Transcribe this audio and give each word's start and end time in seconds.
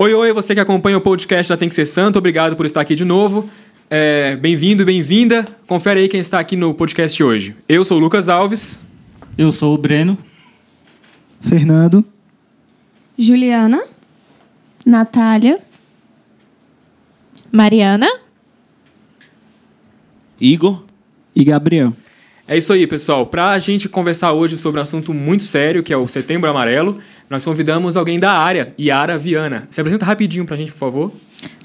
Oi, 0.00 0.14
oi, 0.14 0.32
você 0.32 0.54
que 0.54 0.60
acompanha 0.60 0.96
o 0.96 1.00
podcast 1.00 1.50
da 1.50 1.56
Tem 1.56 1.68
Que 1.68 1.74
Ser 1.74 1.84
Santo, 1.84 2.20
obrigado 2.20 2.54
por 2.54 2.64
estar 2.64 2.80
aqui 2.80 2.94
de 2.94 3.04
novo. 3.04 3.50
É, 3.90 4.36
bem-vindo, 4.36 4.84
bem-vinda. 4.84 5.44
Confere 5.66 5.98
aí 5.98 6.08
quem 6.08 6.20
está 6.20 6.38
aqui 6.38 6.54
no 6.54 6.72
podcast 6.72 7.20
hoje. 7.24 7.56
Eu 7.68 7.82
sou 7.82 7.96
o 7.96 8.00
Lucas 8.00 8.28
Alves. 8.28 8.86
Eu 9.36 9.50
sou 9.50 9.74
o 9.74 9.76
Breno. 9.76 10.16
Fernando. 11.40 12.04
Juliana. 13.18 13.82
Natália. 14.86 15.58
Mariana. 17.50 18.08
Igor. 20.40 20.84
E 21.34 21.42
Gabriel. 21.42 21.92
É 22.46 22.56
isso 22.56 22.72
aí, 22.72 22.86
pessoal. 22.86 23.26
Para 23.26 23.50
a 23.50 23.58
gente 23.58 23.90
conversar 23.90 24.32
hoje 24.32 24.56
sobre 24.56 24.80
um 24.80 24.82
assunto 24.82 25.12
muito 25.12 25.42
sério, 25.42 25.82
que 25.82 25.92
é 25.92 25.96
o 25.96 26.08
Setembro 26.08 26.48
Amarelo, 26.48 26.98
nós 27.30 27.44
convidamos 27.44 27.96
alguém 27.96 28.18
da 28.18 28.32
área, 28.32 28.72
Yara 28.78 29.18
Viana. 29.18 29.66
Se 29.70 29.80
apresenta 29.80 30.06
rapidinho 30.06 30.46
para 30.46 30.54
a 30.54 30.58
gente, 30.58 30.72
por 30.72 30.78
favor. 30.78 31.12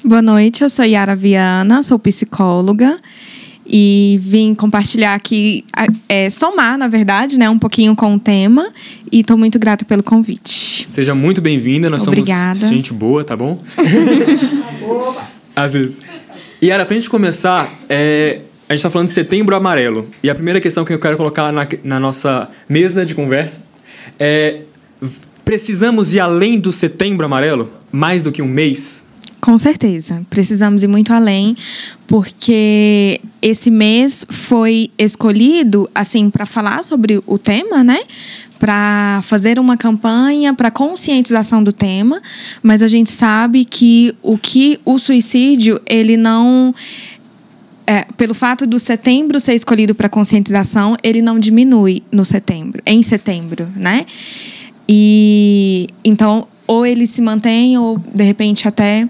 Boa 0.03 0.21
noite, 0.21 0.63
eu 0.63 0.69
sou 0.69 0.83
Yara 0.83 1.15
Viana, 1.15 1.81
sou 1.83 1.97
psicóloga 1.97 2.99
e 3.65 4.19
vim 4.21 4.53
compartilhar 4.53 5.15
aqui, 5.15 5.63
é, 6.09 6.29
somar, 6.29 6.77
na 6.77 6.89
verdade, 6.89 7.39
né, 7.39 7.49
um 7.49 7.57
pouquinho 7.57 7.95
com 7.95 8.13
o 8.13 8.19
tema 8.19 8.69
e 9.09 9.21
estou 9.21 9.37
muito 9.37 9.57
grata 9.57 9.85
pelo 9.85 10.03
convite. 10.03 10.85
Seja 10.91 11.15
muito 11.15 11.41
bem-vinda, 11.41 11.89
nós 11.89 12.05
Obrigada. 12.05 12.55
somos 12.55 12.75
gente 12.75 12.91
boa, 12.91 13.23
tá 13.23 13.37
bom? 13.37 13.61
Às 15.55 15.73
vezes. 15.73 16.01
Yara, 16.61 16.85
para 16.85 16.95
a 16.95 16.99
gente 16.99 17.09
começar, 17.09 17.69
é, 17.87 18.41
a 18.67 18.73
gente 18.73 18.79
está 18.79 18.89
falando 18.89 19.07
de 19.07 19.13
setembro 19.13 19.55
amarelo. 19.55 20.09
E 20.21 20.29
a 20.29 20.35
primeira 20.35 20.59
questão 20.59 20.83
que 20.83 20.91
eu 20.91 20.99
quero 20.99 21.15
colocar 21.15 21.53
na, 21.53 21.67
na 21.83 21.99
nossa 21.99 22.49
mesa 22.67 23.05
de 23.05 23.15
conversa 23.15 23.63
é: 24.19 24.61
precisamos 25.43 26.13
ir 26.13 26.19
além 26.19 26.59
do 26.59 26.71
setembro 26.71 27.25
amarelo? 27.25 27.69
Mais 27.91 28.23
do 28.23 28.31
que 28.31 28.41
um 28.41 28.47
mês? 28.47 29.05
Com 29.43 29.57
certeza, 29.57 30.25
precisamos 30.29 30.83
ir 30.83 30.87
muito 30.87 31.11
além, 31.11 31.57
porque 32.07 33.19
esse 33.41 33.69
mês 33.69 34.25
foi 34.29 34.89
escolhido 34.97 35.89
assim 35.93 36.29
para 36.29 36.45
falar 36.45 36.81
sobre 36.81 37.21
o 37.27 37.37
tema, 37.37 37.83
né? 37.83 37.99
Para 38.57 39.19
fazer 39.21 39.59
uma 39.59 39.75
campanha 39.75 40.53
para 40.53 40.71
conscientização 40.71 41.61
do 41.61 41.73
tema, 41.73 42.21
mas 42.61 42.81
a 42.81 42.87
gente 42.87 43.11
sabe 43.11 43.65
que 43.65 44.15
o 44.21 44.37
que 44.37 44.79
o 44.85 44.97
suicídio 44.97 45.77
ele 45.85 46.15
não 46.15 46.73
é, 47.85 48.05
pelo 48.15 48.33
fato 48.33 48.65
do 48.65 48.79
setembro 48.79 49.41
ser 49.41 49.55
escolhido 49.55 49.93
para 49.93 50.07
conscientização, 50.07 50.95
ele 51.03 51.21
não 51.21 51.37
diminui 51.37 52.01
no 52.09 52.23
setembro, 52.23 52.81
em 52.85 53.03
setembro, 53.03 53.67
né? 53.75 54.05
E 54.87 55.87
então 56.03 56.47
ou 56.67 56.85
ele 56.85 57.05
se 57.07 57.21
mantém 57.21 57.77
ou 57.77 57.97
de 57.97 58.23
repente 58.23 58.67
até 58.67 59.07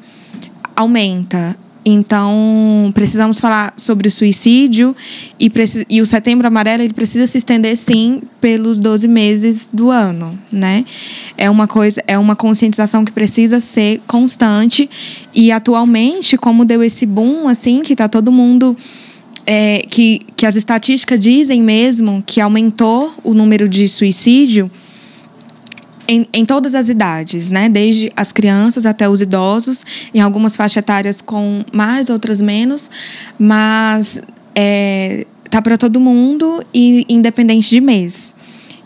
aumenta. 0.76 1.58
Então, 1.86 2.92
precisamos 2.94 3.42
falar 3.42 3.74
sobre 3.76 4.08
o 4.08 4.12
suicídio 4.12 4.96
e, 5.38 5.52
e, 5.90 6.00
o 6.00 6.06
setembro 6.06 6.48
amarelo 6.48 6.82
ele 6.82 6.94
precisa 6.94 7.28
se 7.28 7.38
estender 7.38 7.76
sim 7.76 8.22
pelos 8.40 8.80
12 8.80 9.06
meses 9.06 9.70
do 9.72 9.92
ano, 9.92 10.40
né? 10.50 10.86
É 11.38 11.50
uma 11.50 11.68
coisa, 11.68 12.02
é 12.08 12.18
uma 12.18 12.38
conscientização 12.38 13.04
que 13.04 13.12
precisa 13.12 13.60
ser 13.60 14.02
constante 14.08 14.90
e 15.34 15.52
atualmente, 15.52 16.38
como 16.38 16.64
deu 16.64 16.82
esse 16.82 17.06
boom 17.06 17.50
assim, 17.50 17.82
que 17.82 17.92
está 17.92 18.08
todo 18.08 18.32
mundo 18.32 18.78
é, 19.46 19.84
que, 19.90 20.22
que 20.38 20.46
as 20.46 20.56
estatísticas 20.56 21.20
dizem 21.20 21.62
mesmo 21.62 22.24
que 22.26 22.40
aumentou 22.40 23.14
o 23.26 23.34
número 23.34 23.68
de 23.68 23.90
suicídio, 23.90 24.72
em, 26.08 26.26
em, 26.34 26.46
todas 26.46 26.76
as 26.76 26.90
idades, 26.90 27.50
né? 27.50 27.70
Desde 27.70 28.12
as 28.16 28.32
crianças 28.32 28.86
até 28.86 29.08
os 29.08 29.22
idosos, 29.22 29.86
em 30.14 30.20
algumas 30.20 30.56
faixas 30.56 30.78
etárias 30.78 31.22
com 31.22 31.64
mais, 31.72 32.10
outras 32.10 32.42
menos, 32.42 32.90
mas 33.38 34.22
é, 34.56 35.26
tá 35.50 35.62
para 35.62 35.78
todo 35.78 36.00
mundo 36.00 36.64
e 36.74 37.06
independente 37.08 37.70
de 37.70 37.80
mês. 37.80 38.34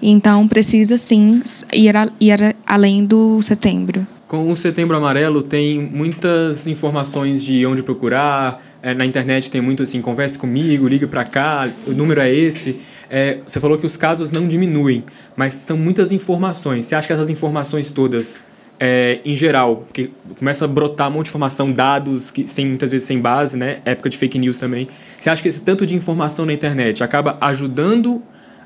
Então 0.02 0.48
precisa 0.48 0.98
sim 0.98 1.42
ir, 1.74 1.96
a, 1.96 2.08
ir 2.20 2.56
além 2.66 3.06
do 3.06 3.42
setembro. 3.42 4.06
Com 4.28 4.52
o 4.52 4.56
Setembro 4.58 4.98
Amarelo 4.98 5.42
tem 5.42 5.80
muitas 5.80 6.68
informações 6.68 7.42
de 7.42 7.66
onde 7.66 7.82
procurar. 7.82 8.62
É, 8.82 8.94
na 8.94 9.06
internet 9.06 9.50
tem 9.50 9.60
muito 9.60 9.84
assim, 9.84 10.02
converse 10.02 10.38
comigo, 10.38 10.88
ligue 10.88 11.08
para 11.08 11.24
cá, 11.24 11.68
o 11.86 11.92
número 11.92 12.22
é 12.22 12.34
esse. 12.34 12.80
É, 13.10 13.40
você 13.46 13.60
falou 13.60 13.78
que 13.78 13.86
os 13.86 13.98
casos 13.98 14.32
não 14.32 14.48
diminuem, 14.48 15.04
mas 15.36 15.54
são 15.54 15.78
muitas 15.78 16.12
informações. 16.12 16.86
Você 16.86 16.96
acha 16.96 17.08
que 17.08 17.14
essas 17.14 17.30
informações 17.30 17.90
todas, 17.90 18.42
é, 18.80 19.20
em 19.26 19.36
geral, 19.36 19.78
porque 19.78 20.12
começa 20.38 20.66
a 20.66 20.68
brotar 20.68 21.10
um 21.10 21.14
monte 21.14 21.26
de 21.26 21.30
informação, 21.32 21.72
dados 21.72 22.30
que 22.30 22.48
sem, 22.48 22.66
muitas 22.68 22.92
vezes 22.92 23.08
sem 23.08 23.20
base, 23.20 23.58
né? 23.58 23.80
Época 23.86 24.10
de 24.10 24.18
fake 24.18 24.38
news 24.38 24.58
também. 24.58 24.88
Você 25.20 25.30
acha 25.30 25.42
que 25.42 25.48
esse 25.48 25.62
tanto 25.62 25.86
de 25.86 25.96
informação 25.96 26.46
na 26.46 26.54
internet 26.54 27.04
acaba 27.04 27.38
ajudando 27.42 28.22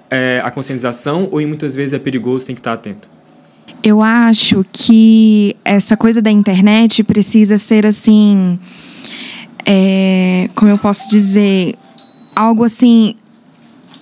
é, 0.10 0.42
a 0.44 0.52
conscientização 0.52 1.30
ou 1.32 1.40
muitas 1.48 1.76
vezes 1.76 1.94
é 1.94 2.00
perigoso, 2.00 2.46
tem 2.46 2.54
que 2.54 2.60
estar 2.60 2.74
atento? 2.74 3.10
Eu 3.84 4.02
acho 4.02 4.64
que 4.72 5.56
essa 5.66 5.98
coisa 5.98 6.22
da 6.22 6.30
internet 6.30 7.04
precisa 7.04 7.58
ser 7.58 7.86
assim, 7.86 8.60
é, 9.66 10.50
como 10.56 10.72
eu 10.72 10.78
posso 10.78 11.10
dizer, 11.10 11.76
algo 12.36 12.64
assim 12.64 13.16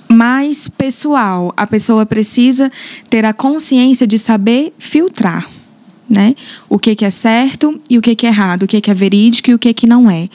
mais 0.09 0.68
pessoal. 0.68 1.53
A 1.56 1.68
pessoa 1.68 2.06
precisa 2.06 2.72
ter 3.09 3.25
a 3.25 3.34
consciência 3.34 4.08
de 4.08 4.18
saber 4.18 4.74
filtrar. 4.78 5.48
Né? 6.09 6.36
O 6.68 6.80
que, 6.80 6.96
que 6.96 7.06
é 7.06 7.09
certo 7.12 7.80
e 7.88 7.98
o 7.98 8.02
que, 8.02 8.16
que 8.16 8.25
é 8.25 8.30
errado, 8.30 8.64
o 8.64 8.68
que, 8.68 8.81
que 8.81 8.90
é 8.90 8.94
verídico 8.96 9.52
e 9.52 9.53
o 9.53 9.59
que, 9.59 9.72
que 9.74 9.86
não 9.86 10.09
é. 10.09 10.28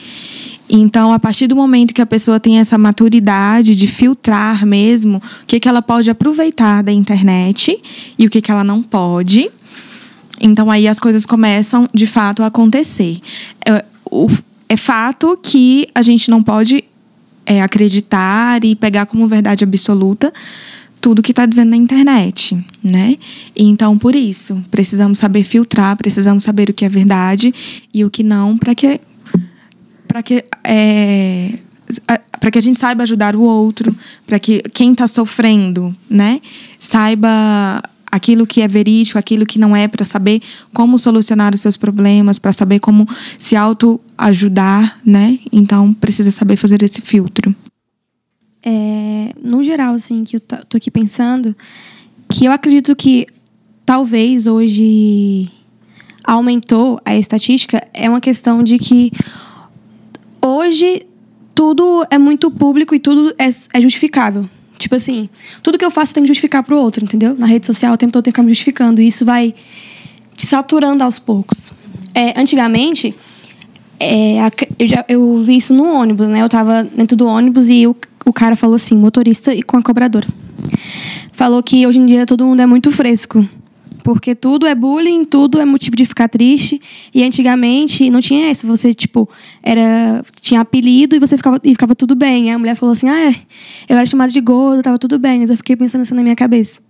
Então, 0.69 1.11
a 1.11 1.19
partir 1.19 1.47
do 1.47 1.55
momento 1.55 1.93
que 1.93 2.01
a 2.01 2.05
pessoa 2.05 2.39
tem 2.39 2.59
essa 2.59 2.77
maturidade 2.77 3.75
de 3.75 3.85
filtrar 3.85 4.65
mesmo, 4.65 5.17
o 5.17 5.45
que, 5.45 5.59
que 5.59 5.67
ela 5.67 5.81
pode 5.81 6.09
aproveitar 6.09 6.81
da 6.81 6.93
internet 6.93 7.77
e 8.17 8.25
o 8.25 8.29
que, 8.29 8.41
que 8.41 8.49
ela 8.49 8.63
não 8.63 8.81
pode, 8.81 9.51
então 10.41 10.71
aí 10.71 10.87
as 10.87 10.99
coisas 10.99 11.25
começam 11.25 11.87
de 11.93 12.07
fato 12.07 12.41
a 12.41 12.47
acontecer. 12.47 13.19
É, 13.65 13.83
o, 14.09 14.27
é 14.75 14.77
fato 14.77 15.39
que 15.41 15.87
a 15.95 16.01
gente 16.01 16.29
não 16.29 16.43
pode 16.43 16.83
é, 17.45 17.61
acreditar 17.61 18.61
e 18.63 18.75
pegar 18.75 19.05
como 19.05 19.25
verdade 19.25 19.63
absoluta 19.63 20.33
tudo 20.99 21.21
que 21.21 21.31
está 21.31 21.45
dizendo 21.45 21.69
na 21.69 21.77
internet, 21.77 22.57
né? 22.83 23.15
Então, 23.55 23.97
por 23.97 24.15
isso, 24.15 24.61
precisamos 24.71 25.19
saber 25.19 25.43
filtrar, 25.43 25.95
precisamos 25.95 26.43
saber 26.43 26.69
o 26.69 26.73
que 26.73 26.83
é 26.83 26.89
verdade 26.89 27.53
e 27.93 28.03
o 28.03 28.09
que 28.09 28.23
não, 28.23 28.57
para 28.57 28.75
que 28.75 28.99
para 30.07 30.23
que 30.23 30.43
é, 30.63 31.59
para 32.39 32.51
que 32.51 32.57
a 32.57 32.61
gente 32.61 32.79
saiba 32.79 33.03
ajudar 33.03 33.35
o 33.35 33.41
outro, 33.41 33.95
para 34.27 34.39
que 34.39 34.61
quem 34.73 34.91
está 34.91 35.07
sofrendo, 35.07 35.95
né, 36.09 36.41
saiba 36.79 37.81
aquilo 38.15 38.47
que 38.47 38.61
é 38.61 38.67
verídico, 38.67 39.19
aquilo 39.19 39.45
que 39.45 39.59
não 39.59 39.75
é, 39.75 39.87
para 39.87 40.05
saber 40.05 40.41
como 40.73 40.97
solucionar 40.97 41.53
os 41.53 41.61
seus 41.61 41.77
problemas, 41.77 42.39
para 42.39 42.51
saber 42.51 42.79
como 42.79 43.07
se 43.37 43.55
autoajudar, 43.55 44.99
né? 45.05 45.39
Então 45.51 45.93
precisa 45.93 46.31
saber 46.31 46.55
fazer 46.55 46.81
esse 46.81 47.01
filtro. 47.01 47.55
É, 48.63 49.31
no 49.43 49.61
geral, 49.61 49.93
assim, 49.93 50.23
que 50.23 50.37
eu 50.37 50.39
tô 50.39 50.77
aqui 50.77 50.89
pensando, 50.89 51.55
que 52.29 52.45
eu 52.45 52.51
acredito 52.51 52.95
que 52.95 53.27
talvez 53.85 54.47
hoje 54.47 55.49
aumentou 56.23 56.99
a 57.05 57.15
estatística 57.15 57.85
é 57.93 58.09
uma 58.09 58.19
questão 58.19 58.63
de 58.63 58.79
que 58.79 59.11
hoje 60.41 61.05
tudo 61.53 62.05
é 62.09 62.17
muito 62.17 62.49
público 62.49 62.95
e 62.95 62.99
tudo 62.99 63.33
é, 63.37 63.47
é 63.47 63.81
justificável. 63.81 64.49
Tipo 64.85 64.97
assim, 64.97 65.27
tudo 65.63 65.79
que 65.79 65.83
eu 65.83 65.89
faço 65.89 66.13
tenho 66.13 66.25
que 66.25 66.27
justificar 66.27 66.63
pro 66.63 66.77
outro, 66.77 67.03
entendeu? 67.03 67.35
Na 67.35 67.47
rede 67.47 67.65
social 67.65 67.91
o 67.91 67.97
tempo 67.97 68.13
todo 68.13 68.21
tenho 68.21 68.31
que 68.31 68.37
ficar 68.37 68.43
me 68.43 68.51
justificando. 68.51 69.01
E 69.01 69.07
isso 69.07 69.25
vai 69.25 69.51
te 70.35 70.45
saturando 70.45 71.03
aos 71.03 71.17
poucos. 71.17 71.73
É, 72.13 72.39
antigamente, 72.39 73.15
é, 73.99 74.37
eu, 74.77 74.85
já, 74.85 75.03
eu 75.09 75.39
vi 75.39 75.57
isso 75.57 75.73
no 75.73 75.91
ônibus, 75.91 76.29
né? 76.29 76.43
Eu 76.43 76.47
tava 76.47 76.83
dentro 76.83 77.17
do 77.17 77.25
ônibus 77.25 77.67
e 77.67 77.87
o, 77.87 77.95
o 78.27 78.31
cara 78.31 78.55
falou 78.55 78.75
assim, 78.75 78.95
motorista 78.95 79.55
e 79.55 79.63
com 79.63 79.75
a 79.75 79.81
cobradora. 79.81 80.27
Falou 81.31 81.63
que 81.63 81.87
hoje 81.87 81.97
em 81.97 82.05
dia 82.05 82.27
todo 82.27 82.45
mundo 82.45 82.59
é 82.59 82.67
muito 82.67 82.91
fresco 82.91 83.43
porque 84.05 84.35
tudo 84.35 84.67
é 84.67 84.75
bullying, 84.75 85.25
tudo 85.25 85.59
é 85.59 85.65
motivo 85.65 85.95
de 85.95 86.05
ficar 86.05 86.29
triste. 86.29 86.79
E 87.11 87.23
antigamente 87.23 88.07
não 88.11 88.21
tinha 88.21 88.51
isso. 88.51 88.67
Você, 88.67 88.93
tipo, 88.93 89.27
era, 89.63 90.23
tinha 90.39 90.61
apelido 90.61 91.15
e 91.15 91.19
você 91.19 91.35
ficava, 91.35 91.59
e 91.63 91.71
ficava 91.71 91.95
tudo 91.95 92.15
bem. 92.15 92.43
Aí 92.43 92.51
a 92.51 92.59
mulher 92.59 92.75
falou 92.75 92.93
assim: 92.93 93.09
ah, 93.09 93.31
é, 93.31 93.35
eu 93.89 93.97
era 93.97 94.05
chamada 94.05 94.31
de 94.31 94.39
gordo, 94.39 94.83
tava 94.83 94.99
tudo 94.99 95.17
bem. 95.17 95.39
Mas 95.39 95.49
eu 95.49 95.57
fiquei 95.57 95.75
pensando 95.75 96.01
assim 96.01 96.13
na 96.13 96.21
minha 96.21 96.35
cabeça. 96.35 96.81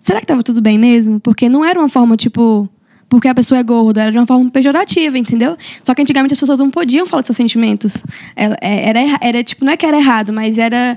Será 0.00 0.20
que 0.20 0.26
tava 0.26 0.42
tudo 0.42 0.62
bem 0.62 0.78
mesmo? 0.78 1.20
Porque 1.20 1.50
não 1.50 1.62
era 1.62 1.78
uma 1.78 1.88
forma, 1.90 2.16
tipo, 2.16 2.66
porque 3.10 3.28
a 3.28 3.34
pessoa 3.34 3.58
é 3.60 3.62
gorda, 3.62 4.00
era 4.00 4.10
de 4.10 4.16
uma 4.16 4.26
forma 4.26 4.50
pejorativa, 4.50 5.18
entendeu? 5.18 5.54
Só 5.82 5.94
que 5.94 6.00
antigamente 6.00 6.32
as 6.32 6.40
pessoas 6.40 6.60
não 6.60 6.70
podiam 6.70 7.06
falar 7.06 7.24
seus 7.24 7.36
sentimentos. 7.36 8.02
Era, 8.34 8.56
é, 8.62 8.88
era, 8.88 9.00
era, 9.20 9.44
tipo, 9.44 9.66
não 9.66 9.72
é 9.74 9.76
que 9.76 9.84
era 9.84 9.98
errado, 9.98 10.32
mas 10.32 10.56
era 10.56 10.96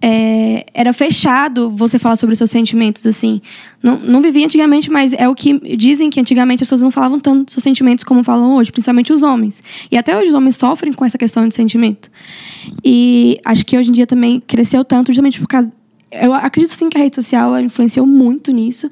é, 0.00 0.64
era 0.72 0.92
fechado 0.92 1.70
você 1.70 1.98
falar 1.98 2.16
sobre 2.16 2.32
os 2.32 2.38
seus 2.38 2.50
sentimentos, 2.50 3.04
assim. 3.04 3.40
Não, 3.82 3.98
não 3.98 4.22
vivia 4.22 4.44
antigamente, 4.44 4.90
mas 4.90 5.12
é 5.12 5.28
o 5.28 5.34
que 5.34 5.76
dizem 5.76 6.08
que 6.08 6.20
antigamente 6.20 6.62
as 6.62 6.68
pessoas 6.68 6.82
não 6.82 6.90
falavam 6.90 7.18
tanto 7.18 7.52
seus 7.52 7.62
sentimentos 7.62 8.04
como 8.04 8.22
falam 8.22 8.54
hoje, 8.54 8.70
principalmente 8.70 9.12
os 9.12 9.22
homens. 9.22 9.62
E 9.90 9.98
até 9.98 10.16
hoje 10.16 10.28
os 10.28 10.34
homens 10.34 10.56
sofrem 10.56 10.92
com 10.92 11.04
essa 11.04 11.18
questão 11.18 11.46
de 11.48 11.54
sentimento. 11.54 12.10
E 12.84 13.40
acho 13.44 13.66
que 13.66 13.76
hoje 13.76 13.90
em 13.90 13.92
dia 13.92 14.06
também 14.06 14.40
cresceu 14.46 14.84
tanto 14.84 15.08
justamente 15.08 15.40
por 15.40 15.48
causa. 15.48 15.72
Eu 16.10 16.32
acredito 16.32 16.70
sim 16.70 16.88
que 16.88 16.96
a 16.96 17.00
rede 17.00 17.16
social 17.16 17.58
influenciou 17.60 18.06
muito 18.06 18.52
nisso. 18.52 18.90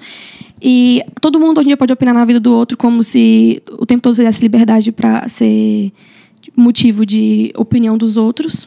E 0.60 1.02
todo 1.20 1.38
mundo 1.38 1.58
hoje 1.58 1.66
em 1.66 1.70
dia 1.70 1.76
pode 1.76 1.92
opinar 1.92 2.14
na 2.14 2.24
vida 2.24 2.40
do 2.40 2.52
outro 2.52 2.76
como 2.76 3.02
se 3.02 3.62
o 3.78 3.86
tempo 3.86 4.02
todo 4.02 4.16
desse 4.16 4.42
liberdade 4.42 4.90
para 4.90 5.28
ser 5.28 5.92
motivo 6.56 7.06
de 7.06 7.52
opinião 7.54 7.96
dos 7.96 8.16
outros. 8.16 8.66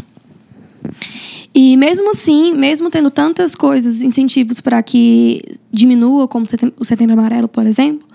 E 1.54 1.76
mesmo 1.78 2.12
assim, 2.12 2.54
mesmo 2.54 2.90
tendo 2.90 3.10
tantas 3.10 3.56
coisas, 3.56 4.04
incentivos 4.04 4.62
para 4.62 4.82
que 4.84 5.42
diminua, 5.72 6.28
como 6.28 6.46
o 6.78 6.86
Setembro 6.86 7.14
Amarelo, 7.14 7.48
por 7.48 7.66
exemplo, 7.66 8.08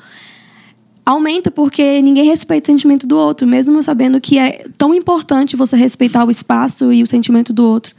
aumenta 1.05 1.51
porque 1.51 2.01
ninguém 2.01 2.25
respeita 2.25 2.71
o 2.71 2.73
sentimento 2.73 3.07
do 3.07 3.17
outro, 3.17 3.47
mesmo 3.47 3.83
sabendo 3.83 4.21
que 4.21 4.39
é 4.39 4.65
tão 4.79 4.95
importante 4.95 5.57
você 5.57 5.77
respeitar 5.77 6.25
o 6.25 6.31
espaço 6.31 6.93
e 6.93 7.03
o 7.03 7.07
sentimento 7.07 7.53
do 7.53 7.65
outro. 7.65 7.95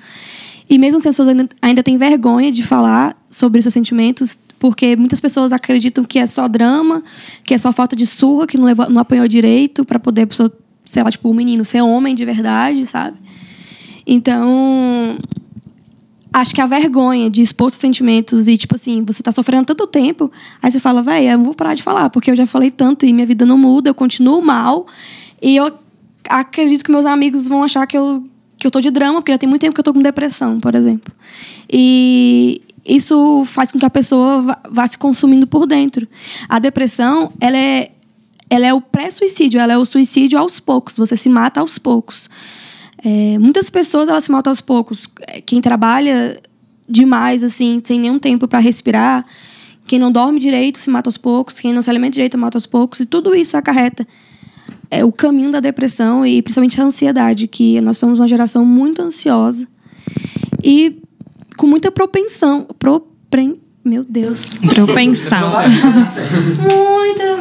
E 0.68 0.80
mesmo 0.80 1.00
se 1.00 1.08
as 1.08 1.16
pessoas 1.16 1.36
ainda, 1.62 1.84
têm 1.84 1.98
vergonha 1.98 2.52
de 2.52 2.64
falar 2.64 3.16
sobre 3.30 3.62
seus 3.62 3.74
sentimentos, 3.74 4.40
porque 4.58 4.96
muitas 4.96 5.20
pessoas 5.20 5.52
acreditam 5.52 6.04
que 6.04 6.18
é 6.18 6.26
só 6.26 6.48
drama, 6.48 7.04
que 7.44 7.54
é 7.54 7.58
só 7.58 7.72
falta 7.72 7.96
de 7.96 8.08
surra, 8.08 8.48
que 8.48 8.58
não, 8.58 8.66
levou, 8.66 8.90
não 8.90 9.00
apanhou 9.00 9.28
direito 9.28 9.86
para 9.86 10.00
poder 10.00 10.24
a 10.24 10.28
pessoa, 10.28 10.52
sei 10.84 11.04
lá, 11.04 11.12
tipo, 11.12 11.30
o 11.30 11.34
menino 11.34 11.64
ser 11.64 11.82
homem 11.82 12.16
de 12.16 12.26
verdade, 12.26 12.84
sabe? 12.88 13.18
Então, 14.06 15.18
acho 16.32 16.54
que 16.54 16.62
a 16.62 16.66
vergonha 16.66 17.30
de 17.30 17.42
expor 17.42 17.72
seus 17.72 17.80
sentimentos 17.80 18.48
e, 18.48 18.58
tipo 18.58 18.76
assim, 18.76 19.04
você 19.04 19.24
tá 19.24 19.32
sofrendo 19.32 19.66
tanto 19.66 19.88
tempo, 19.88 20.32
aí 20.62 20.72
você 20.72 20.80
fala, 20.80 21.02
velho, 21.02 21.30
eu 21.30 21.44
vou 21.44 21.54
parar 21.54 21.74
de 21.74 21.82
falar, 21.82 22.10
porque 22.10 22.30
eu 22.30 22.36
já 22.36 22.46
falei 22.46 22.70
tanto 22.70 23.06
e 23.06 23.14
minha 23.14 23.26
vida 23.26 23.46
não 23.46 23.58
muda, 23.58 23.90
eu 23.90 23.96
continuo 23.96 24.42
mal. 24.42 24.86
E 25.42 25.56
eu 25.56 25.72
acredito 26.30 26.84
que 26.84 26.92
meus 26.92 27.06
amigos 27.06 27.48
vão 27.48 27.64
achar 27.64 27.88
que 27.88 27.98
eu, 27.98 28.24
que 28.58 28.68
eu 28.68 28.72
tô 28.72 28.82
de 28.82 28.92
drama, 28.92 29.22
porque 29.22 29.32
já 29.32 29.38
tem 29.38 29.48
muito 29.48 29.62
tempo 29.62 29.74
que 29.74 29.80
eu 29.80 29.84
tô 29.84 29.94
com 29.94 30.02
depressão, 30.02 30.60
por 30.60 30.76
exemplo. 30.76 31.14
E 31.72 32.62
isso 32.86 33.44
faz 33.46 33.72
com 33.72 33.80
que 33.80 33.86
a 33.86 33.90
pessoa 33.90 34.42
vá, 34.42 34.62
vá 34.70 34.88
se 34.88 34.98
consumindo 34.98 35.48
por 35.48 35.66
dentro. 35.66 36.08
A 36.50 36.60
depressão, 36.60 37.32
ela 37.40 37.58
é, 37.58 37.92
ela 38.50 38.66
é 38.66 38.74
o 38.74 38.82
pré-suicídio, 38.82 39.60
ela 39.60 39.74
é 39.74 39.78
o 39.78 39.86
suicídio 39.86 40.38
aos 40.38 40.60
poucos, 40.60 40.98
você 40.98 41.16
se 41.16 41.30
mata 41.30 41.62
aos 41.62 41.80
poucos. 41.80 42.30
É, 43.08 43.38
muitas 43.38 43.70
pessoas 43.70 44.10
elas 44.10 44.24
se 44.24 44.32
matam 44.32 44.50
aos 44.50 44.62
poucos. 44.62 45.04
É, 45.28 45.40
quem 45.40 45.62
trabalha 45.62 46.36
demais, 46.90 47.44
assim, 47.44 47.80
sem 47.84 48.00
nenhum 48.00 48.18
tempo 48.18 48.48
para 48.48 48.58
respirar, 48.58 49.24
quem 49.86 50.00
não 50.00 50.12
dorme 50.12 50.40
direito 50.40 50.80
se 50.80 50.90
mata 50.90 51.08
aos 51.08 51.18
poucos, 51.18 51.60
quem 51.60 51.72
não 51.72 51.84
se 51.84 51.90
alimenta 51.92 52.14
direito 52.14 52.36
mata 52.36 52.58
aos 52.58 52.66
poucos, 52.66 53.02
e 53.02 53.06
tudo 53.06 53.36
isso 53.36 53.56
acarreta 53.56 54.08
é 54.90 55.06
o 55.06 55.12
caminho 55.12 55.52
da 55.52 55.60
depressão 55.60 56.26
e 56.26 56.42
principalmente 56.42 56.82
a 56.82 56.86
ansiedade, 56.86 57.48
que 57.48 57.80
nós 57.82 58.00
somos 58.00 58.20
uma 58.20 58.28
geração 58.28 58.66
muito 58.66 59.04
ansiosa 59.04 59.68
e 60.64 61.00
com 61.58 61.68
muita 61.68 61.92
propensão, 61.92 62.66
propren, 62.80 63.56
meu 63.84 64.04
Deus, 64.04 64.56
propensão. 64.74 65.48
muita 66.60 67.36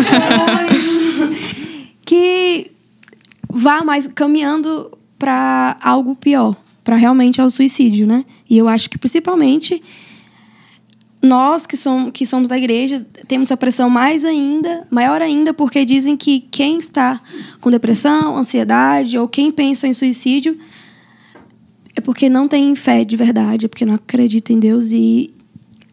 que 2.04 2.70
vá 3.50 3.84
mais 3.84 4.06
caminhando 4.06 4.96
para 5.18 5.76
algo 5.82 6.14
pior, 6.14 6.56
para 6.82 6.96
realmente 6.96 7.40
ao 7.40 7.50
suicídio, 7.50 8.06
né? 8.06 8.24
E 8.48 8.56
eu 8.56 8.68
acho 8.68 8.88
que 8.88 8.98
principalmente 8.98 9.82
nós 11.22 11.66
que 11.66 11.76
somos, 11.76 12.10
que 12.12 12.24
somos 12.24 12.48
da 12.48 12.56
igreja 12.56 13.06
temos 13.28 13.52
a 13.52 13.56
pressão 13.56 13.90
mais 13.90 14.24
ainda, 14.24 14.86
maior 14.90 15.20
ainda, 15.20 15.52
porque 15.52 15.84
dizem 15.84 16.16
que 16.16 16.40
quem 16.40 16.78
está 16.78 17.20
com 17.60 17.70
depressão, 17.70 18.36
ansiedade 18.36 19.18
ou 19.18 19.28
quem 19.28 19.52
pensa 19.52 19.86
em 19.86 19.92
suicídio 19.92 20.56
é 21.94 22.00
porque 22.00 22.30
não 22.30 22.48
tem 22.48 22.74
fé 22.74 23.04
de 23.04 23.16
verdade, 23.16 23.66
é 23.66 23.68
porque 23.68 23.84
não 23.84 23.94
acredita 23.94 24.52
em 24.52 24.58
Deus 24.58 24.90
e 24.90 25.34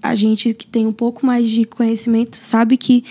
a 0.02 0.16
gente 0.16 0.54
que 0.54 0.66
tem 0.66 0.88
um 0.88 0.94
pouco 0.94 1.26
mais 1.26 1.50
de 1.50 1.66
conhecimento 1.66 2.38
sabe 2.38 2.78
que 2.78 3.04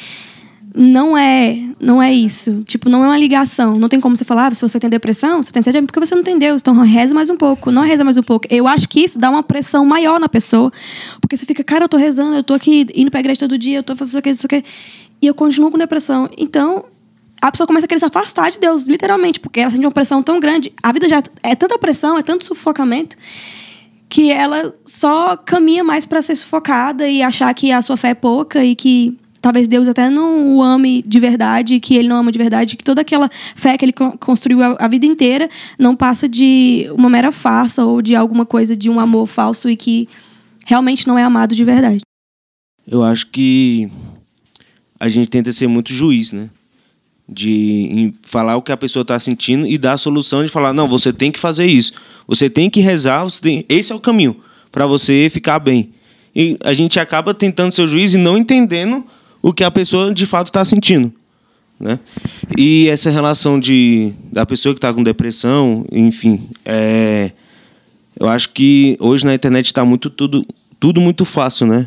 não 0.79 1.17
é, 1.17 1.59
não 1.81 2.03
é 2.03 2.13
isso. 2.13 2.63
Tipo, 2.65 2.91
não 2.91 3.03
é 3.03 3.07
uma 3.07 3.17
ligação. 3.17 3.77
Não 3.77 3.89
tem 3.89 3.99
como 3.99 4.15
você 4.15 4.27
falar, 4.27 4.49
ah, 4.49 4.55
se 4.55 4.61
você 4.61 4.79
tem 4.79 4.91
depressão, 4.91 5.43
você 5.43 5.51
tem 5.51 5.63
é 5.75 5.83
porque 5.83 5.99
você 5.99 6.15
não 6.15 6.23
tem 6.23 6.39
Deus. 6.39 6.61
Então 6.61 6.75
reza 6.83 7.15
mais 7.15 7.31
um 7.31 7.37
pouco. 7.37 7.71
Não 7.71 7.81
reza 7.81 8.05
mais 8.05 8.19
um 8.19 8.23
pouco. 8.23 8.47
Eu 8.51 8.69
acho 8.69 8.87
que 8.87 9.01
isso 9.01 9.19
dá 9.19 9.31
uma 9.31 9.43
pressão 9.43 9.87
maior 9.87 10.21
na 10.21 10.29
pessoa. 10.29 10.71
Porque 11.19 11.35
você 11.35 11.47
fica, 11.47 11.65
cara, 11.65 11.85
eu 11.85 11.89
tô 11.89 11.97
rezando, 11.97 12.37
eu 12.37 12.43
tô 12.43 12.53
aqui 12.53 12.87
indo 12.95 13.11
pra 13.11 13.21
igreja 13.21 13.41
todo 13.41 13.57
dia, 13.57 13.79
eu 13.79 13.83
tô 13.83 13.97
fazendo 13.97 14.11
isso 14.11 14.19
aqui, 14.19 14.31
isso 14.31 14.47
aqui. 14.47 14.63
E 15.23 15.27
eu 15.27 15.35
continuo 15.35 15.71
com 15.71 15.79
depressão. 15.79 16.29
Então, 16.37 16.85
a 17.41 17.51
pessoa 17.51 17.67
começa 17.67 17.87
a 17.87 17.89
querer 17.89 18.01
se 18.01 18.05
afastar 18.05 18.51
de 18.51 18.59
Deus, 18.59 18.87
literalmente, 18.87 19.41
porque 19.41 19.61
ela 19.61 19.71
sente 19.71 19.87
uma 19.87 19.91
pressão 19.91 20.23
tão 20.23 20.39
grande. 20.39 20.75
A 20.83 20.93
vida 20.93 21.09
já 21.09 21.23
é 21.43 21.55
tanta 21.55 21.79
pressão, 21.79 22.19
é 22.19 22.23
tanto 22.23 22.45
sufocamento, 22.45 23.17
que 24.11 24.31
ela 24.31 24.75
só 24.85 25.39
caminha 25.39 25.83
mais 25.83 26.05
para 26.05 26.21
ser 26.21 26.37
sufocada 26.37 27.09
e 27.09 27.23
achar 27.23 27.53
que 27.55 27.73
a 27.73 27.81
sua 27.81 27.97
fé 27.97 28.11
é 28.11 28.15
pouca 28.15 28.63
e 28.63 28.75
que 28.75 29.17
talvez 29.47 29.69
Deus 29.69 29.87
até 29.87 30.11
não 30.11 30.57
o 30.57 30.61
ame 30.61 31.05
de 31.07 31.21
verdade, 31.21 31.79
que 31.79 31.95
ele 31.95 32.09
não 32.09 32.17
ama 32.17 32.33
de 32.33 32.39
verdade, 32.39 32.77
que 32.77 32.83
toda 32.83 33.03
aquela 33.03 33.31
fé 33.55 33.79
que 33.79 33.85
ele 33.85 33.93
construiu 34.19 34.59
a, 34.61 34.89
vida 34.89 35.07
inteira 35.07 35.49
não 35.79 35.95
passa 35.95 36.29
de 36.29 36.89
uma 36.91 37.09
mera 37.09 37.31
farsa 37.31 37.85
ou 37.85 38.03
de 38.03 38.17
alguma 38.17 38.45
coisa 38.45 38.75
de 38.75 38.91
um 38.91 38.99
amor 38.99 39.29
falso 39.29 39.71
e 39.71 39.77
que 39.77 40.09
realmente 40.67 41.07
não 41.07 41.17
é 41.17 41.23
amado 41.23 41.55
de 41.55 41.63
verdade. 41.63 42.01
Eu 42.89 43.05
acho 43.05 43.29
que 43.29 43.89
a 44.99 45.09
gente 45.09 45.29
tenta 45.29 45.53
ser 45.53 45.69
muito 45.69 45.93
juiz, 45.93 46.33
né? 46.33 46.51
De 47.29 48.13
falar 48.23 48.57
o 48.57 48.63
que 48.63 48.73
a 48.73 48.77
pessoa 48.77 49.03
está 49.03 49.17
sentindo 49.21 49.65
e 49.65 49.79
dar 49.79 49.93
a 49.93 49.99
solução 49.99 50.45
de 50.45 50.51
falar, 50.51 50.73
não, 50.73 50.89
você 50.89 51.13
tem 51.13 51.31
que 51.31 51.39
fazer 51.39 51.67
isso. 51.67 51.93
Você 52.27 52.51
tem 52.51 52.69
que 52.69 52.81
rezar, 52.81 53.23
você 53.23 53.41
tem... 53.41 53.65
esse 53.69 53.93
é 53.93 53.95
o 53.95 54.01
caminho 54.01 54.41
para 54.73 54.87
você 54.89 55.29
ficar 55.31 55.61
bem. 55.61 55.93
E 56.35 56.59
a 56.65 56.73
gente 56.73 56.99
acaba 56.99 57.33
tentando 57.33 57.71
ser 57.71 57.87
juiz 57.87 58.13
e 58.13 58.19
não 58.19 58.37
entendendo 58.37 59.05
o 59.47 59.53
que 59.53 59.63
a 59.63 59.71
pessoa 59.71 60.13
de 60.13 60.27
fato 60.27 60.49
está 60.49 60.65
sentindo. 60.65 61.13
Né? 61.79 62.01
E 62.59 62.89
essa 62.89 63.11
relação 63.11 63.61
de, 63.61 64.13
da 64.33 64.45
pessoa 64.45 64.75
que 64.75 64.79
está 64.79 64.93
com 64.93 65.05
depressão, 65.05 65.87
enfim, 65.93 66.49
é, 66.65 67.31
eu 68.19 68.29
acho 68.29 68.49
que 68.49 68.97
hoje 68.99 69.25
na 69.25 69.33
internet 69.33 69.67
está 69.67 69.85
muito 69.85 70.11
tudo, 70.11 70.45
tudo 70.81 71.01
muito 71.01 71.25
fácil, 71.25 71.69
né? 71.69 71.87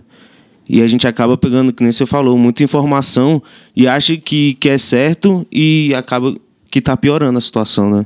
E 0.70 0.82
a 0.82 0.88
gente 0.88 1.06
acaba 1.06 1.36
pegando, 1.36 1.74
que 1.74 1.84
nem 1.84 1.92
você 1.92 2.06
falou, 2.06 2.38
muita 2.38 2.64
informação 2.64 3.44
e 3.76 3.90
acha 3.90 4.16
que, 4.16 4.54
que 4.54 4.70
é 4.70 4.78
certo 4.78 5.46
e 5.52 5.94
acaba 5.94 6.34
que 6.72 6.80
está 6.80 6.96
piorando 6.96 7.38
a 7.38 7.42
situação, 7.42 7.90
né? 7.90 8.06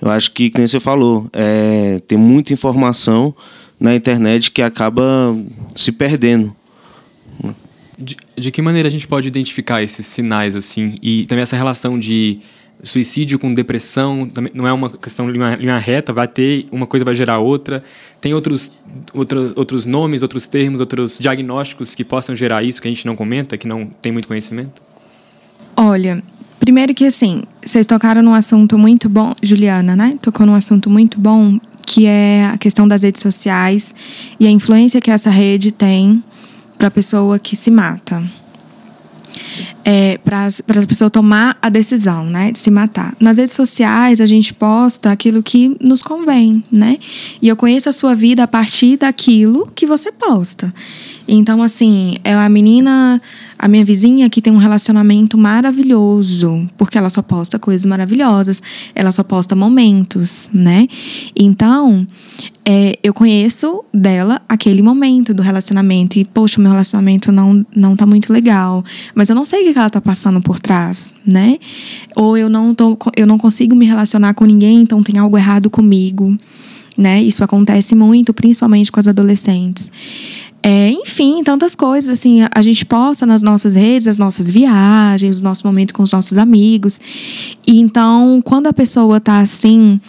Eu 0.00 0.10
acho 0.10 0.32
que, 0.32 0.48
que 0.48 0.56
nem 0.56 0.66
você 0.66 0.80
falou, 0.80 1.28
é, 1.34 2.00
tem 2.08 2.16
muita 2.16 2.54
informação 2.54 3.34
na 3.78 3.94
internet 3.94 4.50
que 4.50 4.62
acaba 4.62 5.36
se 5.76 5.92
perdendo. 5.92 6.56
De, 8.02 8.16
de 8.36 8.50
que 8.50 8.60
maneira 8.60 8.88
a 8.88 8.90
gente 8.90 9.06
pode 9.06 9.28
identificar 9.28 9.82
esses 9.82 10.06
sinais, 10.06 10.56
assim? 10.56 10.96
E 11.02 11.24
também 11.26 11.42
essa 11.42 11.56
relação 11.56 11.98
de 11.98 12.40
suicídio 12.82 13.38
com 13.38 13.54
depressão 13.54 14.28
não 14.52 14.66
é 14.66 14.72
uma 14.72 14.90
questão 14.90 15.30
linha, 15.30 15.54
linha 15.54 15.78
reta, 15.78 16.12
vai 16.12 16.26
ter 16.26 16.66
uma 16.72 16.86
coisa 16.86 17.04
vai 17.04 17.14
gerar 17.14 17.38
outra. 17.38 17.82
Tem 18.20 18.34
outros, 18.34 18.72
outros, 19.14 19.52
outros 19.54 19.86
nomes, 19.86 20.22
outros 20.22 20.48
termos, 20.48 20.80
outros 20.80 21.18
diagnósticos 21.18 21.94
que 21.94 22.04
possam 22.04 22.34
gerar 22.34 22.62
isso 22.62 22.82
que 22.82 22.88
a 22.88 22.90
gente 22.90 23.06
não 23.06 23.14
comenta, 23.14 23.56
que 23.56 23.66
não 23.66 23.86
tem 23.86 24.10
muito 24.10 24.26
conhecimento? 24.26 24.82
Olha, 25.76 26.22
primeiro 26.58 26.92
que 26.92 27.04
assim, 27.04 27.44
vocês 27.64 27.86
tocaram 27.86 28.22
num 28.22 28.34
assunto 28.34 28.76
muito 28.76 29.08
bom, 29.08 29.32
Juliana, 29.42 29.94
né? 29.94 30.18
Tocou 30.20 30.44
num 30.44 30.54
assunto 30.54 30.90
muito 30.90 31.20
bom, 31.20 31.58
que 31.86 32.06
é 32.06 32.46
a 32.52 32.58
questão 32.58 32.86
das 32.88 33.02
redes 33.02 33.22
sociais 33.22 33.94
e 34.40 34.46
a 34.46 34.50
influência 34.50 35.00
que 35.00 35.10
essa 35.10 35.30
rede 35.30 35.70
tem 35.70 36.22
para 36.82 36.88
a 36.88 36.90
pessoa 36.90 37.38
que 37.38 37.54
se 37.54 37.70
mata. 37.70 38.20
É, 39.84 40.18
para 40.18 40.48
a 40.48 40.86
pessoa 40.86 41.08
tomar 41.08 41.56
a 41.62 41.68
decisão 41.68 42.24
né, 42.24 42.50
de 42.50 42.58
se 42.58 42.72
matar. 42.72 43.14
Nas 43.20 43.38
redes 43.38 43.54
sociais, 43.54 44.20
a 44.20 44.26
gente 44.26 44.52
posta 44.52 45.12
aquilo 45.12 45.44
que 45.44 45.76
nos 45.80 46.02
convém, 46.02 46.64
né? 46.72 46.98
E 47.40 47.46
eu 47.46 47.54
conheço 47.54 47.88
a 47.88 47.92
sua 47.92 48.16
vida 48.16 48.42
a 48.42 48.48
partir 48.48 48.96
daquilo 48.96 49.70
que 49.76 49.86
você 49.86 50.10
posta. 50.10 50.74
Então, 51.28 51.62
assim, 51.62 52.16
é 52.24 52.34
a 52.34 52.48
menina, 52.48 53.22
a 53.62 53.68
minha 53.68 53.84
vizinha 53.84 54.28
que 54.28 54.42
tem 54.42 54.52
um 54.52 54.58
relacionamento 54.58 55.38
maravilhoso, 55.38 56.68
porque 56.76 56.98
ela 56.98 57.08
só 57.08 57.22
posta 57.22 57.60
coisas 57.60 57.86
maravilhosas, 57.86 58.60
ela 58.92 59.12
só 59.12 59.22
posta 59.22 59.54
momentos, 59.54 60.50
né? 60.52 60.88
Então, 61.38 62.04
é, 62.64 62.98
eu 63.04 63.14
conheço 63.14 63.84
dela 63.94 64.42
aquele 64.48 64.82
momento 64.82 65.32
do 65.32 65.42
relacionamento 65.42 66.18
e, 66.18 66.24
poxa, 66.24 66.60
meu 66.60 66.72
relacionamento 66.72 67.30
não, 67.30 67.64
não 67.72 67.94
tá 67.94 68.04
muito 68.04 68.32
legal, 68.32 68.84
mas 69.14 69.28
eu 69.28 69.36
não 69.36 69.44
sei 69.44 69.70
o 69.70 69.72
que 69.72 69.78
ela 69.78 69.88
tá 69.88 70.00
passando 70.00 70.42
por 70.42 70.58
trás, 70.58 71.14
né? 71.24 71.56
Ou 72.16 72.36
eu 72.36 72.50
não, 72.50 72.74
tô, 72.74 72.98
eu 73.16 73.28
não 73.28 73.38
consigo 73.38 73.76
me 73.76 73.86
relacionar 73.86 74.34
com 74.34 74.44
ninguém, 74.44 74.82
então 74.82 75.04
tem 75.04 75.18
algo 75.18 75.38
errado 75.38 75.70
comigo. 75.70 76.36
né? 76.98 77.22
Isso 77.22 77.44
acontece 77.44 77.94
muito, 77.94 78.34
principalmente 78.34 78.90
com 78.90 78.98
as 78.98 79.08
adolescentes. 79.08 79.90
É, 80.62 80.90
enfim, 80.90 81.42
tantas 81.42 81.74
coisas. 81.74 82.10
Assim, 82.10 82.40
a 82.54 82.62
gente 82.62 82.86
posta 82.86 83.26
nas 83.26 83.42
nossas 83.42 83.74
redes 83.74 84.06
as 84.06 84.18
nossas 84.18 84.50
viagens, 84.50 85.40
o 85.40 85.42
nosso 85.42 85.66
momento 85.66 85.92
com 85.92 86.02
os 86.02 86.12
nossos 86.12 86.38
amigos. 86.38 87.00
E 87.66 87.80
então, 87.80 88.40
quando 88.44 88.68
a 88.68 88.72
pessoa 88.72 89.20
tá 89.20 89.40
assim, 89.40 90.00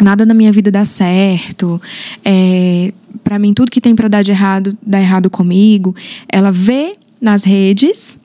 nada 0.00 0.24
na 0.24 0.34
minha 0.34 0.52
vida 0.52 0.70
dá 0.70 0.84
certo, 0.84 1.80
é, 2.24 2.92
para 3.24 3.38
mim 3.38 3.52
tudo 3.52 3.70
que 3.70 3.80
tem 3.80 3.94
para 3.94 4.08
dar 4.08 4.22
de 4.22 4.30
errado 4.30 4.76
dá 4.84 5.00
errado 5.00 5.28
comigo, 5.28 5.94
ela 6.28 6.52
vê 6.52 6.96
nas 7.20 7.44
redes 7.44 8.18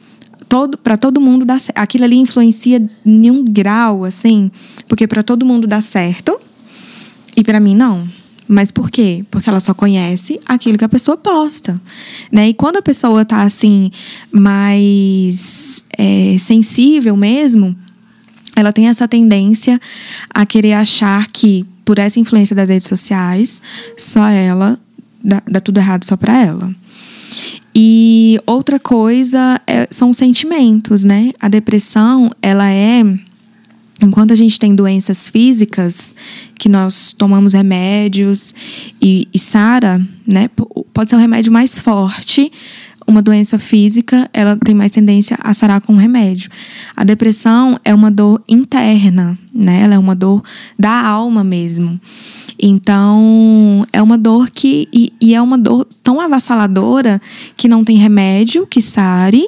todo 0.47 0.77
para 0.77 0.95
todo 0.95 1.19
mundo 1.19 1.43
dar 1.43 1.57
aquilo 1.73 2.03
ali 2.03 2.17
influencia 2.17 2.81
em 3.05 3.31
um 3.31 3.43
grau 3.43 4.05
assim 4.05 4.51
porque 4.87 5.07
para 5.07 5.23
todo 5.23 5.45
mundo 5.45 5.67
dá 5.67 5.81
certo 5.81 6.39
e 7.35 7.43
para 7.43 7.59
mim 7.59 7.75
não 7.75 8.07
mas 8.47 8.71
por 8.71 8.91
quê? 8.91 9.25
Porque 9.31 9.49
ela 9.49 9.59
só 9.59 9.73
conhece 9.73 10.39
aquilo 10.45 10.77
que 10.77 10.85
a 10.85 10.89
pessoa 10.89 11.17
posta. 11.17 11.81
Né? 12.31 12.49
E 12.49 12.53
quando 12.53 12.77
a 12.77 12.81
pessoa 12.81 13.23
está 13.23 13.41
assim, 13.41 13.91
mais 14.31 15.83
é, 15.97 16.37
sensível 16.37 17.17
mesmo, 17.17 17.75
ela 18.55 18.71
tem 18.71 18.87
essa 18.87 19.07
tendência 19.07 19.79
a 20.33 20.45
querer 20.45 20.73
achar 20.73 21.27
que, 21.27 21.65
por 21.83 21.99
essa 21.99 22.19
influência 22.19 22.55
das 22.55 22.69
redes 22.69 22.87
sociais, 22.87 23.61
só 23.97 24.27
ela 24.27 24.79
dá, 25.23 25.41
dá 25.47 25.59
tudo 25.59 25.79
errado 25.79 26.05
só 26.05 26.15
para 26.15 26.41
ela. 26.41 26.73
E 27.73 28.39
outra 28.45 28.79
coisa 28.79 29.59
é, 29.67 29.87
são 29.91 30.11
os 30.11 30.17
sentimentos, 30.17 31.03
né? 31.03 31.33
A 31.41 31.49
depressão, 31.49 32.31
ela 32.41 32.69
é 32.71 33.03
Enquanto 34.01 34.31
a 34.31 34.35
gente 34.35 34.59
tem 34.59 34.75
doenças 34.75 35.29
físicas, 35.29 36.13
que 36.59 36.67
nós 36.67 37.13
tomamos 37.13 37.53
remédios 37.53 38.53
e, 39.01 39.27
e 39.33 39.39
sara, 39.39 40.05
né? 40.27 40.49
Pode 40.93 41.09
ser 41.09 41.15
um 41.15 41.19
remédio 41.19 41.51
mais 41.51 41.79
forte. 41.79 42.51
Uma 43.07 43.21
doença 43.21 43.59
física, 43.59 44.27
ela 44.33 44.57
tem 44.57 44.73
mais 44.73 44.91
tendência 44.91 45.37
a 45.39 45.53
sarar 45.53 45.79
com 45.79 45.95
remédio. 45.95 46.49
A 46.95 47.03
depressão 47.03 47.79
é 47.85 47.93
uma 47.93 48.09
dor 48.09 48.43
interna, 48.49 49.37
né? 49.53 49.81
Ela 49.81 49.93
é 49.93 49.99
uma 49.99 50.15
dor 50.15 50.43
da 50.77 51.05
alma 51.05 51.43
mesmo. 51.43 52.01
Então, 52.59 53.85
é 53.93 54.01
uma 54.01 54.17
dor 54.17 54.49
que. 54.49 54.89
E, 54.91 55.13
e 55.21 55.35
é 55.35 55.41
uma 55.41 55.57
dor 55.57 55.87
tão 56.03 56.19
avassaladora 56.19 57.21
que 57.55 57.67
não 57.67 57.83
tem 57.83 57.97
remédio 57.97 58.65
que 58.65 58.81
sare 58.81 59.47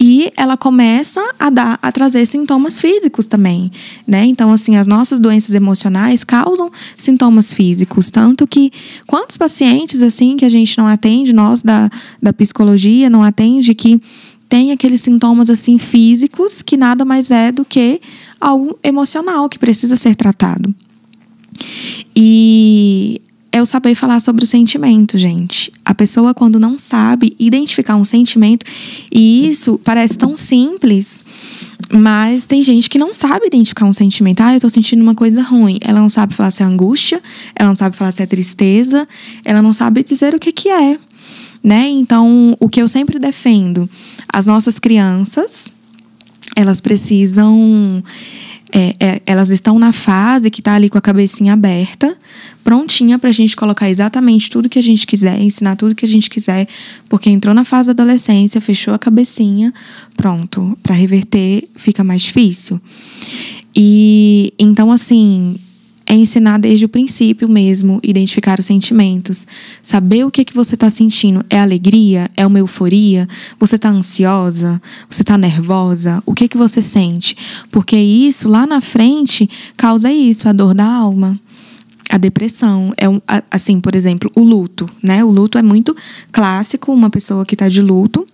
e 0.00 0.32
ela 0.34 0.56
começa 0.56 1.20
a 1.38 1.50
dar 1.50 1.78
a 1.82 1.92
trazer 1.92 2.24
sintomas 2.24 2.80
físicos 2.80 3.26
também, 3.26 3.70
né? 4.06 4.24
Então 4.24 4.50
assim, 4.50 4.76
as 4.76 4.86
nossas 4.86 5.18
doenças 5.18 5.52
emocionais 5.52 6.24
causam 6.24 6.70
sintomas 6.96 7.52
físicos, 7.52 8.10
tanto 8.10 8.46
que 8.46 8.72
quantos 9.06 9.36
pacientes 9.36 10.02
assim 10.02 10.38
que 10.38 10.44
a 10.46 10.48
gente 10.48 10.78
não 10.78 10.86
atende, 10.86 11.34
nós 11.34 11.62
da, 11.62 11.90
da 12.22 12.32
psicologia 12.32 13.10
não 13.10 13.22
atende 13.22 13.74
que 13.74 14.00
tem 14.48 14.72
aqueles 14.72 15.02
sintomas 15.02 15.50
assim 15.50 15.76
físicos 15.76 16.62
que 16.62 16.78
nada 16.78 17.04
mais 17.04 17.30
é 17.30 17.52
do 17.52 17.64
que 17.64 18.00
algo 18.40 18.78
emocional 18.82 19.48
que 19.50 19.58
precisa 19.58 19.96
ser 19.96 20.16
tratado. 20.16 20.74
E 22.16 23.20
é 23.52 23.60
o 23.60 23.66
saber 23.66 23.94
falar 23.94 24.20
sobre 24.20 24.44
o 24.44 24.46
sentimento, 24.46 25.18
gente. 25.18 25.72
A 25.84 25.94
pessoa, 25.94 26.32
quando 26.32 26.60
não 26.60 26.78
sabe 26.78 27.34
identificar 27.38 27.96
um 27.96 28.04
sentimento, 28.04 28.64
e 29.12 29.48
isso 29.48 29.78
parece 29.82 30.16
tão 30.16 30.36
simples, 30.36 31.24
mas 31.92 32.46
tem 32.46 32.62
gente 32.62 32.88
que 32.88 32.98
não 32.98 33.12
sabe 33.12 33.46
identificar 33.46 33.84
um 33.86 33.92
sentimento. 33.92 34.40
Ah, 34.40 34.54
eu 34.54 34.60
tô 34.60 34.68
sentindo 34.68 35.02
uma 35.02 35.14
coisa 35.14 35.42
ruim. 35.42 35.78
Ela 35.80 36.00
não 36.00 36.08
sabe 36.08 36.34
falar 36.34 36.52
se 36.52 36.62
é 36.62 36.66
angústia, 36.66 37.20
ela 37.56 37.68
não 37.68 37.76
sabe 37.76 37.96
falar 37.96 38.12
se 38.12 38.22
é 38.22 38.26
tristeza, 38.26 39.08
ela 39.44 39.60
não 39.60 39.72
sabe 39.72 40.04
dizer 40.04 40.34
o 40.34 40.38
que, 40.38 40.52
que 40.52 40.68
é. 40.68 40.98
Né? 41.62 41.88
Então, 41.88 42.56
o 42.60 42.68
que 42.68 42.80
eu 42.80 42.88
sempre 42.88 43.18
defendo, 43.18 43.90
as 44.32 44.46
nossas 44.46 44.78
crianças, 44.78 45.68
elas 46.56 46.80
precisam 46.80 48.02
é, 48.72 48.94
é, 49.00 49.22
elas 49.26 49.50
estão 49.50 49.78
na 49.78 49.92
fase 49.92 50.50
que 50.50 50.60
está 50.60 50.74
ali 50.74 50.88
com 50.88 50.98
a 50.98 51.00
cabecinha 51.00 51.52
aberta, 51.52 52.16
prontinha 52.62 53.18
para 53.18 53.28
a 53.28 53.32
gente 53.32 53.56
colocar 53.56 53.88
exatamente 53.88 54.50
tudo 54.50 54.68
que 54.68 54.78
a 54.78 54.82
gente 54.82 55.06
quiser, 55.06 55.40
ensinar 55.40 55.76
tudo 55.76 55.94
que 55.94 56.04
a 56.04 56.08
gente 56.08 56.30
quiser, 56.30 56.68
porque 57.08 57.30
entrou 57.30 57.54
na 57.54 57.64
fase 57.64 57.86
da 57.86 58.02
adolescência, 58.02 58.60
fechou 58.60 58.94
a 58.94 58.98
cabecinha, 58.98 59.72
pronto, 60.16 60.78
para 60.82 60.94
reverter 60.94 61.68
fica 61.76 62.04
mais 62.04 62.22
difícil. 62.22 62.80
E 63.74 64.52
então, 64.58 64.90
assim, 64.90 65.56
é 66.10 66.14
ensinar 66.14 66.58
desde 66.58 66.84
o 66.84 66.88
princípio 66.88 67.48
mesmo, 67.48 68.00
identificar 68.02 68.58
os 68.58 68.66
sentimentos, 68.66 69.46
saber 69.80 70.24
o 70.24 70.30
que 70.30 70.44
que 70.44 70.52
você 70.52 70.74
está 70.74 70.90
sentindo. 70.90 71.46
É 71.48 71.56
alegria? 71.56 72.28
É 72.36 72.44
uma 72.44 72.58
euforia? 72.58 73.28
Você 73.60 73.76
está 73.76 73.90
ansiosa? 73.90 74.82
Você 75.08 75.22
está 75.22 75.38
nervosa? 75.38 76.20
O 76.26 76.34
que 76.34 76.48
que 76.48 76.58
você 76.58 76.82
sente? 76.82 77.36
Porque 77.70 77.96
isso 77.96 78.48
lá 78.48 78.66
na 78.66 78.80
frente 78.80 79.48
causa 79.76 80.12
isso, 80.12 80.48
a 80.48 80.52
dor 80.52 80.74
da 80.74 80.84
alma. 80.84 81.38
A 82.10 82.18
depressão 82.18 82.92
é 82.96 83.08
um, 83.08 83.20
assim, 83.48 83.80
por 83.80 83.94
exemplo, 83.94 84.32
o 84.34 84.42
luto, 84.42 84.90
né? 85.00 85.22
O 85.22 85.30
luto 85.30 85.58
é 85.58 85.62
muito 85.62 85.96
clássico, 86.32 86.92
uma 86.92 87.08
pessoa 87.08 87.46
que 87.46 87.54
está 87.54 87.68
de 87.68 87.80
luto 87.80 88.26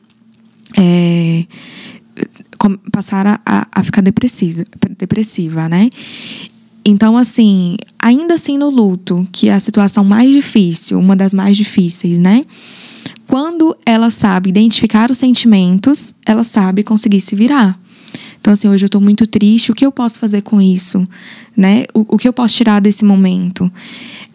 é, 0.78 1.45
passar 2.90 3.26
a, 3.45 3.68
a, 3.71 3.85
ficar 3.85 4.00
depressiva, 4.00 4.64
depressiva, 4.97 5.68
né? 5.68 5.90
Então, 6.88 7.19
assim, 7.19 7.76
ainda 7.99 8.35
assim 8.35 8.57
no 8.57 8.71
luto, 8.71 9.26
que 9.33 9.49
é 9.49 9.55
a 9.55 9.59
situação 9.59 10.05
mais 10.05 10.31
difícil, 10.31 11.00
uma 11.00 11.16
das 11.16 11.35
mais 11.35 11.57
difíceis, 11.57 12.21
né? 12.21 12.43
Quando 13.26 13.76
ela 13.85 14.09
sabe 14.09 14.50
identificar 14.50 15.11
os 15.11 15.19
sentimentos, 15.19 16.14
ela 16.25 16.45
sabe 16.45 16.85
conseguir 16.85 17.21
se 17.21 17.35
virar. 17.35 17.76
Então, 18.40 18.52
assim, 18.52 18.69
hoje 18.69 18.85
eu 18.85 18.87
estou 18.87 19.00
muito 19.00 19.26
triste, 19.26 19.73
o 19.73 19.75
que 19.75 19.85
eu 19.85 19.90
posso 19.90 20.21
fazer 20.21 20.43
com 20.43 20.62
isso? 20.62 21.05
Né? 21.57 21.87
O, 21.93 22.14
o 22.14 22.16
que 22.16 22.28
eu 22.28 22.33
posso 22.33 22.55
tirar 22.55 22.81
desse 22.81 23.05
momento? 23.05 23.69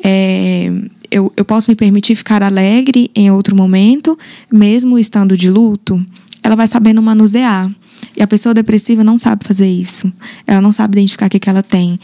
É, 0.03 0.69
eu, 1.09 1.31
eu 1.37 1.45
posso 1.45 1.71
me 1.71 1.75
permitir 1.75 2.15
ficar 2.15 2.43
alegre 2.43 3.09
em 3.15 3.31
outro 3.31 3.55
momento, 3.55 4.19
mesmo 4.51 4.99
estando 4.99 5.37
de 5.37 5.49
luto? 5.49 6.05
Ela 6.43 6.57
vai 6.57 6.67
sabendo 6.67 7.01
manusear. 7.01 7.71
E 8.15 8.21
a 8.21 8.27
pessoa 8.27 8.53
depressiva 8.53 9.03
não 9.03 9.17
sabe 9.17 9.45
fazer 9.45 9.67
isso. 9.67 10.11
Ela 10.45 10.61
não 10.61 10.71
sabe 10.71 10.97
identificar 10.97 11.27
o 11.27 11.29
que, 11.29 11.39
que 11.39 11.49
ela 11.49 11.63
tem. 11.63 11.99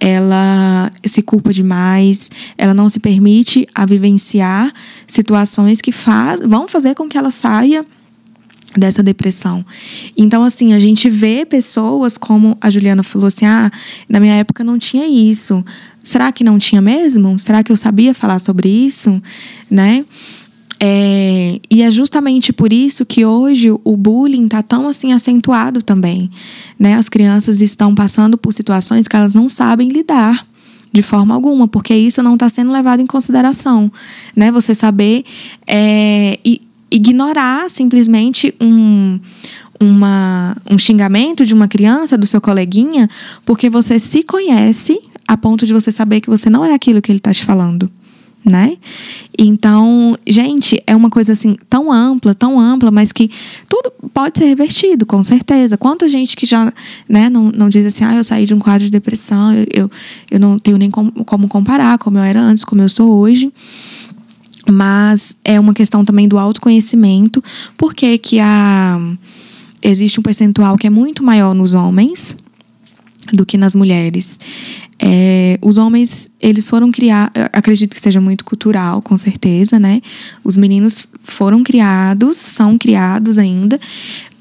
Ela 0.00 0.90
se 1.04 1.22
culpa 1.22 1.52
demais, 1.52 2.30
ela 2.56 2.74
não 2.74 2.88
se 2.88 3.00
permite 3.00 3.66
a 3.74 3.84
vivenciar 3.84 4.72
situações 5.06 5.80
que 5.80 5.92
faz, 5.92 6.40
vão 6.40 6.66
fazer 6.66 6.94
com 6.94 7.08
que 7.08 7.18
ela 7.18 7.30
saia 7.30 7.84
dessa 8.76 9.02
depressão. 9.02 9.64
Então, 10.16 10.44
assim, 10.44 10.72
a 10.72 10.78
gente 10.78 11.08
vê 11.08 11.44
pessoas 11.44 12.16
como 12.16 12.56
a 12.60 12.70
Juliana 12.70 13.02
falou 13.02 13.28
assim: 13.28 13.46
ah, 13.46 13.70
na 14.08 14.20
minha 14.20 14.34
época 14.34 14.62
não 14.62 14.78
tinha 14.78 15.06
isso. 15.06 15.64
Será 16.02 16.32
que 16.32 16.42
não 16.42 16.58
tinha 16.58 16.80
mesmo? 16.80 17.38
Será 17.38 17.62
que 17.62 17.70
eu 17.70 17.76
sabia 17.76 18.14
falar 18.14 18.38
sobre 18.38 18.68
isso? 18.68 19.20
Né? 19.70 20.04
É, 20.82 21.60
e 21.70 21.82
é 21.82 21.90
justamente 21.90 22.54
por 22.54 22.72
isso 22.72 23.04
que 23.04 23.22
hoje 23.26 23.70
o 23.70 23.96
bullying 23.98 24.46
está 24.46 24.62
tão 24.62 24.88
assim 24.88 25.12
acentuado 25.12 25.82
também. 25.82 26.30
Né? 26.78 26.94
As 26.94 27.10
crianças 27.10 27.60
estão 27.60 27.94
passando 27.94 28.38
por 28.38 28.52
situações 28.52 29.06
que 29.06 29.14
elas 29.14 29.34
não 29.34 29.46
sabem 29.46 29.90
lidar 29.90 30.46
de 30.90 31.02
forma 31.02 31.34
alguma, 31.34 31.68
porque 31.68 31.94
isso 31.94 32.22
não 32.22 32.34
está 32.34 32.48
sendo 32.48 32.72
levado 32.72 33.00
em 33.00 33.06
consideração. 33.06 33.92
Né? 34.34 34.50
Você 34.50 34.74
saber 34.74 35.24
é, 35.66 36.38
ignorar 36.90 37.70
simplesmente 37.70 38.54
um, 38.58 39.20
uma, 39.78 40.56
um 40.68 40.78
xingamento 40.78 41.44
de 41.44 41.52
uma 41.52 41.68
criança, 41.68 42.16
do 42.16 42.26
seu 42.26 42.40
coleguinha, 42.40 43.08
porque 43.44 43.68
você 43.68 43.98
se 43.98 44.22
conhece 44.22 44.98
a 45.28 45.36
ponto 45.36 45.66
de 45.66 45.74
você 45.74 45.92
saber 45.92 46.22
que 46.22 46.30
você 46.30 46.48
não 46.48 46.64
é 46.64 46.72
aquilo 46.72 47.02
que 47.02 47.12
ele 47.12 47.18
está 47.18 47.32
te 47.32 47.44
falando 47.44 47.88
né? 48.44 48.76
Então, 49.38 50.16
gente, 50.26 50.82
é 50.86 50.96
uma 50.96 51.10
coisa 51.10 51.32
assim 51.32 51.56
tão 51.68 51.92
ampla, 51.92 52.34
tão 52.34 52.58
ampla, 52.58 52.90
mas 52.90 53.12
que 53.12 53.30
tudo 53.68 53.92
pode 54.12 54.38
ser 54.38 54.46
revertido, 54.46 55.04
com 55.04 55.22
certeza. 55.22 55.76
Quanta 55.76 56.08
gente 56.08 56.36
que 56.36 56.46
já, 56.46 56.72
né, 57.08 57.28
não, 57.28 57.50
não 57.50 57.68
diz 57.68 57.86
assim, 57.86 58.04
ah, 58.04 58.14
eu 58.14 58.24
saí 58.24 58.46
de 58.46 58.54
um 58.54 58.58
quadro 58.58 58.84
de 58.84 58.90
depressão, 58.90 59.52
eu, 59.54 59.66
eu, 59.72 59.90
eu 60.30 60.40
não 60.40 60.58
tenho 60.58 60.78
nem 60.78 60.90
como, 60.90 61.12
como 61.24 61.48
comparar 61.48 61.98
como 61.98 62.18
eu 62.18 62.22
era 62.22 62.40
antes, 62.40 62.64
como 62.64 62.82
eu 62.82 62.88
sou 62.88 63.10
hoje. 63.18 63.52
Mas 64.70 65.36
é 65.44 65.58
uma 65.58 65.74
questão 65.74 66.04
também 66.04 66.28
do 66.28 66.38
autoconhecimento, 66.38 67.42
porque 67.76 68.18
que 68.18 68.38
a 68.38 68.98
existe 69.82 70.20
um 70.20 70.22
percentual 70.22 70.76
que 70.76 70.86
é 70.86 70.90
muito 70.90 71.22
maior 71.22 71.54
nos 71.54 71.74
homens 71.74 72.36
do 73.32 73.46
que 73.46 73.56
nas 73.56 73.74
mulheres. 73.74 74.38
É, 75.02 75.58
os 75.62 75.78
homens, 75.78 76.30
eles 76.38 76.68
foram 76.68 76.92
criar, 76.92 77.32
acredito 77.54 77.94
que 77.94 78.00
seja 78.00 78.20
muito 78.20 78.44
cultural, 78.44 79.00
com 79.00 79.16
certeza, 79.16 79.78
né? 79.78 80.02
Os 80.44 80.58
meninos 80.58 81.08
foram 81.24 81.62
criados, 81.64 82.36
são 82.36 82.76
criados 82.76 83.38
ainda 83.38 83.80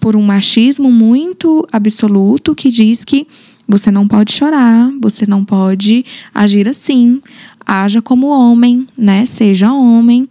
por 0.01 0.17
um 0.17 0.21
machismo 0.21 0.91
muito 0.91 1.65
absoluto 1.71 2.53
que 2.53 2.69
diz 2.69 3.05
que 3.05 3.25
Você 3.69 3.91
não 3.91 4.07
pode 4.07 4.33
chorar, 4.33 4.91
você 4.99 5.27
não 5.27 5.45
pode 5.45 6.03
agir 6.33 6.67
assim. 6.67 7.21
Haja 7.63 8.01
como 8.01 8.27
homem, 8.27 8.87
né? 8.97 9.27
Seja 9.27 9.71
homem. 9.71 10.27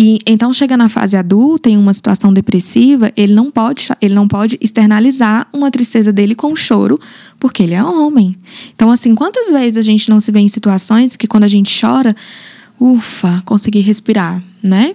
E 0.00 0.20
então 0.24 0.52
chega 0.52 0.76
na 0.76 0.88
fase 0.88 1.16
adulta, 1.16 1.68
em 1.68 1.76
uma 1.76 1.92
situação 1.92 2.32
depressiva, 2.32 3.10
ele 3.16 3.34
não 3.34 3.50
pode, 3.50 3.88
ele 4.00 4.14
não 4.14 4.28
pode 4.28 4.56
externalizar 4.60 5.48
uma 5.52 5.72
tristeza 5.72 6.12
dele 6.12 6.36
com 6.36 6.54
choro, 6.54 7.00
porque 7.40 7.64
ele 7.64 7.74
é 7.74 7.82
homem. 7.82 8.36
Então 8.76 8.92
assim, 8.92 9.12
quantas 9.16 9.50
vezes 9.50 9.76
a 9.76 9.82
gente 9.82 10.08
não 10.08 10.20
se 10.20 10.30
vê 10.30 10.38
em 10.38 10.46
situações 10.46 11.16
que 11.16 11.26
quando 11.26 11.42
a 11.42 11.48
gente 11.48 11.76
chora, 11.80 12.14
ufa, 12.80 13.42
consegui 13.44 13.80
respirar, 13.80 14.40
né? 14.62 14.94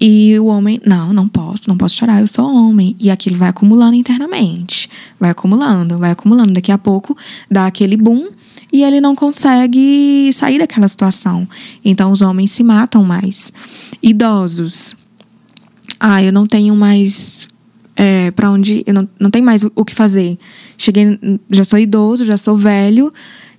E 0.00 0.38
o 0.38 0.46
homem, 0.46 0.80
não, 0.86 1.12
não 1.12 1.26
posso, 1.26 1.62
não 1.66 1.76
posso 1.76 1.96
chorar, 1.96 2.20
eu 2.20 2.28
sou 2.28 2.46
homem. 2.46 2.94
E 3.00 3.10
aquilo 3.10 3.36
vai 3.36 3.48
acumulando 3.48 3.96
internamente, 3.96 4.88
vai 5.18 5.30
acumulando, 5.30 5.98
vai 5.98 6.12
acumulando. 6.12 6.52
Daqui 6.52 6.70
a 6.70 6.78
pouco 6.78 7.16
dá 7.50 7.66
aquele 7.66 7.96
boom 7.96 8.28
e 8.76 8.84
ele 8.84 9.00
não 9.00 9.14
consegue 9.14 10.30
sair 10.32 10.58
daquela 10.58 10.86
situação. 10.86 11.48
Então 11.82 12.12
os 12.12 12.20
homens 12.20 12.50
se 12.50 12.62
matam 12.62 13.02
mais. 13.02 13.52
Idosos. 14.02 14.94
Ah, 15.98 16.22
eu 16.22 16.30
não 16.30 16.46
tenho 16.46 16.76
mais 16.76 17.48
é, 17.96 18.30
para 18.32 18.50
onde. 18.50 18.84
Eu 18.86 18.92
não, 18.92 19.08
não 19.18 19.30
tenho 19.30 19.46
mais 19.46 19.64
o, 19.64 19.84
que 19.84 19.94
fazer. 19.94 20.38
Cheguei, 20.76 21.18
já 21.50 21.64
sou 21.64 21.78
idoso, 21.78 22.26
já 22.26 22.36
sou 22.36 22.58
velho, 22.58 23.10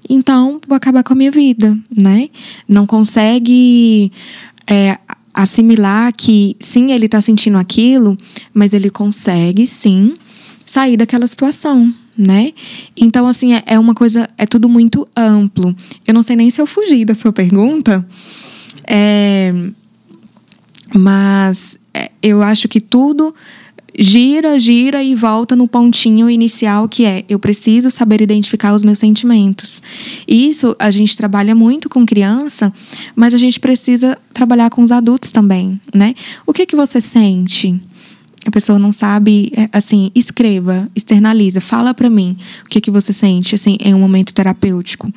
então 0.07 0.62
vou 0.67 0.75
acabar 0.75 1.03
com 1.03 1.13
a 1.13 1.15
minha 1.15 1.31
vida, 1.31 1.75
né? 1.95 2.29
Não 2.67 2.86
consegue. 2.86 4.12
É, 4.69 5.00
assimilar 5.33 6.12
que 6.13 6.55
sim, 6.59 6.91
ele 6.91 7.05
está 7.05 7.21
sentindo 7.21 7.57
aquilo, 7.57 8.17
mas 8.53 8.74
ele 8.74 8.89
consegue 8.89 9.65
sim 9.67 10.15
sair 10.65 10.97
daquela 10.97 11.27
situação, 11.27 11.93
né? 12.17 12.53
Então, 12.95 13.27
assim, 13.27 13.53
é, 13.53 13.63
é 13.65 13.79
uma 13.79 13.93
coisa, 13.93 14.29
é 14.38 14.45
tudo 14.45 14.67
muito 14.67 15.07
amplo. 15.15 15.75
Eu 16.07 16.13
não 16.13 16.21
sei 16.21 16.36
nem 16.36 16.50
se 16.50 16.59
eu 16.59 16.65
fugi 16.65 17.05
da 17.05 17.13
sua 17.13 17.31
pergunta, 17.31 18.05
é, 18.88 19.53
mas 20.95 21.77
é, 21.93 22.09
eu 22.21 22.41
acho 22.41 22.67
que 22.67 22.79
tudo 22.79 23.33
gira, 23.97 24.59
gira 24.59 25.01
e 25.01 25.15
volta 25.15 25.55
no 25.55 25.67
pontinho 25.67 26.29
inicial 26.29 26.88
que 26.88 27.03
é 27.03 27.25
eu 27.27 27.39
preciso 27.39 27.89
saber 27.89 28.21
identificar 28.21 28.74
os 28.75 28.83
meus 28.83 29.00
sentimentos. 29.00 29.81
Isso 30.27 30.75
a 30.77 30.91
gente 30.91 31.17
trabalha 31.17 31.55
muito 31.55 31.89
com 31.89 32.05
criança, 32.05 32.71
mas 33.15 33.33
a 33.33 33.38
gente 33.38 33.59
precisa 33.59 34.17
trabalhar 34.33 34.69
com 34.69 34.83
os 34.83 34.91
adultos 34.91 35.31
também, 35.31 35.81
né? 35.93 36.13
O 36.45 36.53
que 36.53 36.65
que 36.65 36.75
você 36.75 37.01
sente? 37.01 37.79
A 38.48 38.51
pessoa 38.51 38.80
não 38.80 38.94
sabe, 38.94 39.51
é, 39.54 39.70
assim, 39.74 40.10
escreva, 40.16 40.89
externaliza, 40.96 41.60
fala 41.60 41.94
para 41.94 42.10
mim 42.10 42.38
o 42.66 42.70
que 42.70 42.80
que 42.80 42.89
você 42.89 43.12
sente 43.12 43.54
assim 43.54 43.77
em 43.82 43.94
um 43.94 44.00
momento 44.00 44.34
terapêutico. 44.34 45.13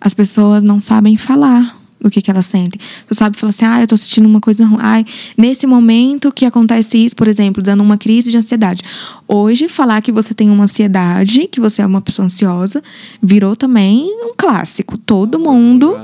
As 0.00 0.14
pessoas 0.14 0.62
não 0.62 0.80
sabem 0.80 1.16
falar 1.16 1.77
o 2.02 2.08
que, 2.08 2.22
que 2.22 2.30
elas 2.30 2.46
sentem. 2.46 2.80
Você 3.06 3.18
sabe 3.18 3.36
falar 3.36 3.50
assim, 3.50 3.64
ah, 3.64 3.80
eu 3.80 3.86
tô 3.86 3.96
sentindo 3.96 4.28
uma 4.28 4.40
coisa 4.40 4.64
ruim. 4.64 4.78
Ai, 4.80 5.04
nesse 5.36 5.66
momento 5.66 6.32
que 6.32 6.44
acontece 6.44 6.98
isso, 6.98 7.16
por 7.16 7.26
exemplo, 7.26 7.62
dando 7.62 7.82
uma 7.82 7.96
crise 7.96 8.30
de 8.30 8.36
ansiedade. 8.36 8.82
Hoje, 9.26 9.68
falar 9.68 10.00
que 10.00 10.12
você 10.12 10.32
tem 10.32 10.48
uma 10.50 10.64
ansiedade, 10.64 11.48
que 11.48 11.60
você 11.60 11.82
é 11.82 11.86
uma 11.86 12.00
pessoa 12.00 12.26
ansiosa, 12.26 12.82
virou 13.22 13.56
também 13.56 14.04
um 14.22 14.32
clássico. 14.36 14.96
Todo 14.96 15.38
mundo. 15.38 16.00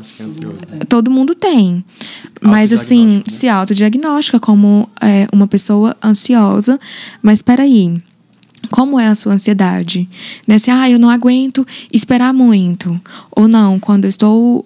Todo 0.89 1.11
mundo 1.11 1.35
tem. 1.35 1.85
Mas 2.41 2.73
assim, 2.73 3.19
né? 3.19 3.23
se 3.29 3.49
autodiagnostica 3.49 4.41
como 4.41 4.89
é, 5.01 5.27
uma 5.33 5.47
pessoa 5.47 5.97
ansiosa. 6.03 6.79
Mas 7.23 7.41
peraí. 7.41 8.03
Como 8.71 8.99
é 8.99 9.09
a 9.09 9.15
sua 9.15 9.35
ansiedade? 9.35 10.09
Né? 10.47 10.57
Se, 10.59 10.71
ah, 10.71 10.89
eu 10.89 10.99
não 10.99 11.11
aguento 11.11 11.67
esperar 11.93 12.33
muito. 12.33 12.99
Ou 13.31 13.47
não, 13.47 13.79
quando 13.79 14.05
eu 14.05 14.09
estou 14.09 14.65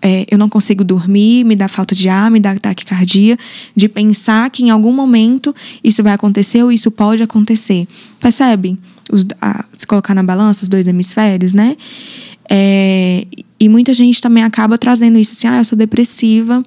é, 0.00 0.26
eu 0.30 0.38
não 0.38 0.48
consigo 0.48 0.84
dormir, 0.84 1.44
me 1.44 1.56
dá 1.56 1.68
falta 1.68 1.94
de 1.94 2.08
ar, 2.08 2.30
me 2.30 2.40
dá 2.40 2.54
taquicardia, 2.56 3.36
de 3.74 3.88
pensar 3.88 4.50
que 4.50 4.62
em 4.62 4.70
algum 4.70 4.92
momento 4.92 5.54
isso 5.82 6.02
vai 6.02 6.12
acontecer 6.12 6.62
ou 6.62 6.70
isso 6.70 6.90
pode 6.90 7.22
acontecer. 7.22 7.86
Percebe? 8.20 8.78
Os, 9.10 9.26
a, 9.40 9.64
se 9.72 9.86
colocar 9.86 10.14
na 10.14 10.22
balança 10.22 10.62
os 10.62 10.68
dois 10.68 10.86
hemisférios, 10.86 11.52
né? 11.52 11.76
É, 12.50 13.26
e 13.60 13.68
muita 13.68 13.92
gente 13.92 14.20
também 14.20 14.42
acaba 14.42 14.78
trazendo 14.78 15.18
isso 15.18 15.32
assim, 15.32 15.48
ah, 15.48 15.58
eu 15.58 15.64
sou 15.64 15.76
depressiva 15.76 16.62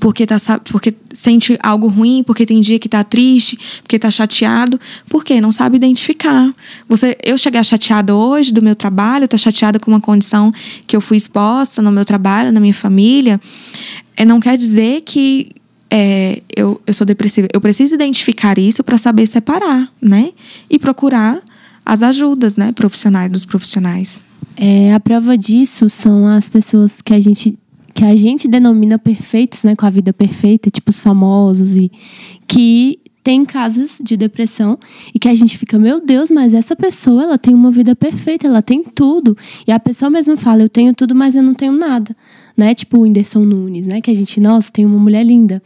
porque, 0.00 0.26
tá, 0.26 0.36
porque 0.70 0.94
sente 1.12 1.58
algo 1.62 1.88
ruim, 1.88 2.22
porque 2.24 2.46
tem 2.46 2.60
dia 2.60 2.78
que 2.78 2.88
tá 2.88 3.04
triste, 3.04 3.58
porque 3.82 3.98
tá 3.98 4.10
chateado, 4.10 4.80
porque 5.08 5.40
não 5.40 5.52
sabe 5.52 5.76
identificar. 5.76 6.52
Você, 6.88 7.16
eu 7.22 7.36
chegar 7.38 7.62
chateada 7.64 8.14
hoje 8.14 8.52
do 8.52 8.62
meu 8.62 8.74
trabalho, 8.74 9.28
tô 9.28 9.36
chateada 9.38 9.78
com 9.78 9.90
uma 9.90 10.00
condição 10.00 10.52
que 10.86 10.96
eu 10.96 11.00
fui 11.00 11.16
exposta 11.16 11.82
no 11.82 11.92
meu 11.92 12.04
trabalho, 12.04 12.50
na 12.50 12.60
minha 12.60 12.74
família, 12.74 13.40
é, 14.16 14.24
não 14.24 14.40
quer 14.40 14.56
dizer 14.56 15.02
que 15.02 15.50
é, 15.90 16.42
eu, 16.56 16.80
eu 16.86 16.94
sou 16.94 17.06
depressiva. 17.06 17.48
Eu 17.52 17.60
preciso 17.60 17.94
identificar 17.94 18.58
isso 18.58 18.82
para 18.82 18.98
saber 18.98 19.26
separar, 19.26 19.88
né? 20.00 20.32
E 20.68 20.78
procurar 20.78 21.40
as 21.84 22.02
ajudas, 22.02 22.56
né, 22.56 22.72
profissionais 22.72 23.30
dos 23.30 23.44
profissionais. 23.44 24.22
É, 24.56 24.94
a 24.94 25.00
prova 25.00 25.36
disso 25.36 25.88
são 25.88 26.26
as 26.26 26.48
pessoas 26.48 27.02
que 27.02 27.12
a 27.12 27.20
gente 27.20 27.58
que 27.94 28.04
a 28.04 28.16
gente 28.16 28.48
denomina 28.48 28.98
perfeitos, 28.98 29.62
né, 29.64 29.76
com 29.76 29.86
a 29.86 29.90
vida 29.90 30.12
perfeita, 30.12 30.68
tipo 30.68 30.90
os 30.90 30.98
famosos 30.98 31.76
e 31.76 31.90
que 32.48 32.98
tem 33.22 33.44
casos 33.44 33.98
de 34.02 34.16
depressão 34.16 34.78
e 35.14 35.18
que 35.18 35.28
a 35.28 35.34
gente 35.34 35.56
fica, 35.56 35.78
meu 35.78 35.98
Deus, 36.04 36.30
mas 36.30 36.52
essa 36.52 36.76
pessoa, 36.76 37.22
ela 37.22 37.38
tem 37.38 37.54
uma 37.54 37.70
vida 37.70 37.96
perfeita, 37.96 38.46
ela 38.46 38.60
tem 38.60 38.82
tudo. 38.82 39.34
E 39.66 39.72
a 39.72 39.80
pessoa 39.80 40.10
mesma 40.10 40.36
fala, 40.36 40.60
eu 40.60 40.68
tenho 40.68 40.92
tudo, 40.92 41.14
mas 41.14 41.34
eu 41.34 41.42
não 41.42 41.54
tenho 41.54 41.72
nada, 41.72 42.14
né? 42.54 42.74
Tipo 42.74 42.98
o 42.98 43.00
Whindersson 43.02 43.44
Nunes, 43.44 43.86
né, 43.86 44.02
que 44.02 44.10
a 44.10 44.14
gente, 44.14 44.38
nossa, 44.40 44.70
tem 44.70 44.84
uma 44.84 44.98
mulher 44.98 45.24
linda, 45.24 45.62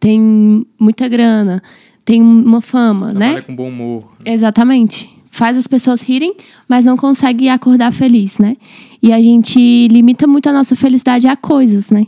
tem 0.00 0.64
muita 0.78 1.06
grana, 1.06 1.62
tem 2.04 2.22
uma 2.22 2.60
fama, 2.60 3.10
Trabalha 3.10 3.34
né? 3.34 3.40
com 3.42 3.54
bom 3.54 3.68
humor. 3.68 4.12
Exatamente. 4.24 5.10
Faz 5.34 5.56
as 5.56 5.66
pessoas 5.66 6.02
rirem, 6.02 6.36
mas 6.68 6.84
não 6.84 6.94
consegue 6.94 7.48
acordar 7.48 7.90
feliz, 7.90 8.38
né? 8.38 8.54
E 9.02 9.12
a 9.14 9.20
gente 9.20 9.88
limita 9.88 10.26
muito 10.26 10.46
a 10.48 10.52
nossa 10.52 10.76
felicidade 10.76 11.26
a 11.26 11.34
coisas, 11.34 11.90
né? 11.90 12.06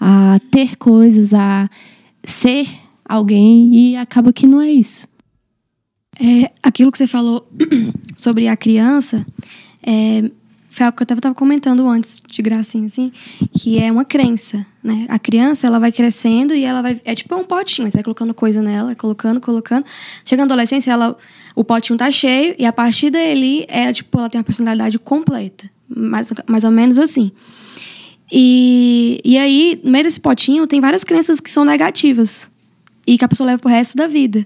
A 0.00 0.40
ter 0.50 0.74
coisas, 0.76 1.34
a 1.34 1.68
ser 2.24 2.66
alguém 3.04 3.74
e 3.74 3.96
acaba 3.96 4.32
que 4.32 4.46
não 4.46 4.62
é 4.62 4.72
isso. 4.72 5.06
É, 6.18 6.50
aquilo 6.62 6.90
que 6.90 6.96
você 6.96 7.06
falou 7.06 7.46
sobre 8.16 8.48
a 8.48 8.56
criança, 8.56 9.26
é, 9.86 10.30
foi 10.74 10.86
algo 10.86 10.96
que 10.96 11.02
eu 11.02 11.14
estava 11.14 11.34
comentando 11.34 11.86
antes, 11.86 12.20
de 12.26 12.42
gracinha, 12.42 12.86
assim, 12.86 13.12
que 13.56 13.78
é 13.78 13.92
uma 13.92 14.04
crença, 14.04 14.66
né? 14.82 15.06
A 15.08 15.18
criança, 15.20 15.68
ela 15.68 15.78
vai 15.78 15.92
crescendo 15.92 16.52
e 16.52 16.64
ela 16.64 16.82
vai... 16.82 17.00
É 17.04 17.14
tipo 17.14 17.34
um 17.36 17.44
potinho, 17.44 17.88
você 17.88 17.98
vai 17.98 18.02
colocando 18.02 18.34
coisa 18.34 18.60
nela, 18.60 18.94
colocando, 18.96 19.40
colocando. 19.40 19.86
Chega 20.24 20.40
na 20.40 20.46
adolescência, 20.46 20.90
ela, 20.90 21.16
o 21.54 21.62
potinho 21.62 21.96
tá 21.96 22.10
cheio 22.10 22.56
e 22.58 22.66
a 22.66 22.72
partir 22.72 23.10
dali, 23.10 23.64
é, 23.68 23.92
tipo, 23.92 24.18
ela 24.18 24.28
tem 24.28 24.40
a 24.40 24.44
personalidade 24.44 24.98
completa. 24.98 25.70
Mais, 25.88 26.32
mais 26.48 26.64
ou 26.64 26.72
menos 26.72 26.98
assim. 26.98 27.30
E, 28.32 29.20
e 29.24 29.38
aí, 29.38 29.80
no 29.84 29.92
meio 29.92 30.02
desse 30.02 30.18
potinho, 30.18 30.66
tem 30.66 30.80
várias 30.80 31.04
crenças 31.04 31.38
que 31.38 31.50
são 31.50 31.64
negativas 31.64 32.50
e 33.06 33.16
que 33.16 33.24
a 33.24 33.28
pessoa 33.28 33.46
leva 33.46 33.60
pro 33.60 33.70
resto 33.70 33.96
da 33.96 34.08
vida. 34.08 34.44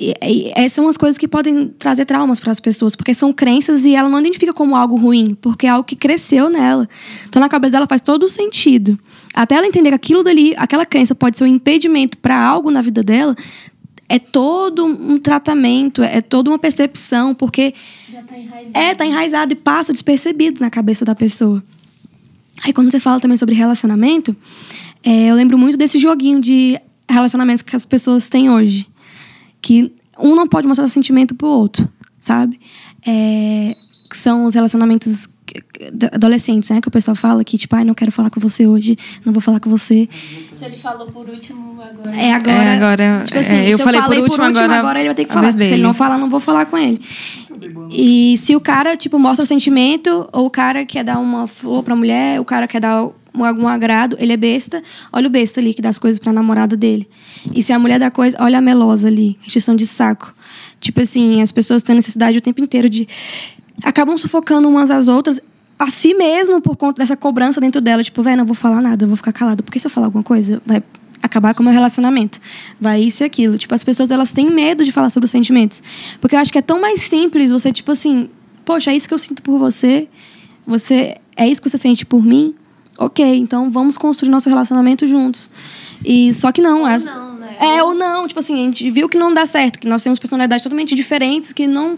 E, 0.00 0.14
e 0.22 0.52
essas 0.54 0.74
são 0.74 0.86
as 0.86 0.96
coisas 0.96 1.18
que 1.18 1.26
podem 1.26 1.68
trazer 1.76 2.04
traumas 2.04 2.38
para 2.38 2.52
as 2.52 2.60
pessoas, 2.60 2.94
porque 2.94 3.12
são 3.12 3.32
crenças 3.32 3.84
e 3.84 3.96
ela 3.96 4.08
não 4.08 4.20
identifica 4.20 4.52
como 4.52 4.76
algo 4.76 4.94
ruim, 4.94 5.34
porque 5.34 5.66
é 5.66 5.70
algo 5.70 5.82
que 5.82 5.96
cresceu 5.96 6.48
nela. 6.48 6.88
Então, 7.28 7.40
na 7.40 7.48
cabeça 7.48 7.72
dela 7.72 7.86
faz 7.88 8.00
todo 8.00 8.22
o 8.22 8.28
sentido. 8.28 8.96
Até 9.34 9.56
ela 9.56 9.66
entender 9.66 9.88
que 9.90 9.96
aquilo 9.96 10.22
dali, 10.22 10.54
aquela 10.56 10.86
crença 10.86 11.16
pode 11.16 11.36
ser 11.36 11.44
um 11.44 11.48
impedimento 11.48 12.16
para 12.18 12.38
algo 12.38 12.70
na 12.70 12.80
vida 12.80 13.02
dela, 13.02 13.34
é 14.08 14.20
todo 14.20 14.86
um 14.86 15.18
tratamento, 15.18 16.02
é 16.02 16.20
toda 16.20 16.48
uma 16.48 16.58
percepção, 16.58 17.34
porque 17.34 17.74
Já 18.10 18.22
tá 18.22 18.38
enraizado. 18.38 18.70
é, 18.74 18.94
tá 18.94 19.04
enraizado 19.04 19.52
e 19.52 19.56
passa 19.56 19.92
despercebido 19.92 20.60
na 20.60 20.70
cabeça 20.70 21.04
da 21.04 21.14
pessoa. 21.14 21.62
Aí 22.64 22.72
quando 22.72 22.90
você 22.90 23.00
fala 23.00 23.20
também 23.20 23.36
sobre 23.36 23.54
relacionamento, 23.54 24.34
é, 25.02 25.26
eu 25.30 25.34
lembro 25.34 25.58
muito 25.58 25.76
desse 25.76 25.98
joguinho 25.98 26.40
de 26.40 26.80
relacionamentos 27.08 27.62
que 27.62 27.74
as 27.74 27.84
pessoas 27.84 28.28
têm 28.28 28.48
hoje. 28.48 28.86
Que 29.60 29.92
um 30.18 30.34
não 30.34 30.46
pode 30.46 30.66
mostrar 30.66 30.88
sentimento 30.88 31.34
pro 31.34 31.48
outro, 31.48 31.88
sabe? 32.18 32.58
É, 33.06 33.76
que 34.08 34.16
são 34.16 34.44
os 34.44 34.54
relacionamentos 34.54 35.28
adolescentes, 36.12 36.70
né? 36.70 36.80
Que 36.80 36.88
o 36.88 36.90
pessoal 36.90 37.14
fala 37.16 37.44
que, 37.44 37.56
tipo, 37.56 37.74
ai, 37.76 37.84
não 37.84 37.94
quero 37.94 38.12
falar 38.12 38.30
com 38.30 38.40
você 38.40 38.66
hoje, 38.66 38.96
não 39.24 39.32
vou 39.32 39.40
falar 39.40 39.60
com 39.60 39.70
você. 39.70 40.08
Se 40.52 40.64
ele 40.64 40.76
falou 40.76 41.06
por 41.06 41.28
último 41.28 41.80
agora. 41.80 42.16
É 42.16 42.32
agora. 42.32 42.52
É, 42.52 42.76
agora- 42.76 43.22
tipo 43.24 43.38
assim, 43.38 43.56
é, 43.56 43.72
eu 43.72 43.78
se 43.78 43.84
falei 43.84 44.00
eu 44.00 44.04
por 44.04 44.10
falei 44.10 44.22
último, 44.22 44.44
agora 44.74 44.98
ele 44.98 45.08
vai 45.08 45.14
ter 45.14 45.24
que 45.24 45.30
a 45.30 45.34
falar. 45.34 45.52
Se 45.52 45.62
ele 45.64 45.82
não 45.82 45.94
falar, 45.94 46.18
não 46.18 46.28
vou 46.28 46.40
falar 46.40 46.66
com 46.66 46.76
ele. 46.76 47.00
E 47.90 48.36
se 48.38 48.54
o 48.56 48.60
cara, 48.60 48.96
tipo, 48.96 49.18
mostra 49.18 49.44
sentimento, 49.44 50.28
ou 50.32 50.46
o 50.46 50.50
cara 50.50 50.84
quer 50.84 51.04
dar 51.04 51.18
uma 51.18 51.46
flor 51.46 51.82
pra 51.82 51.94
mulher, 51.96 52.40
o 52.40 52.44
cara 52.44 52.66
quer 52.66 52.80
dar 52.80 53.08
algum 53.34 53.68
agrado, 53.68 54.16
ele 54.18 54.32
é 54.32 54.36
besta, 54.36 54.82
olha 55.12 55.26
o 55.26 55.30
besta 55.30 55.60
ali 55.60 55.74
que 55.74 55.82
dá 55.82 55.88
as 55.88 55.98
coisas 55.98 56.18
pra 56.18 56.32
namorada 56.32 56.76
dele. 56.76 57.08
E 57.54 57.62
se 57.62 57.72
a 57.72 57.78
mulher 57.78 57.98
dá 57.98 58.10
coisa, 58.10 58.36
olha 58.40 58.58
a 58.58 58.60
melosa 58.60 59.08
ali, 59.08 59.38
questão 59.46 59.76
de 59.76 59.86
saco. 59.86 60.34
Tipo 60.80 61.00
assim, 61.00 61.42
as 61.42 61.52
pessoas 61.52 61.82
têm 61.82 61.94
necessidade 61.94 62.38
o 62.38 62.40
tempo 62.40 62.60
inteiro 62.60 62.88
de. 62.88 63.08
acabam 63.82 64.16
sufocando 64.16 64.68
umas 64.68 64.90
às 64.90 65.08
outras 65.08 65.40
a 65.78 65.88
si 65.88 66.12
mesmo 66.14 66.60
por 66.60 66.76
conta 66.76 67.00
dessa 67.00 67.16
cobrança 67.16 67.60
dentro 67.60 67.80
dela. 67.80 68.02
Tipo, 68.02 68.22
velho, 68.22 68.38
não 68.38 68.44
vou 68.44 68.54
falar 68.54 68.82
nada, 68.82 69.04
eu 69.04 69.08
vou 69.08 69.16
ficar 69.16 69.32
calado. 69.32 69.62
Porque 69.62 69.78
se 69.78 69.86
eu 69.86 69.90
falar 69.90 70.06
alguma 70.06 70.24
coisa, 70.24 70.60
vai 70.66 70.82
acabar 71.22 71.54
com 71.54 71.62
o 71.62 71.64
meu 71.64 71.72
relacionamento. 71.72 72.40
Vai 72.80 73.00
isso 73.02 73.22
e 73.22 73.24
aquilo. 73.24 73.56
Tipo, 73.56 73.74
as 73.74 73.84
pessoas, 73.84 74.10
elas 74.10 74.32
têm 74.32 74.50
medo 74.50 74.84
de 74.84 74.90
falar 74.90 75.10
sobre 75.10 75.26
os 75.26 75.30
sentimentos. 75.30 75.82
Porque 76.20 76.34
eu 76.34 76.40
acho 76.40 76.52
que 76.52 76.58
é 76.58 76.62
tão 76.62 76.80
mais 76.80 77.00
simples 77.02 77.50
você, 77.50 77.72
tipo 77.72 77.92
assim, 77.92 78.28
poxa, 78.64 78.90
é 78.90 78.96
isso 78.96 79.06
que 79.06 79.14
eu 79.14 79.18
sinto 79.18 79.42
por 79.42 79.58
você. 79.58 80.08
Você, 80.66 81.16
é 81.36 81.48
isso 81.48 81.62
que 81.62 81.68
você 81.68 81.78
sente 81.78 82.04
por 82.04 82.22
mim? 82.22 82.54
Ok, 82.98 83.24
então 83.36 83.70
vamos 83.70 83.96
construir 83.96 84.30
nosso 84.30 84.48
relacionamento 84.48 85.06
juntos. 85.06 85.50
E 86.04 86.34
só 86.34 86.50
que 86.50 86.60
não. 86.60 86.80
Ou 86.80 86.86
as, 86.86 87.04
não 87.04 87.34
né? 87.34 87.56
É, 87.60 87.82
ou 87.82 87.94
não. 87.94 88.26
Tipo 88.26 88.40
assim, 88.40 88.54
a 88.54 88.64
gente 88.64 88.90
viu 88.90 89.08
que 89.08 89.16
não 89.16 89.32
dá 89.32 89.46
certo, 89.46 89.78
que 89.78 89.86
nós 89.86 90.02
temos 90.02 90.18
personalidades 90.18 90.64
totalmente 90.64 90.94
diferentes, 90.94 91.52
que 91.52 91.66
não 91.66 91.96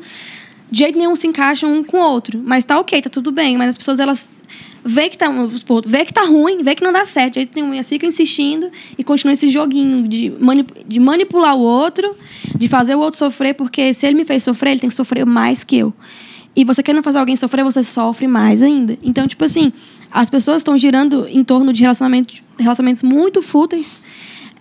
de 0.70 0.78
jeito 0.78 0.96
nenhum 0.96 1.16
se 1.16 1.26
encaixam 1.26 1.72
um 1.72 1.82
com 1.82 1.96
o 1.96 2.00
outro. 2.00 2.40
Mas 2.44 2.64
tá 2.64 2.78
ok, 2.78 3.00
tá 3.00 3.10
tudo 3.10 3.32
bem. 3.32 3.56
Mas 3.56 3.70
as 3.70 3.78
pessoas, 3.78 3.98
elas 3.98 4.30
vê 4.84 5.08
que 5.08 5.16
tá, 5.16 5.28
vê 5.86 6.04
que 6.04 6.12
tá 6.12 6.24
ruim, 6.24 6.62
vê 6.62 6.74
que 6.74 6.82
não 6.82 6.92
dá 6.92 7.04
certo, 7.04 7.34
de 7.34 7.40
jeito 7.40 7.54
nenhum. 7.54 7.72
E 7.72 7.76
elas 7.76 7.88
ficam 7.88 8.08
insistindo 8.08 8.70
e 8.96 9.02
continuam 9.02 9.32
esse 9.32 9.48
joguinho 9.48 10.06
de, 10.06 10.30
manip 10.38 10.70
de 10.86 11.00
manipular 11.00 11.56
o 11.56 11.60
outro, 11.60 12.14
de 12.54 12.68
fazer 12.68 12.94
o 12.94 13.00
outro 13.00 13.18
sofrer, 13.18 13.54
porque 13.54 13.92
se 13.94 14.06
ele 14.06 14.16
me 14.16 14.24
fez 14.24 14.42
sofrer, 14.42 14.72
ele 14.72 14.80
tem 14.80 14.90
que 14.90 14.96
sofrer 14.96 15.24
mais 15.24 15.64
que 15.64 15.78
eu. 15.78 15.94
E 16.54 16.64
você 16.64 16.82
querendo 16.82 17.02
fazer 17.02 17.18
alguém 17.18 17.36
sofrer, 17.36 17.64
você 17.64 17.82
sofre 17.82 18.26
mais 18.26 18.62
ainda. 18.62 18.98
Então, 19.02 19.26
tipo 19.26 19.44
assim, 19.44 19.72
as 20.10 20.28
pessoas 20.28 20.58
estão 20.58 20.76
girando 20.76 21.26
em 21.28 21.44
torno 21.44 21.72
de 21.72 21.82
relacionamentos, 21.82 22.42
relacionamentos 22.58 23.02
muito 23.02 23.40
fúteis. 23.40 24.02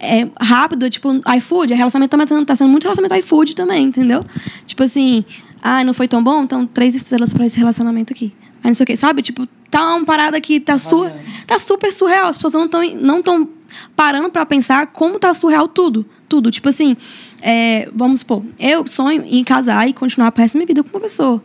É, 0.02 0.30
rápido, 0.40 0.90
tipo, 0.90 1.10
iFood, 1.38 1.74
relacionamento 1.74 2.12
também 2.12 2.46
tá 2.46 2.56
sendo 2.56 2.70
muito 2.70 2.84
relacionamento 2.84 3.20
iFood 3.20 3.54
também, 3.54 3.84
entendeu? 3.84 4.24
Tipo 4.66 4.84
assim, 4.84 5.26
ah, 5.62 5.84
não 5.84 5.94
foi 5.94 6.08
tão 6.08 6.24
bom? 6.24 6.44
Então, 6.44 6.66
três 6.66 6.96
estrelas 6.96 7.34
para 7.34 7.46
esse 7.46 7.58
relacionamento 7.58 8.14
aqui. 8.14 8.32
Aí 8.64 8.70
não 8.70 8.76
sei 8.76 8.84
o 8.84 8.88
quê, 8.88 8.96
sabe? 8.96 9.22
Tipo, 9.22 9.48
tá 9.70 9.96
uma 9.96 10.06
parada 10.06 10.40
que 10.40 10.60
tá, 10.60 10.78
su 10.78 11.06
tá 11.46 11.58
super 11.58 11.92
surreal. 11.92 12.28
As 12.28 12.38
pessoas 12.38 12.54
não 12.54 12.66
estão 12.66 12.82
não 12.96 13.22
tão 13.22 13.50
parando 13.96 14.30
para 14.30 14.46
pensar 14.46 14.88
como 14.88 15.20
tá 15.20 15.34
surreal 15.34 15.68
tudo. 15.68 16.06
Tudo. 16.28 16.52
Tipo 16.52 16.70
assim, 16.70 16.96
é, 17.42 17.90
vamos 17.94 18.22
supor, 18.22 18.44
eu 18.60 18.88
sonho 18.88 19.24
em 19.26 19.44
casar 19.44 19.88
e 19.88 19.94
continuar 19.94 20.34
a 20.36 20.42
resto 20.42 20.54
da 20.54 20.60
minha 20.60 20.68
vida 20.68 20.84
com 20.84 20.90
uma 20.90 21.02
pessoa. 21.02 21.42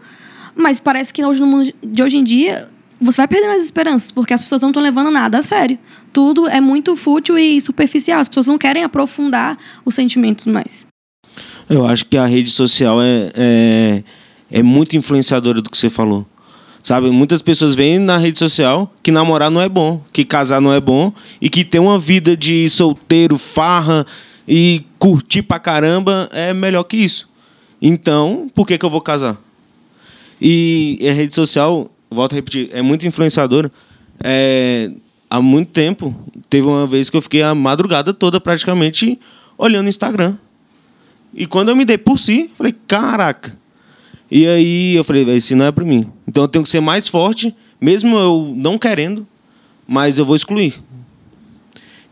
Mas 0.57 0.81
parece 0.81 1.13
que 1.13 1.25
hoje, 1.25 1.41
no 1.41 1.47
mundo 1.47 1.73
de 1.83 2.03
hoje 2.03 2.17
em 2.17 2.25
dia, 2.25 2.69
você 3.01 3.19
vai 3.19 3.29
perdendo 3.29 3.57
as 3.57 3.65
esperanças, 3.65 4.11
porque 4.11 4.33
as 4.33 4.43
pessoas 4.43 4.63
não 4.63 4.71
estão 4.71 4.83
levando 4.83 5.11
nada 5.11 5.39
a 5.39 5.43
sério. 5.43 5.79
Tudo 6.13 6.49
é 6.49 6.61
muito 6.61 6.97
fútil 6.97 7.39
e 7.39 7.61
superficial. 7.61 8.21
As 8.21 8.29
pessoas 8.29 8.47
não 8.47 8.57
querem 8.57 8.85
aprofundar 8.85 9.59
os 9.85 9.95
sentimentos 9.95 10.47
mais. 10.47 10.87
Eu 11.69 11.87
acho 11.87 12.05
que 12.05 12.17
a 12.17 12.27
rede 12.27 12.51
social 12.51 13.03
é, 13.03 13.31
é, 13.35 14.05
é 14.51 14.63
muito 14.63 14.97
influenciadora 14.97 15.61
do 15.61 15.71
que 15.71 15.77
você 15.77 15.91
falou. 15.91 16.27
Sabe, 16.83 17.09
muitas 17.11 17.41
pessoas 17.41 17.75
veem 17.75 17.99
na 17.99 18.19
rede 18.19 18.39
social 18.39 18.93
que 19.03 19.11
namorar 19.11 19.51
não 19.51 19.59
é 19.59 19.71
bom, 19.71 20.03
que 20.13 20.23
casar 20.23 20.61
não 20.61 20.71
é 20.71 20.79
bom 20.79 21.15
e 21.41 21.49
que 21.49 21.65
ter 21.65 21.79
uma 21.79 21.99
vida 21.99 22.37
de 22.37 22.69
solteiro, 22.69 23.39
farra 23.39 24.07
e 24.47 24.85
curtir 24.99 25.41
pra 25.41 25.59
caramba 25.59 26.29
é 26.31 26.53
melhor 26.53 26.85
que 26.85 26.99
isso. 26.99 27.27
Então, 27.81 28.49
por 28.55 28.67
que, 28.67 28.77
que 28.77 28.85
eu 28.85 28.91
vou 28.91 29.01
casar? 29.01 29.39
E 30.47 30.99
a 31.09 31.13
rede 31.15 31.35
social, 31.35 31.91
volto 32.11 32.35
a 32.35 32.37
repetir, 32.37 32.69
é 32.71 32.83
muito 32.83 33.07
influenciadora. 33.07 33.71
É, 34.23 34.91
há 35.31 35.41
muito 35.41 35.71
tempo, 35.71 36.15
teve 36.51 36.67
uma 36.67 36.87
vez 36.87 37.09
que 37.09 37.17
eu 37.17 37.23
fiquei 37.23 37.43
a 37.43 37.55
madrugada 37.55 38.13
toda 38.13 38.39
praticamente 38.39 39.19
olhando 39.57 39.87
o 39.87 39.89
Instagram. 39.89 40.37
E 41.33 41.47
quando 41.47 41.71
eu 41.71 41.77
me 41.77 41.87
dei 41.87 41.97
por 41.97 42.19
si, 42.19 42.51
falei, 42.57 42.75
caraca. 42.87 43.59
E 44.31 44.47
aí 44.47 44.95
eu 44.95 45.03
falei, 45.03 45.25
isso 45.35 45.57
não 45.57 45.65
é 45.65 45.73
para 45.73 45.83
mim. 45.83 46.11
Então 46.29 46.45
eu 46.45 46.49
tenho 46.49 46.63
que 46.63 46.69
ser 46.69 46.81
mais 46.81 47.09
forte, 47.09 47.57
mesmo 47.81 48.15
eu 48.15 48.53
não 48.55 48.77
querendo, 48.77 49.27
mas 49.89 50.19
eu 50.19 50.27
vou 50.27 50.37
excluir. 50.37 50.75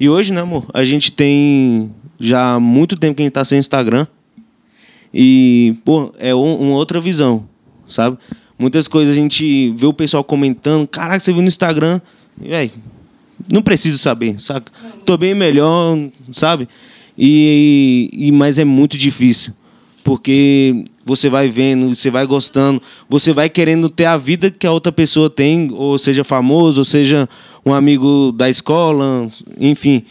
E 0.00 0.08
hoje, 0.08 0.32
né, 0.32 0.40
amor, 0.40 0.64
a 0.72 0.84
gente 0.84 1.12
tem 1.12 1.90
já 2.18 2.58
muito 2.58 2.96
tempo 2.96 3.14
que 3.14 3.22
a 3.22 3.26
gente 3.26 3.34
tá 3.34 3.44
sem 3.44 3.58
Instagram. 3.58 4.06
E, 5.12 5.76
pô, 5.84 6.14
é 6.18 6.34
um, 6.34 6.56
uma 6.56 6.76
outra 6.76 6.98
visão, 6.98 7.46
sabe? 7.92 8.18
Muitas 8.58 8.88
coisas 8.88 9.16
a 9.16 9.20
gente 9.20 9.72
vê 9.76 9.86
o 9.86 9.92
pessoal 9.92 10.24
comentando, 10.24 10.86
caraca, 10.86 11.20
você 11.20 11.32
viu 11.32 11.42
no 11.42 11.48
Instagram. 11.48 12.00
E, 12.40 12.70
não 13.52 13.62
preciso 13.62 13.98
saber, 13.98 14.40
saca? 14.40 14.72
Tô 15.04 15.16
bem 15.16 15.34
melhor, 15.34 15.98
sabe? 16.30 16.68
E, 17.16 18.08
e 18.12 18.32
mas 18.32 18.58
é 18.58 18.64
muito 18.64 18.96
difícil, 18.96 19.52
porque 20.02 20.84
você 21.04 21.28
vai 21.28 21.48
vendo, 21.48 21.94
você 21.94 22.10
vai 22.10 22.24
gostando, 22.26 22.80
você 23.08 23.32
vai 23.32 23.48
querendo 23.48 23.90
ter 23.90 24.04
a 24.04 24.16
vida 24.16 24.50
que 24.50 24.66
a 24.66 24.72
outra 24.72 24.92
pessoa 24.92 25.28
tem, 25.28 25.70
ou 25.72 25.98
seja 25.98 26.24
famoso, 26.24 26.80
ou 26.80 26.84
seja 26.84 27.28
um 27.66 27.74
amigo 27.74 28.32
da 28.32 28.48
escola, 28.48 29.28
enfim, 29.58 30.04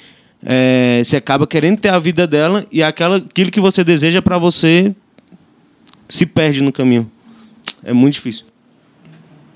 é, 0.44 1.02
você 1.04 1.17
acaba 1.17 1.48
querendo 1.48 1.80
ter 1.80 1.89
a 1.89 2.00
vida 2.00 2.28
dela 2.28 2.65
e 2.72 2.84
aquela, 2.84 3.17
aquilo 3.17 3.52
que 3.52 3.60
você 3.60 3.84
deseja 3.84 4.22
para 4.22 4.38
você 4.38 4.94
se 6.10 6.26
perde 6.26 6.62
no 6.62 6.72
caminho. 6.72 7.10
É 7.84 7.94
muito 7.94 8.13
difícil. 8.13 8.46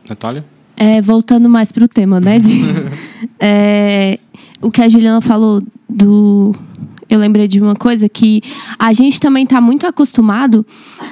Natália? 0.09 0.45
É, 0.77 1.01
voltando 1.01 1.49
mais 1.49 1.71
para 1.71 1.85
o 1.85 1.87
tema, 1.87 2.19
né? 2.19 2.39
De, 2.39 2.61
é, 3.39 4.19
o 4.61 4.69
que 4.69 4.81
a 4.81 4.89
Juliana 4.89 5.21
falou 5.21 5.63
do 5.87 6.53
eu 7.09 7.19
lembrei 7.19 7.47
de 7.47 7.61
uma 7.61 7.75
coisa 7.75 8.09
que 8.09 8.41
a 8.79 8.91
gente 8.91 9.19
também 9.19 9.43
está 9.43 9.61
muito 9.61 9.85
acostumado 9.85 10.65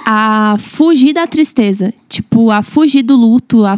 a 0.06 0.56
fugir 0.58 1.14
da 1.14 1.28
tristeza, 1.28 1.94
tipo, 2.10 2.50
a 2.50 2.62
fugir 2.62 3.04
do 3.04 3.16
luto. 3.16 3.64
A... 3.64 3.76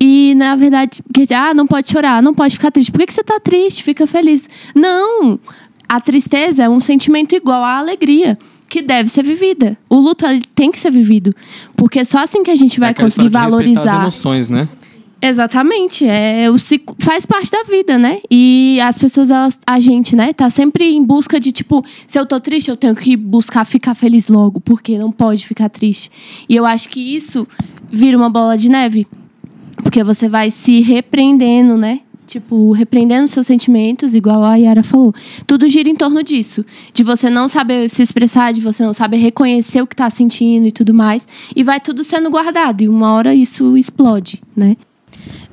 E, 0.00 0.34
na 0.36 0.56
verdade, 0.56 1.02
que, 1.12 1.32
ah, 1.34 1.52
não 1.52 1.66
pode 1.66 1.90
chorar, 1.90 2.22
não 2.22 2.34
pode 2.34 2.54
ficar 2.54 2.70
triste. 2.70 2.90
Por 2.90 2.98
que, 2.98 3.06
que 3.06 3.14
você 3.14 3.20
está 3.20 3.38
triste? 3.38 3.82
Fica 3.82 4.06
feliz. 4.06 4.48
Não! 4.74 5.38
A 5.88 6.00
tristeza 6.00 6.64
é 6.64 6.68
um 6.68 6.80
sentimento 6.80 7.34
igual 7.34 7.62
à 7.62 7.78
alegria 7.78 8.38
que 8.68 8.82
deve 8.82 9.08
ser 9.08 9.22
vivida. 9.22 9.76
O 9.88 9.96
luto 9.96 10.24
tem 10.54 10.70
que 10.70 10.80
ser 10.80 10.90
vivido, 10.90 11.34
porque 11.76 12.04
só 12.04 12.18
assim 12.18 12.42
que 12.42 12.50
a 12.50 12.56
gente 12.56 12.80
vai 12.80 12.90
é 12.90 12.94
conseguir 12.94 13.28
valorizar 13.28 13.96
as 13.96 14.02
emoções, 14.02 14.48
né? 14.48 14.68
Exatamente, 15.26 16.06
é 16.06 16.50
o 16.50 16.58
ciclo, 16.58 16.94
faz 16.98 17.24
parte 17.24 17.50
da 17.50 17.62
vida, 17.62 17.98
né? 17.98 18.20
E 18.30 18.78
as 18.82 18.98
pessoas, 18.98 19.30
elas, 19.30 19.58
a 19.66 19.80
gente, 19.80 20.14
né, 20.14 20.34
tá 20.34 20.50
sempre 20.50 20.84
em 20.84 21.02
busca 21.02 21.40
de 21.40 21.50
tipo, 21.50 21.82
se 22.06 22.18
eu 22.18 22.26
tô 22.26 22.38
triste, 22.38 22.68
eu 22.68 22.76
tenho 22.76 22.94
que 22.94 23.16
buscar 23.16 23.64
ficar 23.64 23.94
feliz 23.94 24.28
logo, 24.28 24.60
porque 24.60 24.98
não 24.98 25.10
pode 25.10 25.46
ficar 25.46 25.70
triste. 25.70 26.10
E 26.46 26.54
eu 26.54 26.66
acho 26.66 26.90
que 26.90 27.00
isso 27.00 27.48
vira 27.90 28.18
uma 28.18 28.28
bola 28.28 28.54
de 28.58 28.68
neve, 28.68 29.06
porque 29.76 30.04
você 30.04 30.28
vai 30.28 30.50
se 30.50 30.82
repreendendo, 30.82 31.74
né? 31.78 32.00
Tipo, 32.26 32.72
repreendendo 32.72 33.28
seus 33.28 33.46
sentimentos, 33.46 34.14
igual 34.14 34.42
a 34.42 34.56
Yara 34.56 34.82
falou. 34.82 35.14
Tudo 35.46 35.68
gira 35.68 35.88
em 35.88 35.94
torno 35.94 36.22
disso. 36.22 36.64
De 36.92 37.02
você 37.02 37.28
não 37.28 37.48
saber 37.48 37.88
se 37.90 38.02
expressar, 38.02 38.52
de 38.52 38.60
você 38.60 38.82
não 38.82 38.92
saber 38.92 39.18
reconhecer 39.18 39.82
o 39.82 39.86
que 39.86 39.94
está 39.94 40.08
sentindo 40.08 40.66
e 40.66 40.72
tudo 40.72 40.94
mais. 40.94 41.26
E 41.54 41.62
vai 41.62 41.80
tudo 41.80 42.02
sendo 42.02 42.30
guardado. 42.30 42.82
E 42.82 42.88
uma 42.88 43.12
hora 43.12 43.34
isso 43.34 43.76
explode, 43.76 44.42
né? 44.56 44.76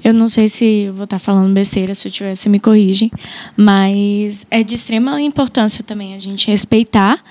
Eu 0.03 0.13
não 0.13 0.27
sei 0.27 0.47
se 0.47 0.89
vou 0.89 1.03
estar 1.03 1.19
falando 1.19 1.53
besteira, 1.53 1.93
se 1.93 2.07
eu 2.07 2.11
tiver, 2.11 2.35
você 2.35 2.49
me 2.49 2.59
corrige, 2.59 3.11
mas 3.55 4.45
é 4.49 4.63
de 4.63 4.73
extrema 4.73 5.21
importância 5.21 5.83
também 5.83 6.15
a 6.15 6.19
gente 6.19 6.47
respeitar 6.47 7.21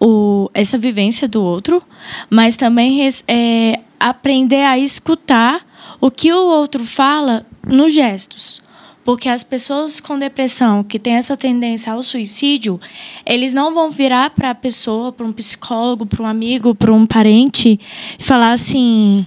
o, 0.00 0.50
essa 0.54 0.78
vivência 0.78 1.28
do 1.28 1.42
outro, 1.42 1.82
mas 2.30 2.56
também 2.56 3.06
é, 3.28 3.80
aprender 4.00 4.62
a 4.62 4.78
escutar 4.78 5.64
o 6.00 6.10
que 6.10 6.32
o 6.32 6.46
outro 6.46 6.84
fala 6.84 7.46
nos 7.66 7.92
gestos. 7.92 8.62
Porque 9.04 9.28
as 9.28 9.44
pessoas 9.44 10.00
com 10.00 10.18
depressão 10.18 10.82
que 10.82 10.98
têm 10.98 11.14
essa 11.14 11.36
tendência 11.36 11.92
ao 11.92 12.02
suicídio, 12.02 12.80
eles 13.26 13.52
não 13.52 13.74
vão 13.74 13.90
virar 13.90 14.30
para 14.30 14.50
a 14.50 14.54
pessoa, 14.54 15.12
para 15.12 15.26
um 15.26 15.32
psicólogo, 15.32 16.06
para 16.06 16.22
um 16.22 16.26
amigo, 16.26 16.74
para 16.74 16.92
um 16.92 17.04
parente 17.04 17.78
e 18.18 18.24
falar 18.24 18.52
assim: 18.52 19.26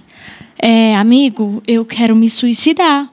é, 0.58 0.96
amigo, 0.96 1.62
eu 1.66 1.84
quero 1.84 2.16
me 2.16 2.28
suicidar. 2.28 3.08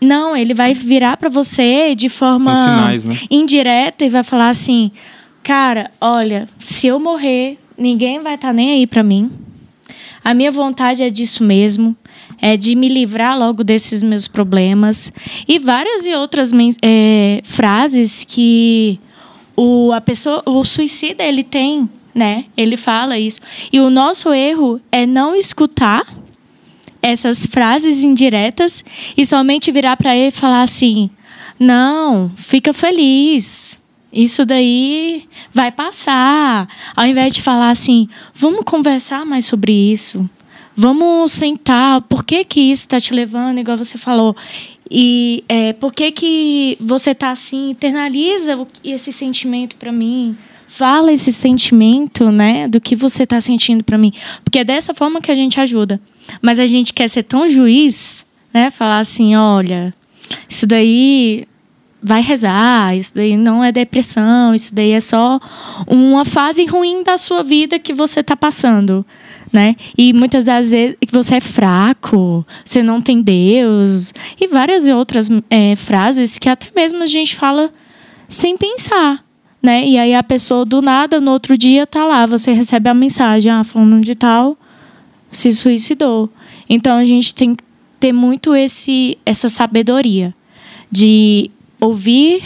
Não, 0.00 0.36
ele 0.36 0.54
vai 0.54 0.72
virar 0.72 1.16
para 1.16 1.28
você 1.28 1.94
de 1.94 2.08
forma 2.08 2.54
sinais, 2.54 3.04
né? 3.04 3.16
indireta 3.30 4.04
e 4.04 4.08
vai 4.08 4.22
falar 4.22 4.48
assim: 4.48 4.90
cara, 5.42 5.90
olha, 6.00 6.48
se 6.58 6.86
eu 6.86 6.98
morrer, 6.98 7.58
ninguém 7.76 8.22
vai 8.22 8.36
estar 8.36 8.48
tá 8.48 8.54
nem 8.54 8.72
aí 8.72 8.86
para 8.86 9.02
mim. 9.02 9.30
A 10.24 10.34
minha 10.34 10.50
vontade 10.50 11.02
é 11.02 11.10
disso 11.10 11.44
mesmo, 11.44 11.96
é 12.40 12.56
de 12.56 12.74
me 12.74 12.88
livrar 12.88 13.38
logo 13.38 13.64
desses 13.64 14.02
meus 14.02 14.28
problemas 14.28 15.12
e 15.48 15.58
várias 15.58 16.06
e 16.06 16.14
outras 16.14 16.50
é, 16.82 17.40
frases 17.44 18.24
que 18.24 19.00
o 19.56 19.92
a 19.92 20.00
pessoa, 20.00 20.42
o 20.46 20.64
suicida 20.64 21.24
ele 21.24 21.42
tem, 21.42 21.88
né? 22.14 22.44
Ele 22.56 22.76
fala 22.76 23.18
isso. 23.18 23.40
E 23.72 23.80
o 23.80 23.90
nosso 23.90 24.32
erro 24.32 24.80
é 24.92 25.06
não 25.06 25.34
escutar 25.34 26.06
essas 27.00 27.46
frases 27.46 28.02
indiretas 28.02 28.84
e 29.16 29.24
somente 29.24 29.70
virar 29.70 29.96
para 29.96 30.14
ele 30.14 30.28
e 30.28 30.32
falar 30.32 30.62
assim: 30.62 31.10
Não, 31.58 32.30
fica 32.36 32.72
feliz. 32.72 33.80
Isso 34.12 34.46
daí 34.46 35.28
vai 35.52 35.70
passar. 35.70 36.66
Ao 36.96 37.04
invés 37.06 37.34
de 37.34 37.42
falar 37.42 37.68
assim, 37.68 38.08
vamos 38.34 38.62
conversar 38.64 39.26
mais 39.26 39.44
sobre 39.44 39.72
isso. 39.72 40.28
Vamos 40.76 41.32
sentar. 41.32 42.02
Por 42.02 42.24
que, 42.24 42.44
que 42.44 42.60
isso 42.60 42.82
está 42.82 43.00
te 43.00 43.14
levando, 43.14 43.58
igual 43.58 43.78
você 43.78 43.96
falou? 43.96 44.36
E 44.90 45.42
é, 45.48 45.72
por 45.72 45.92
que, 45.92 46.12
que 46.12 46.76
você 46.80 47.10
está 47.10 47.30
assim? 47.30 47.70
Internaliza 47.70 48.66
esse 48.84 49.10
sentimento 49.10 49.76
para 49.76 49.90
mim. 49.90 50.36
Fala 50.68 51.12
esse 51.12 51.32
sentimento, 51.32 52.30
né, 52.30 52.68
do 52.68 52.80
que 52.80 52.94
você 52.94 53.22
está 53.22 53.40
sentindo 53.40 53.82
para 53.82 53.96
mim, 53.96 54.12
porque 54.44 54.58
é 54.58 54.64
dessa 54.64 54.92
forma 54.92 55.20
que 55.20 55.30
a 55.30 55.34
gente 55.34 55.58
ajuda. 55.58 56.00
Mas 56.42 56.58
a 56.58 56.66
gente 56.66 56.92
quer 56.92 57.08
ser 57.08 57.22
tão 57.22 57.48
juiz, 57.48 58.26
né, 58.52 58.70
falar 58.70 58.98
assim, 58.98 59.36
olha, 59.36 59.94
isso 60.48 60.66
daí 60.66 61.46
vai 62.06 62.22
rezar, 62.22 62.96
isso 62.96 63.10
daí 63.12 63.36
não 63.36 63.64
é 63.64 63.72
depressão, 63.72 64.54
isso 64.54 64.72
daí 64.72 64.92
é 64.92 65.00
só 65.00 65.40
uma 65.88 66.24
fase 66.24 66.64
ruim 66.64 67.02
da 67.02 67.18
sua 67.18 67.42
vida 67.42 67.80
que 67.80 67.92
você 67.92 68.20
está 68.20 68.36
passando, 68.36 69.04
né? 69.52 69.74
E 69.98 70.12
muitas 70.12 70.44
das 70.44 70.70
vezes 70.70 70.96
você 71.10 71.34
é 71.34 71.40
fraco, 71.40 72.46
você 72.64 72.80
não 72.80 73.02
tem 73.02 73.20
Deus 73.20 74.14
e 74.40 74.46
várias 74.46 74.86
outras 74.86 75.28
é, 75.50 75.74
frases 75.74 76.38
que 76.38 76.48
até 76.48 76.68
mesmo 76.76 77.02
a 77.02 77.06
gente 77.06 77.34
fala 77.34 77.72
sem 78.28 78.56
pensar, 78.56 79.24
né? 79.60 79.84
E 79.84 79.98
aí 79.98 80.14
a 80.14 80.22
pessoa 80.22 80.64
do 80.64 80.80
nada 80.80 81.20
no 81.20 81.32
outro 81.32 81.58
dia 81.58 81.88
tá 81.88 82.04
lá, 82.04 82.24
você 82.24 82.52
recebe 82.52 82.88
a 82.88 82.94
mensagem, 82.94 83.50
ah, 83.50 83.64
falando 83.64 84.00
de 84.00 84.14
tal, 84.14 84.56
se 85.28 85.52
suicidou. 85.52 86.30
Então 86.68 86.96
a 86.96 87.04
gente 87.04 87.34
tem 87.34 87.56
que 87.56 87.64
ter 87.98 88.12
muito 88.12 88.54
esse 88.54 89.18
essa 89.26 89.48
sabedoria 89.48 90.32
de 90.88 91.50
ouvir 91.80 92.42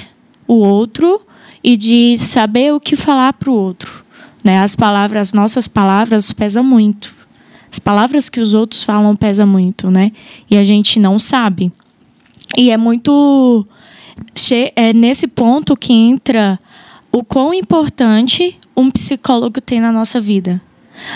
o 0.47 0.55
outro 0.55 1.21
e 1.63 1.77
de 1.77 2.19
saber 2.19 2.73
o 2.73 2.81
que 2.81 2.97
falar 2.97 3.33
para 3.35 3.51
o 3.51 3.55
outro. 3.55 4.05
Né? 4.43 4.59
As 4.59 4.75
palavras, 4.75 5.29
as 5.29 5.33
nossas 5.33 5.69
palavras 5.69 6.33
pesam 6.33 6.65
muito. 6.65 7.15
As 7.71 7.79
palavras 7.79 8.29
que 8.29 8.41
os 8.41 8.53
outros 8.53 8.83
falam 8.83 9.15
pesam 9.15 9.47
muito, 9.47 9.91
né? 9.91 10.11
E 10.51 10.57
a 10.57 10.65
gente 10.65 10.99
não 10.99 11.19
sabe. 11.19 11.73
E 12.59 12.71
é 12.71 12.77
muito 12.77 13.65
é 14.77 14.93
nesse 14.93 15.29
ponto 15.29 15.77
que 15.77 15.93
entra 15.93 16.59
o 17.13 17.23
quão 17.23 17.55
importante 17.55 18.59
um 18.77 18.91
psicólogo 18.91 19.61
tem 19.61 19.81
na 19.81 19.93
nossa 19.93 20.21
vida. 20.21 20.61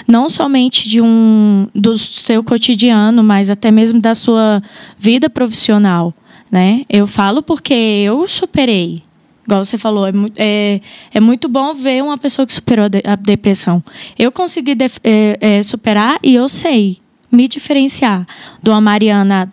Não 0.07 0.29
somente 0.29 0.89
de 0.89 1.01
um 1.01 1.69
do 1.75 1.99
seu 1.99 2.43
cotidiano, 2.43 3.23
mas 3.23 3.51
até 3.51 3.71
mesmo 3.71 4.01
da 4.01 4.15
sua 4.15 4.63
vida 4.97 5.29
profissional 5.29 6.15
né? 6.55 6.83
Eu 6.89 7.05
falo 7.05 7.43
porque 7.43 7.75
eu 7.75 8.29
superei. 8.29 9.03
Igual 9.45 9.65
você 9.65 9.77
falou, 9.77 10.07
é, 10.07 10.13
é, 10.39 10.81
é 11.15 11.19
muito 11.19 11.49
bom 11.49 11.75
ver 11.75 12.01
uma 12.01 12.17
pessoa 12.17 12.47
que 12.47 12.53
superou 12.53 12.85
a, 12.85 12.89
de, 12.89 13.03
a 13.05 13.17
depressão. 13.17 13.83
Eu 14.17 14.31
consegui 14.31 14.77
é, 15.03 15.37
é, 15.41 15.63
superar 15.65 16.17
e 16.23 16.37
eu 16.37 16.49
sei 16.49 16.99
me 17.31 17.49
diferenciar 17.49 18.25
de 18.63 18.71
uma 18.71 18.81
Mariana 18.81 19.53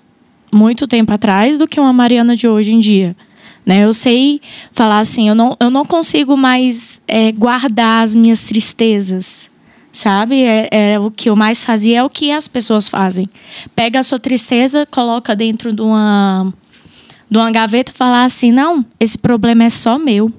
muito 0.53 0.87
tempo 0.87 1.11
atrás 1.11 1.57
do 1.57 1.67
que 1.67 1.79
uma 1.79 1.91
Mariana 1.91 2.35
de 2.35 2.47
hoje 2.47 2.71
em 2.71 2.79
dia. 2.79 3.15
Né? 3.65 3.83
Eu 3.83 3.93
sei 3.93 4.39
falar 4.71 4.99
assim, 4.99 5.27
eu 5.27 5.33
não, 5.33 5.57
eu 5.59 5.71
não 5.71 5.83
consigo 5.83 6.37
mais 6.37 7.01
é, 7.07 7.31
guardar 7.31 8.03
as 8.03 8.15
minhas 8.15 8.43
tristezas 8.43 9.49
sabe? 9.91 10.41
É, 10.43 10.69
é, 10.71 10.99
o 10.99 11.11
que 11.11 11.29
eu 11.29 11.35
mais 11.35 11.65
fazia 11.65 11.99
é 11.99 12.03
o 12.03 12.09
que 12.09 12.31
as 12.31 12.47
pessoas 12.47 12.87
fazem. 12.87 13.29
Pega 13.75 13.99
a 13.99 14.03
sua 14.03 14.17
tristeza, 14.17 14.85
coloca 14.85 15.35
dentro 15.35 15.73
de 15.73 15.81
uma 15.81 16.53
de 17.31 17.37
uma 17.37 17.49
gaveta 17.49 17.93
falar 17.93 18.25
assim: 18.25 18.51
não, 18.51 18.85
esse 18.99 19.17
problema 19.17 19.63
é 19.63 19.69
só 19.69 19.97
meu. 19.97 20.31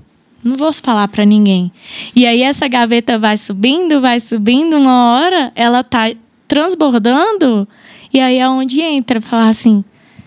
Não 0.45 0.57
vou 0.57 0.73
falar 0.73 1.09
para 1.09 1.25
ninguém. 1.25 1.73
E 2.15 2.27
aí 2.27 2.43
essa 2.43 2.69
gaveta 2.69 3.19
vai 3.19 3.37
subindo, 3.37 4.01
vai 4.01 4.21
subindo, 4.21 4.77
uma 4.77 5.13
hora 5.13 5.53
ela 5.55 5.83
tá 5.83 6.13
transbordando, 6.47 7.67
e 8.13 8.21
aí 8.21 8.39
é 8.39 8.49
onde 8.49 8.83
entra 8.83 9.21
falar 9.23 9.49
assim: 9.49 9.83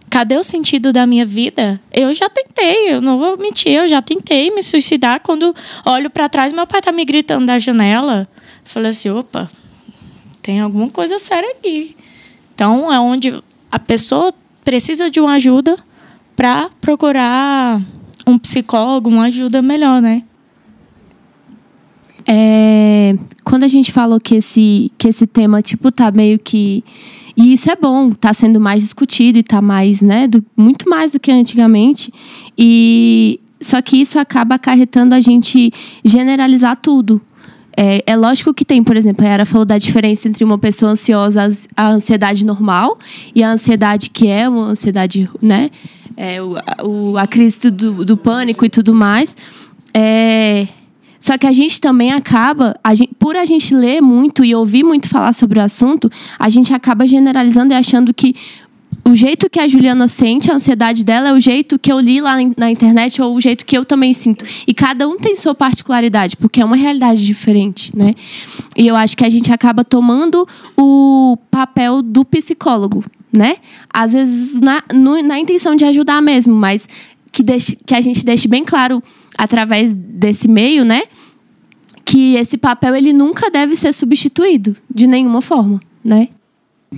cadê 0.10 0.38
o 0.38 0.43
sentido 0.43 0.91
da 0.91 1.06
minha 1.06 1.25
vida? 1.25 1.80
Eu 1.93 2.12
já 2.13 2.28
tentei, 2.30 2.93
eu 2.93 3.01
não 3.01 3.19
vou 3.19 3.38
mentir, 3.38 3.73
eu 3.73 3.88
já 3.88 4.01
tentei 4.01 4.49
me 4.49 4.63
suicidar. 4.63 5.19
Quando 5.21 5.54
olho 5.86 6.10
para 6.10 6.28
trás, 6.28 6.51
meu 6.51 6.65
pai 6.65 6.82
tá 6.82 6.91
me 6.91 7.06
gritando 7.06 7.45
da 7.45 7.60
janela. 7.60 8.28
Eu 8.63 8.69
falei 8.69 8.89
assim: 8.89 9.10
opa, 9.12 9.51
tem 10.41 10.62
alguma 10.62 10.89
coisa 10.89 11.19
séria 11.19 11.51
aqui. 11.51 11.95
Então 12.56 12.91
é 12.91 12.99
onde 12.99 13.43
a 13.69 13.78
pessoa 13.78 14.34
precisa 14.63 15.12
de 15.12 15.19
uma 15.19 15.34
ajuda 15.34 15.78
para 16.36 16.69
procurar 16.82 17.82
um 18.28 18.38
psicólogo, 18.38 19.10
uma 19.10 19.26
ajuda 19.26 19.62
melhor, 19.62 20.02
né? 20.02 20.24
É, 22.28 23.15
quando 23.43 23.63
a 23.63 23.67
gente 23.67 23.91
falou 23.91 24.19
que 24.19 24.36
esse, 24.36 24.91
que 24.98 25.08
esse 25.08 25.28
tema, 25.28 25.62
tipo, 25.62 25.91
tá 25.91 26.12
meio 26.12 26.39
que. 26.39 26.84
E 27.38 27.54
isso 27.54 27.69
é 27.69 27.76
bom, 27.76 28.12
tá 28.12 28.34
sendo 28.34 28.60
mais 28.60 28.82
discutido 28.82 29.38
e 29.38 29.43
tá 29.43 29.62
mais, 29.62 30.02
né? 30.02 30.28
Do, 30.28 30.43
muito 30.58 30.89
mais 30.89 31.12
do 31.12 31.19
que 31.19 31.32
antigamente. 31.32 32.12
E 32.58 33.39
só 33.62 33.82
que 33.82 33.98
isso 33.98 34.17
acaba 34.17 34.56
acarretando 34.56 35.13
a 35.13 35.19
gente 35.19 35.71
generalizar 36.04 36.78
tudo. 36.78 37.21
É, 37.78 38.04
é, 38.06 38.16
lógico 38.16 38.54
que 38.54 38.64
tem, 38.64 38.84
por 38.84 38.96
exemplo, 38.96 39.26
a 39.26 39.30
Era 39.30 39.46
falou 39.46 39.66
da 39.66 39.78
diferença 39.78 40.28
entre 40.28 40.44
uma 40.44 40.58
pessoa 40.58 40.94
ansiosa, 40.94 41.50
a 41.76 41.90
ansiedade 41.90 42.46
normal, 42.46 42.98
e 43.34 43.44
a 43.44 43.50
ansiedade 43.52 44.10
que 44.10 44.28
é 44.28 44.48
uma 44.48 44.68
ansiedade, 44.68 45.30
né? 45.42 45.70
é, 46.18 46.42
o, 46.42 46.56
o, 46.84 47.18
a 47.18 47.28
crise 47.28 47.70
do, 47.70 48.06
do 48.06 48.18
pânico 48.18 48.66
e 48.66 48.70
tudo 48.70 48.94
mais. 48.94 49.36
É, 49.94 50.68
só 51.20 51.38
que 51.38 51.48
a 51.48 51.52
gente 51.52 51.82
também 51.82 52.12
acaba, 52.12 52.78
a 52.84 52.94
gente, 52.94 53.14
por 53.18 53.36
a 53.36 53.46
gente 53.46 53.74
ler 53.74 54.02
muito 54.02 54.46
e 54.46 54.54
ouvir 54.54 54.84
muito 54.84 55.10
falar 55.10 55.34
sobre 55.34 55.60
o 55.60 55.62
assunto, 55.62 56.10
a 56.38 56.50
gente 56.50 56.74
acaba 56.74 57.08
generalizando 57.08 57.74
e 57.74 57.76
achando 57.76 58.14
que 58.14 58.36
o 59.08 59.15
jeito 59.15 59.50
que 59.50 59.60
a 59.60 59.68
Juliana 59.68 60.08
sente, 60.08 60.50
a 60.50 60.56
ansiedade 60.56 61.06
dela, 61.06 61.30
é 61.30 61.34
o 61.34 61.39
jeito 61.39 61.78
que 61.78 61.91
eu 61.91 62.00
li 62.00 62.20
lá 62.20 62.38
na 62.58 62.72
internet 62.72 63.22
ou 63.22 63.36
o 63.36 63.41
jeito 63.41 63.65
que 63.65 63.78
eu 63.78 63.86
também 63.86 64.13
sinto. 64.13 64.44
E 64.68 64.74
cada 64.74 65.08
um 65.08 65.15
tem 65.15 65.36
sua 65.36 65.54
particularidade, 65.54 66.36
porque 66.38 66.60
é 66.60 66.65
uma 66.65 66.76
realidade 66.76 67.24
diferente, 67.26 67.96
né? 67.96 68.15
E 68.76 68.88
eu 68.88 68.96
acho 68.96 69.15
que 69.15 69.24
a 69.24 69.30
gente 69.30 69.52
acaba 69.52 69.86
tomando 69.86 70.48
o 70.76 71.38
papel 71.52 72.02
do 72.02 72.26
psicólogo 72.26 73.04
né? 73.36 73.58
Às 73.94 74.13
vezes 74.13 74.60
na, 74.62 74.82
no, 74.94 75.22
na 75.22 75.38
intenção 75.38 75.76
de 75.76 75.86
ajudar 75.86 76.22
mesmo, 76.22 76.56
mas 76.56 76.88
que, 77.32 77.44
deixe, 77.44 77.76
que 77.86 77.94
a 77.94 78.02
gente 78.02 78.26
deixe 78.26 78.48
bem 78.48 78.63
claro 78.63 79.04
através 79.38 79.94
desse 79.94 80.48
meio, 80.48 80.86
né? 80.86 81.04
Que 82.04 82.36
esse 82.36 82.58
papel 82.58 82.96
ele 82.96 83.12
nunca 83.12 83.50
deve 83.50 83.76
ser 83.76 83.94
substituído 83.94 84.76
de 84.94 85.06
nenhuma 85.06 85.41
forma, 85.41 85.82
né? 86.04 86.30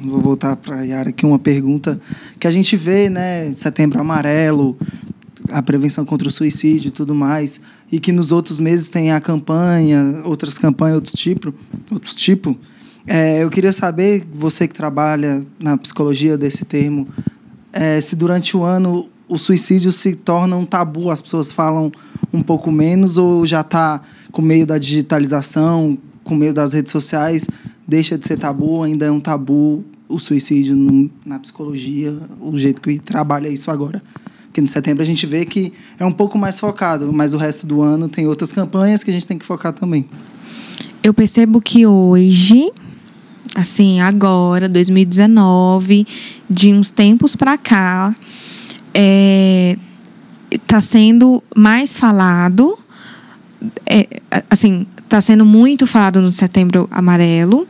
Vou 0.04 0.22
voltar 0.22 0.56
para 0.56 0.78
a 0.78 0.84
Yara 0.84 1.10
aqui 1.10 1.26
uma 1.26 1.40
pergunta 1.40 2.00
que 2.40 2.48
a 2.48 2.52
gente 2.52 2.76
vê, 2.76 3.10
né? 3.10 3.52
Setembro 3.54 4.00
Amarelo, 4.00 4.78
a 5.50 5.62
prevenção 5.62 6.06
contra 6.06 6.28
o 6.28 6.32
suicídio 6.32 6.90
e 6.90 6.92
tudo 6.92 7.16
mais, 7.16 7.60
e 7.92 8.00
que 8.00 8.12
nos 8.12 8.32
outros 8.32 8.60
meses 8.60 8.90
tem 8.90 9.12
a 9.12 9.20
campanha, 9.20 10.22
outras 10.26 10.60
campanhas, 10.60 10.96
outro 10.96 11.18
tipo, 11.18 11.54
outros 11.92 12.14
tipo. 12.16 12.58
É, 13.08 13.44
eu 13.44 13.50
queria 13.50 13.72
saber, 13.72 14.26
você 14.34 14.68
que 14.68 14.76
trabalha 14.76 15.42
na 15.62 15.78
psicologia 15.78 16.38
desse 16.38 16.66
termo, 16.66 17.08
é, 17.74 18.00
se 18.00 18.16
durante 18.16 18.56
o 18.56 18.64
ano 18.64 19.10
o 19.28 19.38
suicídio 19.38 19.92
se 19.92 20.16
torna 20.16 20.56
um 20.56 20.66
tabu, 20.66 21.10
as 21.10 21.22
pessoas 21.22 21.52
falam 21.52 21.92
um 22.34 22.42
pouco 22.42 22.72
menos 22.72 23.18
ou 23.18 23.46
já 23.46 23.62
está 23.62 24.02
com 24.32 24.42
meio 24.42 24.66
da 24.66 24.78
digitalização, 24.78 25.98
com 26.24 26.36
meio 26.36 26.54
das 26.54 26.74
redes 26.74 26.92
sociais, 26.92 27.48
deixa 27.88 28.18
de 28.18 28.28
ser 28.28 28.38
tabu, 28.38 28.84
ainda 28.84 29.06
é 29.06 29.12
um 29.12 29.20
tabu 29.20 29.84
o 30.10 30.20
suicídio 30.20 30.76
no, 30.76 31.10
na 31.26 31.40
psicologia, 31.40 32.18
o 32.40 32.56
jeito 32.58 32.82
que 32.82 33.00
trabalha 33.00 33.48
isso 33.48 33.70
agora. 33.70 34.02
Porque 34.46 34.62
no 34.62 34.68
setembro 34.68 35.04
a 35.04 35.06
gente 35.06 35.26
vê 35.26 35.46
que 35.46 35.74
é 36.00 36.06
um 36.06 36.12
pouco 36.12 36.38
mais 36.38 36.60
focado, 36.60 37.12
mas 37.12 37.34
o 37.34 37.38
resto 37.38 37.68
do 37.68 37.82
ano 37.82 38.08
tem 38.08 38.26
outras 38.26 38.54
campanhas 38.54 39.04
que 39.04 39.12
a 39.12 39.14
gente 39.14 39.28
tem 39.28 39.38
que 39.38 39.46
focar 39.46 39.74
também. 39.74 40.06
Eu 41.04 41.14
percebo 41.14 41.62
que 41.62 41.86
hoje 41.86 42.72
assim, 43.58 44.00
agora, 44.00 44.70
2019, 44.70 46.06
de 46.48 46.72
uns 46.74 46.92
tempos 46.92 47.36
para 47.36 47.58
cá, 47.58 48.16
é, 48.94 49.76
tá 50.68 50.80
sendo 50.80 51.44
mais 51.56 51.98
falado, 51.98 52.78
é, 53.84 54.22
assim, 54.48 54.86
tá 55.08 55.22
sendo 55.22 55.46
muito 55.46 55.88
falado 55.88 56.22
no 56.22 56.30
Setembro 56.30 56.88
Amarelo 56.92 57.68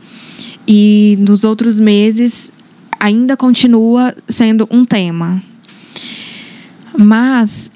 e 0.67 1.17
nos 1.19 1.43
outros 1.43 1.79
meses 1.79 2.51
ainda 2.99 3.37
continua 3.37 4.15
sendo 4.27 4.67
um 4.71 4.83
tema. 4.83 5.41
Mas 6.97 7.71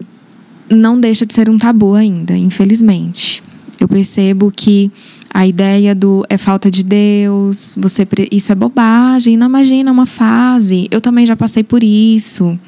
não 0.69 0.99
deixa 0.99 1.25
de 1.25 1.33
ser 1.33 1.49
um 1.49 1.57
tabu 1.57 1.93
ainda, 1.93 2.35
infelizmente. 2.35 3.43
Eu 3.79 3.87
percebo 3.87 4.51
que 4.51 4.91
a 5.33 5.45
ideia 5.47 5.95
do 5.95 6.25
é 6.29 6.37
falta 6.37 6.69
de 6.69 6.83
Deus, 6.83 7.75
você 7.79 8.07
isso 8.31 8.51
é 8.51 8.55
bobagem, 8.55 9.37
não 9.37 9.47
imagina 9.47 9.91
uma 9.91 10.05
fase. 10.05 10.87
Eu 10.91 10.99
também 11.01 11.25
já 11.25 11.35
passei 11.35 11.63
por 11.63 11.83
isso. 11.83 12.59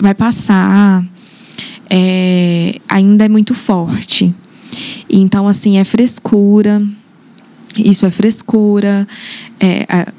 Vai 0.00 0.14
passar. 0.14 1.04
é, 1.90 2.74
ainda 2.88 3.24
é 3.24 3.28
muito 3.28 3.54
forte. 3.54 4.34
Então, 5.08 5.48
assim, 5.48 5.78
é 5.78 5.84
frescura. 5.84 6.82
Isso 7.76 8.06
é 8.06 8.10
frescura. 8.10 9.06
É, 9.60 9.86
a, 9.88 10.12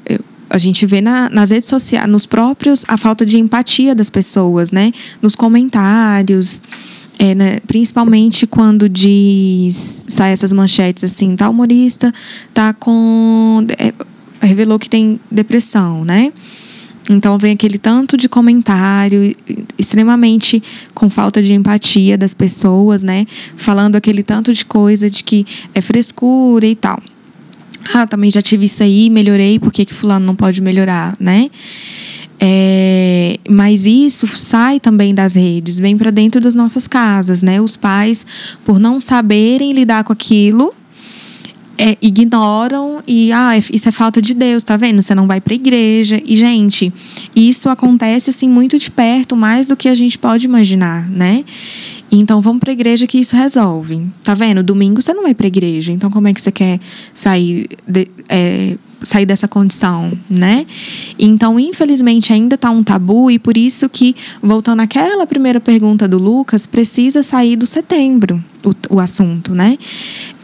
a 0.50 0.58
gente 0.58 0.84
vê 0.84 1.00
na, 1.00 1.30
nas 1.30 1.50
redes 1.50 1.68
sociais, 1.68 2.10
nos 2.10 2.26
próprios, 2.26 2.84
a 2.88 2.96
falta 2.96 3.24
de 3.24 3.38
empatia 3.38 3.94
das 3.94 4.10
pessoas, 4.10 4.72
né? 4.72 4.92
Nos 5.22 5.36
comentários. 5.36 6.60
É, 7.18 7.34
né? 7.34 7.60
principalmente 7.66 8.46
quando 8.46 8.88
diz 8.88 10.06
sai 10.08 10.32
essas 10.32 10.54
manchetes 10.54 11.04
assim, 11.04 11.36
tá 11.36 11.50
humorista, 11.50 12.14
tá 12.54 12.72
com 12.72 13.66
é, 13.78 13.92
revelou 14.46 14.78
que 14.78 14.88
tem 14.88 15.20
depressão, 15.30 16.02
né? 16.02 16.32
Então 17.12 17.38
vem 17.38 17.52
aquele 17.52 17.78
tanto 17.78 18.16
de 18.16 18.28
comentário 18.28 19.34
extremamente 19.78 20.62
com 20.94 21.10
falta 21.10 21.42
de 21.42 21.52
empatia 21.52 22.16
das 22.16 22.34
pessoas, 22.34 23.02
né? 23.02 23.26
Falando 23.56 23.96
aquele 23.96 24.22
tanto 24.22 24.52
de 24.52 24.64
coisa 24.64 25.10
de 25.10 25.24
que 25.24 25.46
é 25.74 25.80
frescura 25.80 26.66
e 26.66 26.74
tal. 26.74 27.02
Ah, 27.92 28.06
também 28.06 28.30
já 28.30 28.42
tive 28.42 28.66
isso 28.66 28.82
aí, 28.82 29.08
melhorei, 29.10 29.58
por 29.58 29.72
que, 29.72 29.84
que 29.84 29.94
fulano 29.94 30.24
não 30.24 30.36
pode 30.36 30.60
melhorar, 30.60 31.16
né? 31.18 31.50
É, 32.42 33.38
mas 33.48 33.84
isso 33.84 34.26
sai 34.26 34.80
também 34.80 35.14
das 35.14 35.34
redes, 35.34 35.78
vem 35.78 35.96
para 35.98 36.10
dentro 36.10 36.40
das 36.40 36.54
nossas 36.54 36.88
casas, 36.88 37.42
né? 37.42 37.60
Os 37.60 37.76
pais, 37.76 38.26
por 38.64 38.78
não 38.78 39.00
saberem 39.00 39.72
lidar 39.72 40.04
com 40.04 40.12
aquilo, 40.12 40.72
é, 41.80 41.96
ignoram 42.02 43.02
e 43.06 43.32
ah, 43.32 43.56
isso 43.56 43.88
é 43.88 43.92
falta 43.92 44.20
de 44.20 44.34
Deus, 44.34 44.62
tá 44.62 44.76
vendo? 44.76 45.00
Você 45.00 45.14
não 45.14 45.26
vai 45.26 45.40
para 45.40 45.54
a 45.54 45.56
igreja. 45.56 46.20
E, 46.26 46.36
gente, 46.36 46.92
isso 47.34 47.70
acontece 47.70 48.28
assim 48.28 48.46
muito 48.46 48.78
de 48.78 48.90
perto, 48.90 49.34
mais 49.34 49.66
do 49.66 49.74
que 49.74 49.88
a 49.88 49.94
gente 49.94 50.18
pode 50.18 50.44
imaginar, 50.44 51.08
né? 51.08 51.42
Então 52.10 52.40
vamos 52.40 52.60
para 52.60 52.70
a 52.70 52.72
igreja 52.72 53.06
que 53.06 53.18
isso 53.18 53.36
resolve. 53.36 54.06
Tá 54.24 54.34
vendo? 54.34 54.62
Domingo 54.62 55.00
você 55.00 55.14
não 55.14 55.22
vai 55.22 55.34
para 55.34 55.46
a 55.46 55.48
igreja. 55.48 55.92
Então 55.92 56.10
como 56.10 56.28
é 56.28 56.34
que 56.34 56.40
você 56.40 56.50
quer 56.50 56.80
sair 57.14 57.68
de, 57.86 58.08
é, 58.28 58.76
sair 59.02 59.26
dessa 59.26 59.48
condição, 59.48 60.12
né? 60.28 60.66
Então, 61.18 61.58
infelizmente, 61.58 62.32
ainda 62.32 62.54
está 62.54 62.70
um 62.70 62.82
tabu 62.82 63.30
e 63.30 63.38
por 63.38 63.56
isso 63.56 63.88
que, 63.88 64.14
voltando 64.42 64.80
àquela 64.80 65.26
primeira 65.26 65.60
pergunta 65.60 66.06
do 66.06 66.18
Lucas, 66.18 66.66
precisa 66.66 67.22
sair 67.22 67.56
do 67.56 67.66
setembro 67.66 68.42
o, 68.64 68.96
o 68.96 69.00
assunto, 69.00 69.54
né? 69.54 69.78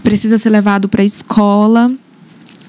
Precisa 0.03 0.39
ser 0.39 0.51
levado 0.51 0.89
para 0.89 1.03
a 1.03 1.05
escola, 1.05 1.93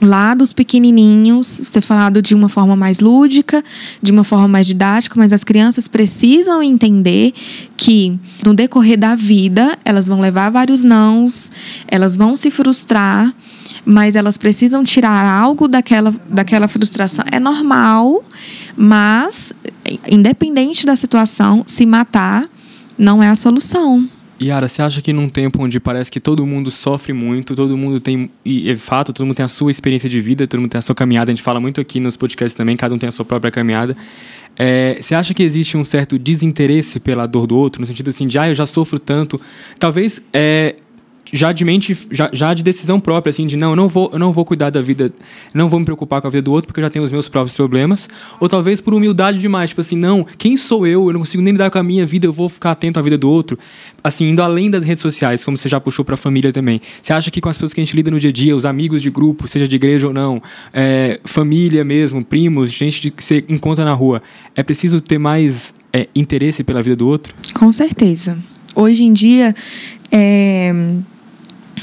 lá 0.02 0.34
dos 0.34 0.54
pequenininhos, 0.54 1.48
ser 1.48 1.82
falado 1.82 2.22
de 2.22 2.36
uma 2.36 2.50
forma 2.50 2.76
mais 2.76 3.00
lúdica, 3.00 3.64
de 4.02 4.12
uma 4.12 4.24
forma 4.24 4.48
mais 4.48 4.68
didática, 4.68 5.16
mas 5.18 5.34
as 5.34 5.44
crianças 5.44 5.88
precisam 5.88 6.62
entender 6.62 7.34
que 7.76 8.18
no 8.46 8.54
decorrer 8.54 8.98
da 8.98 9.16
vida 9.16 9.78
elas 9.84 10.08
vão 10.08 10.20
levar 10.20 10.52
vários 10.52 10.84
nãos, 10.84 11.52
elas 11.88 12.16
vão 12.16 12.36
se 12.36 12.52
frustrar, 12.52 13.34
mas 13.86 14.16
elas 14.16 14.38
precisam 14.38 14.84
tirar 14.84 15.26
algo 15.26 15.68
daquela, 15.68 16.14
daquela 16.30 16.68
frustração. 16.68 17.26
É 17.32 17.40
normal, 17.40 18.24
mas 18.76 19.54
independente 20.10 20.86
da 20.86 20.96
situação, 20.96 21.64
se 21.66 21.86
matar 21.86 22.46
não 22.98 23.22
é 23.22 23.30
a 23.30 23.36
solução. 23.36 24.10
Yara, 24.42 24.68
você 24.68 24.82
acha 24.82 25.02
que 25.02 25.12
num 25.12 25.30
tempo 25.30 25.64
onde 25.64 25.80
parece 25.80 26.12
que 26.12 26.20
todo 26.20 26.46
mundo 26.46 26.70
sofre 26.70 27.12
muito, 27.12 27.56
todo 27.56 27.76
mundo 27.76 28.00
tem, 28.00 28.30
e 28.46 28.70
é 28.70 28.76
fato, 28.76 29.12
todo 29.12 29.26
mundo 29.26 29.36
tem 29.36 29.44
a 29.44 29.48
sua 29.48 29.72
experiência 29.72 30.08
de 30.08 30.22
vida, 30.22 30.48
todo 30.48 30.60
mundo 30.60 30.70
tem 30.70 30.80
a 30.80 30.82
sua 30.82 30.94
caminhada, 30.94 31.32
a 31.32 31.34
gente 31.34 31.44
fala 31.44 31.60
muito 31.60 31.82
aqui 31.82 32.00
nos 32.00 32.16
podcasts 32.16 32.54
também, 32.54 32.78
cada 32.78 32.94
um 32.94 33.00
tem 33.00 33.10
a 33.10 33.12
sua 33.12 33.26
própria 33.26 33.52
caminhada. 33.52 33.98
É, 34.56 34.98
você 35.02 35.16
acha 35.16 35.34
que 35.34 35.42
existe 35.42 35.76
um 35.76 35.84
certo 35.84 36.18
desinteresse 36.20 37.00
pela 37.00 37.26
dor 37.26 37.48
do 37.48 37.56
outro, 37.56 37.82
no 37.82 37.88
sentido 37.88 38.10
assim, 38.10 38.28
de, 38.28 38.38
ah, 38.38 38.48
eu 38.48 38.56
já 38.56 38.66
sofro 38.66 39.00
tanto. 39.00 39.40
Talvez 39.80 40.24
é, 40.32 40.76
já 41.32 41.52
de 41.52 41.64
mente, 41.66 41.98
já, 42.12 42.30
já 42.34 42.54
de 42.54 42.64
decisão 42.64 43.00
própria, 43.00 43.30
assim, 43.30 43.46
de 43.46 43.58
não, 43.58 43.72
eu 43.72 43.76
não 43.76 43.88
vou, 43.88 44.10
eu 44.14 44.20
não 44.20 44.32
vou 44.32 44.46
cuidar 44.46 44.70
da 44.70 44.82
vida, 44.82 45.12
não 45.54 45.70
vou 45.70 45.80
me 45.80 45.86
preocupar 45.86 46.22
com 46.22 46.28
a 46.28 46.30
vida 46.30 46.44
do 46.44 46.52
outro 46.52 46.68
porque 46.68 46.80
eu 46.80 46.84
já 46.84 46.90
tenho 46.90 47.04
os 47.04 47.12
meus 47.12 47.30
próprios 47.30 47.56
problemas, 47.56 48.10
ou 48.40 48.48
talvez 48.48 48.82
por 48.82 48.94
humildade 48.94 49.40
demais, 49.40 49.70
tipo 49.72 49.82
assim, 49.82 49.96
não, 49.96 50.26
quem 50.38 50.58
sou 50.58 50.86
eu? 50.86 51.08
Eu 51.08 51.14
não 51.14 51.20
consigo 51.22 51.44
nem 51.44 51.52
lidar 51.54 51.70
com 51.70 51.78
a 51.78 51.84
minha 51.84 52.06
vida, 52.06 52.26
eu 52.26 52.34
vou 52.34 52.50
ficar 52.50 52.72
atento 52.72 53.00
à 53.00 53.02
vida 53.02 53.18
do 53.18 53.30
outro. 53.30 53.58
Assim, 54.04 54.30
indo 54.30 54.42
além 54.42 54.70
das 54.70 54.84
redes 54.84 55.02
sociais, 55.02 55.44
como 55.44 55.58
você 55.58 55.68
já 55.68 55.80
puxou 55.80 56.04
para 56.04 56.14
a 56.14 56.18
família 56.18 56.52
também. 56.52 56.82
Você 57.02 57.14
acha 57.14 57.32
que 57.32 57.42
com 57.42 57.50
as 57.50 57.58
pessoas 57.58 57.74
que 57.74 57.82
a 57.82 57.84
gente 57.84 57.96
lida 57.96 58.12
no 58.12 58.20
dia 58.20 58.30
a 58.30 58.34
dia, 58.34 58.56
os 58.56 58.66
amigos 58.66 59.02
de 59.02 59.10
grupo, 59.10 59.48
seja 59.48 59.68
de 59.68 59.76
igreja 59.76 60.08
ou 60.08 60.14
não, 60.14 60.42
é, 60.74 61.20
família 61.24 61.84
mesmo, 61.84 62.24
primos, 62.24 62.72
gente 62.72 63.10
que 63.12 63.24
você 63.24 63.44
encontra 63.50 63.84
na 63.84 63.94
rua, 63.94 64.22
é 64.56 64.64
preciso 64.64 65.02
ter 65.02 65.18
mais 65.18 65.74
é, 65.92 66.08
interesse 66.16 66.64
pela 66.64 66.82
vida 66.82 66.96
do 66.96 67.08
outro? 67.08 67.34
Com 67.54 67.72
certeza. 67.72 68.38
Hoje 68.76 69.04
em 69.04 69.14
dia, 69.14 69.56
é, 70.12 70.72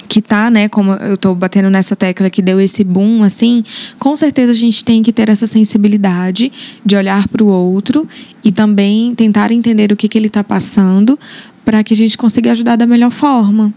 que 0.09 0.21
tá, 0.21 0.51
né, 0.51 0.69
como 0.69 0.93
eu 0.93 1.17
tô 1.17 1.35
batendo 1.35 1.71
nessa 1.71 1.97
tecla 1.97 2.31
que 2.31 2.43
deu 2.43 2.61
esse 2.61 2.85
boom 2.85 3.23
assim, 3.23 3.65
com 3.99 4.15
certeza 4.15 4.53
a 4.53 4.55
gente 4.55 4.85
tem 4.85 5.03
que 5.03 5.13
ter 5.13 5.29
essa 5.29 5.47
sensibilidade 5.47 6.53
de 6.85 6.97
olhar 6.97 7.27
para 7.29 7.43
o 7.43 7.49
outro 7.49 8.07
e 8.45 8.53
também 8.53 9.15
tentar 9.15 9.51
entender 9.51 9.93
o 9.93 9.97
que 9.97 10.09
que 10.09 10.19
ele 10.19 10.29
está 10.29 10.45
passando 10.45 11.19
para 11.65 11.83
que 11.83 11.95
a 11.95 11.97
gente 11.97 12.17
consiga 12.19 12.53
ajudar 12.53 12.77
da 12.77 12.87
melhor 12.87 13.11
forma. 13.11 13.73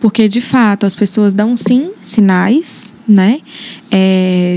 Porque 0.00 0.26
de 0.28 0.40
fato 0.40 0.86
as 0.86 0.96
pessoas 0.96 1.34
dão 1.34 1.56
sim 1.56 1.90
sinais, 2.02 2.94
né? 3.06 3.40
É, 3.90 4.56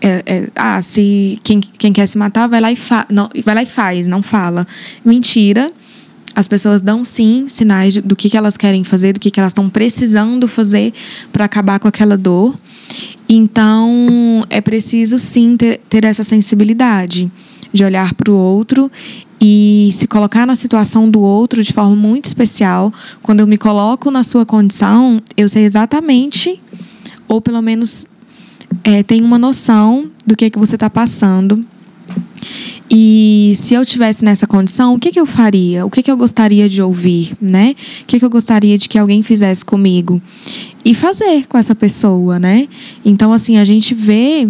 é, 0.00 0.22
é, 0.26 0.48
ah, 0.56 0.82
se 0.82 1.38
quem, 1.44 1.60
quem 1.60 1.92
quer 1.92 2.06
se 2.06 2.18
matar 2.18 2.48
vai 2.48 2.60
lá 2.60 2.72
e 2.72 2.76
fa 2.76 3.06
não, 3.10 3.28
vai 3.44 3.54
lá 3.54 3.62
e 3.62 3.66
faz, 3.66 4.08
não 4.08 4.22
fala. 4.22 4.66
Mentira 5.04 5.70
as 6.34 6.46
pessoas 6.46 6.80
dão 6.82 7.04
sim 7.04 7.46
sinais 7.48 7.96
do 7.96 8.14
que, 8.14 8.30
que 8.30 8.36
elas 8.36 8.56
querem 8.56 8.84
fazer, 8.84 9.12
do 9.12 9.20
que, 9.20 9.30
que 9.30 9.40
elas 9.40 9.50
estão 9.50 9.68
precisando 9.68 10.46
fazer 10.46 10.92
para 11.32 11.44
acabar 11.44 11.78
com 11.78 11.88
aquela 11.88 12.16
dor. 12.16 12.54
Então, 13.28 14.44
é 14.48 14.60
preciso 14.60 15.18
sim 15.18 15.56
ter, 15.56 15.80
ter 15.88 16.04
essa 16.04 16.22
sensibilidade 16.22 17.30
de 17.72 17.84
olhar 17.84 18.14
para 18.14 18.30
o 18.30 18.36
outro 18.36 18.90
e 19.40 19.90
se 19.92 20.08
colocar 20.08 20.46
na 20.46 20.54
situação 20.54 21.08
do 21.08 21.20
outro 21.20 21.62
de 21.62 21.72
forma 21.72 21.94
muito 21.94 22.26
especial. 22.26 22.92
Quando 23.22 23.40
eu 23.40 23.46
me 23.46 23.56
coloco 23.56 24.10
na 24.10 24.22
sua 24.22 24.44
condição, 24.44 25.22
eu 25.36 25.48
sei 25.48 25.64
exatamente, 25.64 26.60
ou 27.28 27.40
pelo 27.40 27.62
menos 27.62 28.06
é, 28.84 29.02
tenho 29.02 29.24
uma 29.24 29.38
noção 29.38 30.10
do 30.26 30.36
que, 30.36 30.50
que 30.50 30.58
você 30.58 30.74
está 30.74 30.90
passando 30.90 31.64
e 32.90 33.52
se 33.54 33.74
eu 33.74 33.86
tivesse 33.86 34.24
nessa 34.24 34.48
condição, 34.48 34.94
o 34.94 34.98
que, 34.98 35.12
que 35.12 35.20
eu 35.20 35.26
faria? 35.26 35.86
O 35.86 35.90
que, 35.90 36.02
que 36.02 36.10
eu 36.10 36.16
gostaria 36.16 36.68
de 36.68 36.82
ouvir, 36.82 37.36
né? 37.40 37.76
O 38.02 38.06
que, 38.06 38.18
que 38.18 38.24
eu 38.24 38.30
gostaria 38.30 38.76
de 38.76 38.88
que 38.88 38.98
alguém 38.98 39.22
fizesse 39.22 39.64
comigo? 39.64 40.20
E 40.84 40.92
fazer 40.92 41.46
com 41.46 41.56
essa 41.56 41.74
pessoa, 41.74 42.40
né? 42.40 42.68
Então, 43.04 43.32
assim, 43.32 43.58
a 43.58 43.64
gente 43.64 43.94
vê 43.94 44.48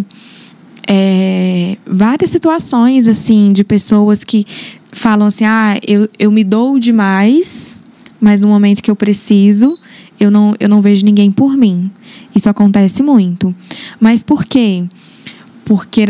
é, 0.87 1.77
várias 1.85 2.31
situações, 2.31 3.07
assim, 3.07 3.51
de 3.51 3.63
pessoas 3.63 4.23
que 4.23 4.43
falam 4.91 5.27
assim, 5.27 5.45
ah, 5.45 5.79
eu, 5.87 6.09
eu 6.17 6.31
me 6.31 6.43
dou 6.43 6.79
demais, 6.79 7.77
mas 8.19 8.41
no 8.41 8.47
momento 8.47 8.81
que 8.81 8.89
eu 8.89 8.95
preciso, 8.95 9.77
eu 10.19 10.31
não, 10.31 10.55
eu 10.59 10.67
não 10.67 10.81
vejo 10.81 11.05
ninguém 11.05 11.31
por 11.31 11.55
mim. 11.55 11.91
Isso 12.35 12.49
acontece 12.49 13.03
muito. 13.03 13.55
Mas 13.99 14.23
por 14.23 14.45
quê? 14.45 14.83
Porque 14.83 15.00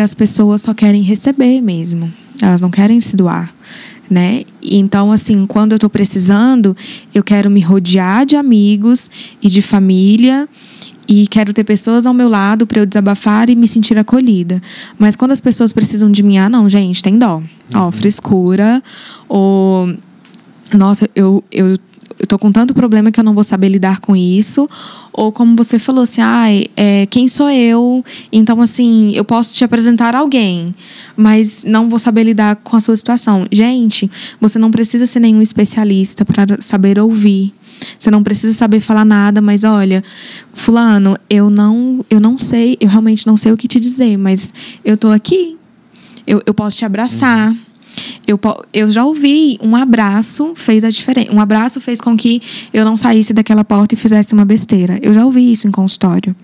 as 0.01 0.13
pessoas 0.13 0.61
só 0.61 0.73
querem 0.73 1.01
receber 1.01 1.61
mesmo. 1.61 2.11
Elas 2.41 2.61
não 2.61 2.71
querem 2.71 2.99
se 2.99 3.15
doar. 3.15 3.53
Né? 4.09 4.43
Então, 4.61 5.11
assim, 5.11 5.45
quando 5.45 5.71
eu 5.71 5.77
estou 5.77 5.89
precisando, 5.89 6.75
eu 7.13 7.23
quero 7.23 7.49
me 7.49 7.61
rodear 7.61 8.25
de 8.25 8.35
amigos 8.35 9.09
e 9.41 9.47
de 9.47 9.61
família 9.61 10.49
e 11.07 11.27
quero 11.27 11.53
ter 11.53 11.63
pessoas 11.63 12.05
ao 12.05 12.13
meu 12.13 12.27
lado 12.27 12.67
para 12.67 12.79
eu 12.79 12.85
desabafar 12.85 13.49
e 13.49 13.55
me 13.55 13.67
sentir 13.67 13.97
acolhida. 13.97 14.61
Mas 14.99 15.15
quando 15.15 15.31
as 15.31 15.39
pessoas 15.39 15.71
precisam 15.71 16.11
de 16.11 16.23
mim, 16.23 16.37
ah, 16.37 16.49
não, 16.49 16.69
gente, 16.69 17.01
tem 17.01 17.17
dó. 17.17 17.41
Ó, 17.73 17.85
uhum. 17.85 17.91
frescura, 17.91 18.83
ou 19.29 19.95
nossa, 20.73 21.09
eu, 21.15 21.43
eu 21.51 21.77
eu 22.21 22.27
tô 22.27 22.37
com 22.37 22.51
tanto 22.51 22.71
problema 22.75 23.11
que 23.11 23.19
eu 23.19 23.23
não 23.23 23.33
vou 23.33 23.43
saber 23.43 23.67
lidar 23.67 23.99
com 23.99 24.15
isso. 24.15 24.69
Ou 25.11 25.31
como 25.31 25.55
você 25.55 25.79
falou 25.79 26.03
assim, 26.03 26.21
ah, 26.21 26.45
é, 26.77 27.07
quem 27.07 27.27
sou 27.27 27.49
eu? 27.49 28.05
Então, 28.31 28.61
assim, 28.61 29.11
eu 29.15 29.25
posso 29.25 29.57
te 29.57 29.63
apresentar 29.63 30.15
alguém, 30.15 30.73
mas 31.17 31.63
não 31.65 31.89
vou 31.89 31.97
saber 31.97 32.23
lidar 32.23 32.57
com 32.57 32.77
a 32.77 32.79
sua 32.79 32.95
situação. 32.95 33.47
Gente, 33.51 34.09
você 34.39 34.59
não 34.59 34.69
precisa 34.69 35.07
ser 35.07 35.19
nenhum 35.19 35.41
especialista 35.41 36.23
para 36.23 36.61
saber 36.61 36.99
ouvir. 36.99 37.55
Você 37.99 38.11
não 38.11 38.21
precisa 38.21 38.53
saber 38.53 38.79
falar 38.79 39.03
nada, 39.03 39.41
mas 39.41 39.63
olha, 39.63 40.03
fulano, 40.53 41.17
eu 41.27 41.49
não, 41.49 42.05
eu 42.07 42.19
não 42.19 42.37
sei, 42.37 42.77
eu 42.79 42.87
realmente 42.87 43.25
não 43.25 43.35
sei 43.35 43.51
o 43.51 43.57
que 43.57 43.67
te 43.67 43.79
dizer, 43.79 44.15
mas 44.15 44.53
eu 44.85 44.95
tô 44.95 45.09
aqui. 45.09 45.57
Eu, 46.27 46.39
eu 46.45 46.53
posso 46.53 46.77
te 46.77 46.85
abraçar. 46.85 47.49
Uhum 47.49 47.70
eu, 48.27 48.39
eu 48.73 48.91
já 48.91 49.03
ouvi 49.03 49.57
um 49.61 49.75
abraço 49.75 50.53
fez 50.55 50.83
a 50.83 50.89
diferença. 50.89 51.33
Um 51.33 51.39
abraço 51.39 51.81
fez 51.81 51.99
com 51.99 52.15
que 52.15 52.41
eu 52.73 52.85
não 52.85 52.95
saísse 52.95 53.33
daquela 53.33 53.63
porta 53.63 53.95
e 53.95 53.97
fizesse 53.97 54.33
uma 54.33 54.45
besteira. 54.45 54.99
Eu 55.01 55.13
já 55.13 55.25
ouvi 55.25 55.51
isso 55.51 55.67
em 55.67 55.71
consultório. 55.71 56.35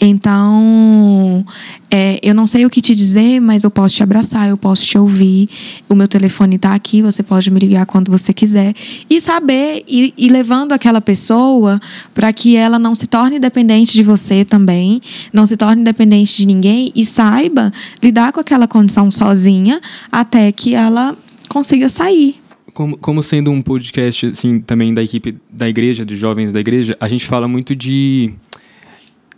Então, 0.00 1.44
é, 1.90 2.18
eu 2.22 2.34
não 2.34 2.46
sei 2.46 2.66
o 2.66 2.70
que 2.70 2.82
te 2.82 2.94
dizer, 2.94 3.40
mas 3.40 3.64
eu 3.64 3.70
posso 3.70 3.94
te 3.94 4.02
abraçar, 4.02 4.48
eu 4.48 4.56
posso 4.56 4.84
te 4.84 4.98
ouvir. 4.98 5.48
O 5.88 5.94
meu 5.94 6.06
telefone 6.06 6.56
está 6.56 6.74
aqui, 6.74 7.00
você 7.00 7.22
pode 7.22 7.50
me 7.50 7.58
ligar 7.58 7.86
quando 7.86 8.10
você 8.10 8.32
quiser. 8.32 8.74
E 9.08 9.20
saber, 9.20 9.84
e, 9.88 10.12
e 10.16 10.28
levando 10.28 10.72
aquela 10.72 11.00
pessoa 11.00 11.80
para 12.14 12.32
que 12.32 12.56
ela 12.56 12.78
não 12.78 12.94
se 12.94 13.06
torne 13.06 13.38
dependente 13.38 13.92
de 13.92 14.02
você 14.02 14.44
também, 14.44 15.00
não 15.32 15.46
se 15.46 15.56
torne 15.56 15.82
dependente 15.82 16.36
de 16.36 16.46
ninguém 16.46 16.92
e 16.94 17.04
saiba 17.04 17.72
lidar 18.02 18.32
com 18.32 18.40
aquela 18.40 18.68
condição 18.68 19.10
sozinha 19.10 19.80
até 20.12 20.52
que 20.52 20.74
ela 20.74 21.16
consiga 21.48 21.88
sair. 21.88 22.36
Como, 22.74 22.96
como 22.98 23.22
sendo 23.22 23.50
um 23.50 23.62
podcast 23.62 24.26
assim, 24.26 24.60
também 24.60 24.92
da 24.92 25.02
equipe 25.02 25.36
da 25.50 25.68
igreja, 25.68 26.04
dos 26.04 26.18
jovens 26.18 26.52
da 26.52 26.60
igreja, 26.60 26.96
a 27.00 27.08
gente 27.08 27.26
fala 27.26 27.48
muito 27.48 27.74
de 27.74 28.34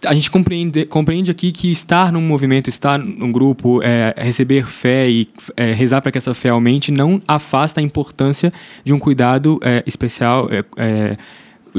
a 0.07 0.15
gente 0.15 0.31
compreende, 0.31 0.85
compreende 0.87 1.31
aqui 1.31 1.53
que 1.53 1.71
estar 1.71 2.13
num 2.13 2.23
movimento, 2.23 2.69
estar 2.69 2.99
num 2.99 3.31
grupo, 3.31 3.83
é, 3.83 4.15
receber 4.17 4.67
fé 4.67 5.09
e 5.09 5.27
é, 5.57 5.73
rezar 5.73 6.01
para 6.01 6.11
que 6.11 6.19
essa 6.19 6.35
fé 6.35 6.51
aumente 6.51 6.91
não 6.91 7.21
afasta 7.27 7.81
a 7.81 7.83
importância 7.83 8.53
de 8.85 8.95
um 8.95 8.99
cuidado 8.99 9.59
é, 9.63 9.83
especial 9.87 10.49
é, 10.51 10.65
é, 10.77 11.17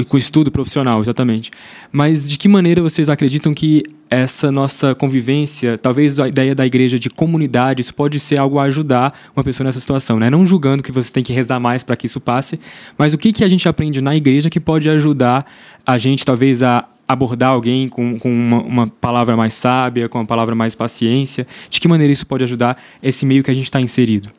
com 0.08 0.16
estudo 0.16 0.50
profissional, 0.50 1.00
exatamente. 1.00 1.50
Mas 1.90 2.28
de 2.28 2.38
que 2.38 2.48
maneira 2.48 2.80
vocês 2.80 3.08
acreditam 3.08 3.52
que 3.52 3.82
essa 4.08 4.52
nossa 4.52 4.94
convivência, 4.94 5.78
talvez 5.78 6.20
a 6.20 6.28
ideia 6.28 6.54
da 6.54 6.66
igreja 6.66 6.98
de 6.98 7.08
comunidade, 7.08 7.80
isso 7.80 7.94
pode 7.94 8.20
ser 8.20 8.38
algo 8.38 8.58
a 8.58 8.64
ajudar 8.64 9.18
uma 9.34 9.42
pessoa 9.42 9.64
nessa 9.64 9.80
situação, 9.80 10.18
né? 10.18 10.28
Não 10.28 10.46
julgando 10.46 10.82
que 10.82 10.92
você 10.92 11.10
tem 11.10 11.22
que 11.22 11.32
rezar 11.32 11.58
mais 11.58 11.82
para 11.82 11.96
que 11.96 12.06
isso 12.06 12.20
passe, 12.20 12.60
mas 12.98 13.14
o 13.14 13.18
que, 13.18 13.32
que 13.32 13.42
a 13.42 13.48
gente 13.48 13.66
aprende 13.68 14.02
na 14.02 14.14
igreja 14.14 14.50
que 14.50 14.60
pode 14.60 14.88
ajudar 14.90 15.46
a 15.86 15.96
gente, 15.96 16.24
talvez, 16.24 16.62
a 16.62 16.86
abordar 17.12 17.50
alguém 17.50 17.88
com, 17.88 18.18
com 18.18 18.30
uma, 18.30 18.62
uma, 18.62 18.86
palavra 18.86 19.36
mais 19.36 19.54
sábia, 19.54 20.08
com 20.08 20.18
uma 20.18 20.26
palavra 20.26 20.54
mais 20.54 20.74
paciência? 20.74 21.46
De 21.70 21.80
que 21.80 21.88
maneira 21.88 22.12
isso 22.12 22.26
pode 22.26 22.44
ajudar 22.44 22.76
esse 23.02 23.24
meio 23.24 23.42
que 23.42 23.50
a 23.50 23.54
gente 23.54 23.64
está 23.64 23.80
inserido? 23.80 24.30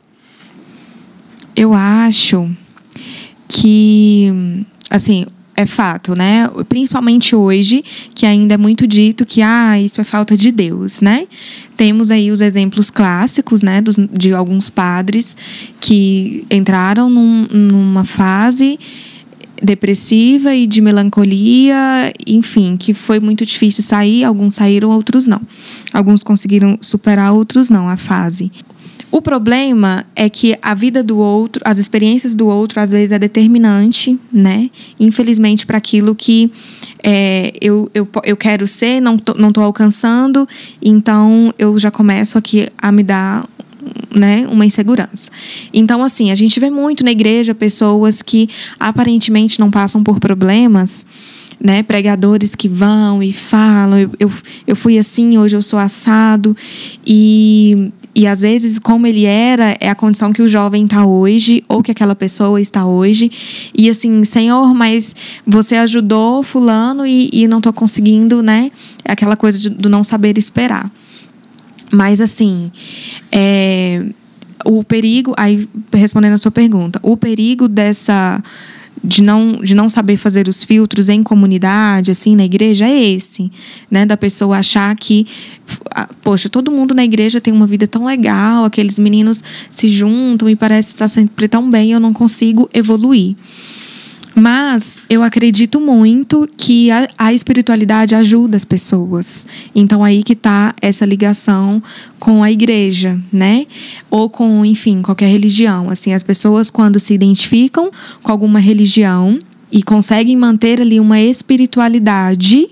Eu 1.56 1.72
acho 1.72 2.50
que, 3.48 4.64
assim, 4.90 5.26
é 5.56 5.66
fato, 5.66 6.14
né? 6.14 6.50
Principalmente 6.68 7.36
hoje, 7.36 7.84
que 8.14 8.26
ainda 8.26 8.54
é 8.54 8.56
muito 8.56 8.86
dito 8.86 9.24
que 9.24 9.40
ah, 9.40 9.80
isso 9.80 10.00
é 10.00 10.04
falta 10.04 10.36
de 10.36 10.50
Deus, 10.50 11.00
né? 11.00 11.26
Temos 11.76 12.10
aí 12.10 12.30
os 12.30 12.40
exemplos 12.40 12.90
clássicos, 12.90 13.62
né, 13.62 13.80
dos, 13.80 13.96
de 14.12 14.32
alguns 14.32 14.68
padres 14.68 15.36
que 15.80 16.44
entraram 16.50 17.08
num, 17.08 17.46
numa 17.50 18.04
fase 18.04 18.78
depressiva 19.62 20.54
e 20.54 20.66
de 20.66 20.80
melancolia, 20.80 22.12
enfim, 22.26 22.76
que 22.76 22.94
foi 22.94 23.20
muito 23.20 23.44
difícil 23.44 23.82
sair. 23.82 24.24
Alguns 24.24 24.56
saíram, 24.56 24.90
outros 24.90 25.26
não. 25.26 25.40
Alguns 25.92 26.22
conseguiram 26.22 26.78
superar, 26.80 27.32
outros 27.32 27.70
não, 27.70 27.88
a 27.88 27.96
fase. 27.96 28.50
O 29.14 29.22
problema 29.22 30.04
é 30.16 30.28
que 30.28 30.58
a 30.60 30.74
vida 30.74 31.00
do 31.00 31.18
outro, 31.18 31.62
as 31.64 31.78
experiências 31.78 32.34
do 32.34 32.48
outro, 32.48 32.80
às 32.80 32.90
vezes 32.90 33.12
é 33.12 33.18
determinante, 33.18 34.18
né? 34.32 34.68
Infelizmente, 34.98 35.64
para 35.64 35.78
aquilo 35.78 36.16
que 36.16 36.50
é, 37.00 37.52
eu, 37.60 37.88
eu, 37.94 38.08
eu 38.24 38.36
quero 38.36 38.66
ser, 38.66 38.98
não 38.98 39.16
tô, 39.16 39.34
não 39.34 39.50
estou 39.50 39.62
alcançando, 39.62 40.48
então 40.82 41.54
eu 41.56 41.78
já 41.78 41.92
começo 41.92 42.36
aqui 42.36 42.68
a 42.76 42.90
me 42.90 43.04
dar 43.04 43.48
né, 44.14 44.46
uma 44.50 44.64
insegurança. 44.64 45.30
Então, 45.72 46.02
assim, 46.02 46.30
a 46.30 46.34
gente 46.34 46.58
vê 46.60 46.70
muito 46.70 47.04
na 47.04 47.10
igreja 47.10 47.54
pessoas 47.54 48.22
que 48.22 48.48
aparentemente 48.78 49.58
não 49.58 49.70
passam 49.70 50.02
por 50.02 50.20
problemas, 50.20 51.06
né, 51.60 51.82
pregadores 51.82 52.54
que 52.54 52.68
vão 52.68 53.22
e 53.22 53.32
falam, 53.32 53.98
eu, 53.98 54.10
eu, 54.18 54.30
eu 54.66 54.76
fui 54.76 54.98
assim, 54.98 55.38
hoje 55.38 55.56
eu 55.56 55.62
sou 55.62 55.78
assado, 55.78 56.56
e, 57.06 57.90
e 58.14 58.26
às 58.26 58.42
vezes, 58.42 58.78
como 58.78 59.06
ele 59.06 59.24
era, 59.24 59.76
é 59.80 59.88
a 59.88 59.94
condição 59.94 60.32
que 60.32 60.42
o 60.42 60.48
jovem 60.48 60.84
está 60.84 61.04
hoje, 61.04 61.64
ou 61.68 61.82
que 61.82 61.90
aquela 61.90 62.14
pessoa 62.14 62.60
está 62.60 62.86
hoje. 62.86 63.30
E 63.76 63.88
assim, 63.90 64.22
Senhor, 64.24 64.72
mas 64.74 65.16
você 65.46 65.76
ajudou 65.76 66.42
Fulano 66.42 67.06
e, 67.06 67.28
e 67.32 67.48
não 67.48 67.58
estou 67.58 67.72
conseguindo, 67.72 68.42
né? 68.42 68.70
É 69.04 69.12
aquela 69.12 69.36
coisa 69.36 69.58
de, 69.58 69.70
do 69.70 69.88
não 69.88 70.04
saber 70.04 70.38
esperar. 70.38 70.90
Mas, 71.94 72.20
assim, 72.20 72.70
é, 73.30 74.04
o 74.64 74.82
perigo, 74.82 75.34
aí 75.36 75.68
respondendo 75.92 76.32
a 76.32 76.38
sua 76.38 76.50
pergunta, 76.50 76.98
o 77.02 77.16
perigo 77.16 77.68
dessa. 77.68 78.42
De 79.02 79.22
não, 79.22 79.56
de 79.56 79.74
não 79.74 79.90
saber 79.90 80.16
fazer 80.16 80.48
os 80.48 80.64
filtros 80.64 81.10
em 81.10 81.22
comunidade, 81.22 82.10
assim, 82.10 82.34
na 82.34 82.44
igreja, 82.44 82.86
é 82.86 83.04
esse, 83.04 83.52
né? 83.90 84.06
Da 84.06 84.16
pessoa 84.16 84.56
achar 84.56 84.94
que, 84.96 85.26
poxa, 86.22 86.48
todo 86.48 86.70
mundo 86.70 86.94
na 86.94 87.04
igreja 87.04 87.38
tem 87.38 87.52
uma 87.52 87.66
vida 87.66 87.86
tão 87.86 88.06
legal, 88.06 88.64
aqueles 88.64 88.98
meninos 88.98 89.44
se 89.70 89.88
juntam 89.88 90.48
e 90.48 90.56
parece 90.56 90.94
estar 90.94 91.08
sempre 91.08 91.48
tão 91.48 91.70
bem, 91.70 91.92
eu 91.92 92.00
não 92.00 92.14
consigo 92.14 92.70
evoluir. 92.72 93.36
Mas 94.34 95.00
eu 95.08 95.22
acredito 95.22 95.80
muito 95.80 96.48
que 96.56 96.90
a, 96.90 97.06
a 97.16 97.32
espiritualidade 97.32 98.14
ajuda 98.14 98.56
as 98.56 98.64
pessoas. 98.64 99.46
Então 99.74 100.02
aí 100.02 100.22
que 100.22 100.32
está 100.32 100.74
essa 100.82 101.06
ligação 101.06 101.82
com 102.18 102.42
a 102.42 102.50
igreja, 102.50 103.18
né? 103.32 103.66
Ou 104.10 104.28
com, 104.28 104.64
enfim, 104.64 105.02
qualquer 105.02 105.28
religião. 105.28 105.88
Assim, 105.88 106.12
as 106.12 106.22
pessoas 106.22 106.68
quando 106.68 106.98
se 106.98 107.14
identificam 107.14 107.92
com 108.22 108.32
alguma 108.32 108.58
religião 108.58 109.38
e 109.70 109.82
conseguem 109.82 110.36
manter 110.36 110.80
ali 110.80 110.98
uma 110.98 111.20
espiritualidade, 111.20 112.68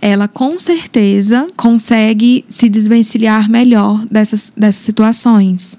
ela 0.00 0.28
com 0.28 0.58
certeza 0.58 1.48
consegue 1.56 2.44
se 2.48 2.68
desvencilhar 2.68 3.48
melhor 3.50 4.04
dessas, 4.06 4.52
dessas 4.56 4.82
situações. 4.82 5.78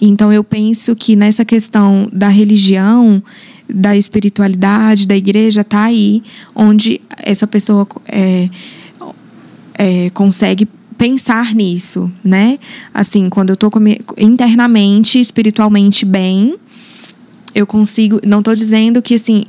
Então 0.00 0.32
eu 0.32 0.44
penso 0.44 0.94
que 0.96 1.16
nessa 1.16 1.44
questão 1.44 2.08
da 2.12 2.28
religião, 2.28 3.22
da 3.68 3.96
espiritualidade, 3.96 5.06
da 5.06 5.16
igreja, 5.16 5.60
está 5.60 5.84
aí, 5.84 6.22
onde 6.54 7.00
essa 7.22 7.46
pessoa 7.46 7.86
é, 8.06 8.48
é, 9.74 10.10
consegue 10.10 10.66
pensar 10.96 11.54
nisso, 11.54 12.10
né? 12.24 12.58
Assim, 12.92 13.28
quando 13.28 13.50
eu 13.50 13.54
estou 13.54 13.70
internamente, 14.18 15.20
espiritualmente 15.20 16.04
bem, 16.04 16.56
eu 17.54 17.66
consigo. 17.66 18.20
Não 18.26 18.40
estou 18.40 18.54
dizendo 18.54 19.00
que 19.00 19.14
assim. 19.14 19.44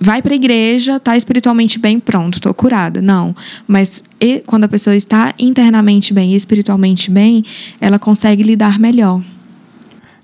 Vai 0.00 0.20
para 0.20 0.32
a 0.32 0.34
igreja, 0.34 0.98
tá 0.98 1.16
espiritualmente 1.16 1.78
bem, 1.78 2.00
pronto, 2.00 2.38
estou 2.38 2.52
curada. 2.52 3.00
Não. 3.00 3.36
Mas 3.64 4.02
e, 4.20 4.42
quando 4.44 4.64
a 4.64 4.68
pessoa 4.68 4.96
está 4.96 5.32
internamente 5.38 6.12
bem 6.12 6.32
e 6.32 6.34
espiritualmente 6.34 7.12
bem, 7.12 7.44
ela 7.80 7.96
consegue 7.96 8.42
lidar 8.42 8.76
melhor. 8.80 9.22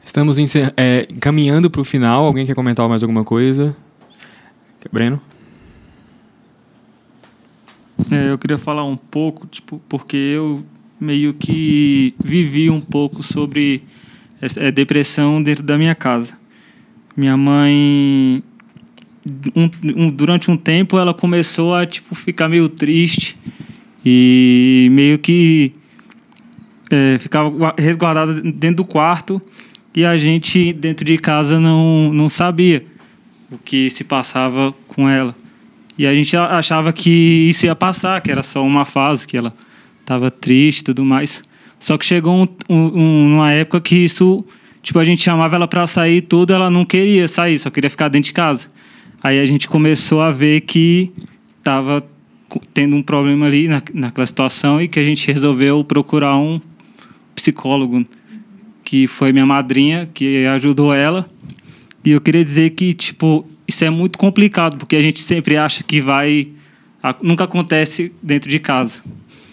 Estamos 0.05 0.37
é, 0.77 1.09
caminhando 1.21 1.71
para 1.71 1.81
o 1.81 1.85
final. 1.85 2.25
Alguém 2.27 2.47
quer 2.47 2.55
comentar 2.55 2.89
mais 2.89 3.03
alguma 3.03 3.25
coisa? 3.25 3.75
Breno? 4.93 5.21
É, 8.11 8.31
eu 8.31 8.39
queria 8.39 8.59
falar 8.59 8.85
um 8.85 8.97
pouco, 8.97 9.47
tipo, 9.47 9.81
porque 9.89 10.17
eu 10.17 10.65
meio 11.01 11.33
que 11.35 12.15
vivi 12.23 12.71
um 12.71 12.81
pouco 12.81 13.23
sobre 13.23 13.83
é, 14.57 14.71
depressão 14.71 15.43
dentro 15.43 15.65
da 15.65 15.77
minha 15.79 15.95
casa. 15.95 16.37
Minha 17.17 17.37
mãe, 17.37 18.43
um, 19.57 19.71
um, 19.97 20.11
durante 20.11 20.51
um 20.51 20.57
tempo, 20.57 20.99
ela 20.99 21.15
começou 21.15 21.75
a 21.75 21.87
tipo 21.87 22.15
ficar 22.15 22.49
meio 22.49 22.69
triste 22.69 23.37
e 24.05 24.89
meio 24.93 25.19
que 25.19 25.73
é, 26.91 27.19
ficava 27.19 27.75
resguardada 27.79 28.35
dentro 28.35 28.77
do 28.77 28.85
quarto 28.85 29.41
e 29.95 30.05
a 30.05 30.19
gente 30.19 30.73
dentro 30.73 31.05
de 31.05 31.17
casa 31.17 31.61
não, 31.61 32.13
não 32.13 32.29
sabia 32.29 32.85
o 33.51 33.59
que 33.59 33.89
se 33.91 34.03
passava 34.03 34.75
com 34.89 35.09
ela. 35.09 35.35
E 35.97 36.07
a 36.07 36.13
gente 36.13 36.37
achava 36.37 36.93
que 36.93 37.47
isso 37.49 37.67
ia 37.67 37.77
passar, 37.77 38.21
que 38.21 38.31
era 38.31 38.43
só 38.43 38.65
uma 38.65 38.85
fase, 38.85 39.29
que 39.29 39.37
ela 39.37 39.55
estava 40.01 40.31
triste 40.31 40.81
e 40.81 40.85
tudo 40.85 41.05
mais. 41.05 41.43
Só 41.79 41.97
que 41.97 42.05
chegou 42.05 42.43
um, 42.43 42.49
um, 42.69 43.35
uma 43.35 43.53
época 43.53 43.81
que 43.81 43.97
isso, 43.97 44.45
tipo, 44.83 44.99
a 44.99 45.05
gente 45.05 45.23
chamava 45.23 45.55
ela 45.55 45.69
para 45.69 45.87
sair 45.87 46.23
tudo, 46.23 46.53
ela 46.53 46.69
não 46.69 46.85
queria 46.85 47.29
sair, 47.29 47.59
só 47.59 47.71
queria 47.71 47.91
ficar 47.91 48.09
dentro 48.09 48.27
de 48.27 48.33
casa. 48.33 48.67
Aí 49.23 49.41
a 49.41 49.47
gente 49.47 49.69
começou 49.69 50.21
a 50.21 50.33
ver 50.33 50.63
que 50.63 51.13
estava 51.59 52.05
tendo 52.73 52.97
um 52.97 53.03
problema 53.03 53.47
ali 53.47 53.69
na, 53.69 53.83
naquela 53.93 54.27
situação 54.27 54.81
e 54.81 54.89
que 54.89 54.99
a 54.99 55.05
gente 55.05 55.31
resolveu 55.31 55.85
procurar 55.85 56.37
um 56.37 56.61
psicólogo 57.35 58.05
que 58.85 59.07
foi 59.07 59.33
minha 59.33 59.47
madrinha, 59.47 60.09
que 60.13 60.47
ajudou 60.47 60.93
ela. 60.93 61.27
E 62.05 62.11
eu 62.11 62.21
queria 62.21 62.45
dizer 62.45 62.71
que, 62.71 62.93
tipo, 62.93 63.49
isso 63.67 63.85
é 63.85 63.91
muito 63.91 64.19
complicado, 64.19 64.77
porque 64.77 64.95
a 64.97 65.01
gente 65.01 65.21
sempre 65.21 65.57
acha 65.57 65.83
que 65.83 66.01
vai. 66.01 66.49
Nunca 67.23 67.45
acontece 67.45 68.13
dentro 68.23 68.51
de 68.51 68.59
casa. 68.59 69.03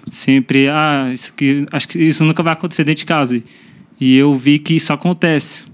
Sempre, 0.10 0.68
ah, 0.68 1.10
isso 1.14 1.34
que, 1.34 1.66
acho 1.72 1.88
que 1.88 2.00
isso 2.00 2.24
nunca 2.26 2.44
vai 2.44 2.54
acontecer 2.54 2.84
dentro 2.84 3.00
de 3.00 3.06
casa. 3.06 3.42
E 4.00 4.18
eu 4.18 4.38
vi 4.38 4.60
que 4.60 4.76
isso 4.76 4.92
acontece. 4.92 5.66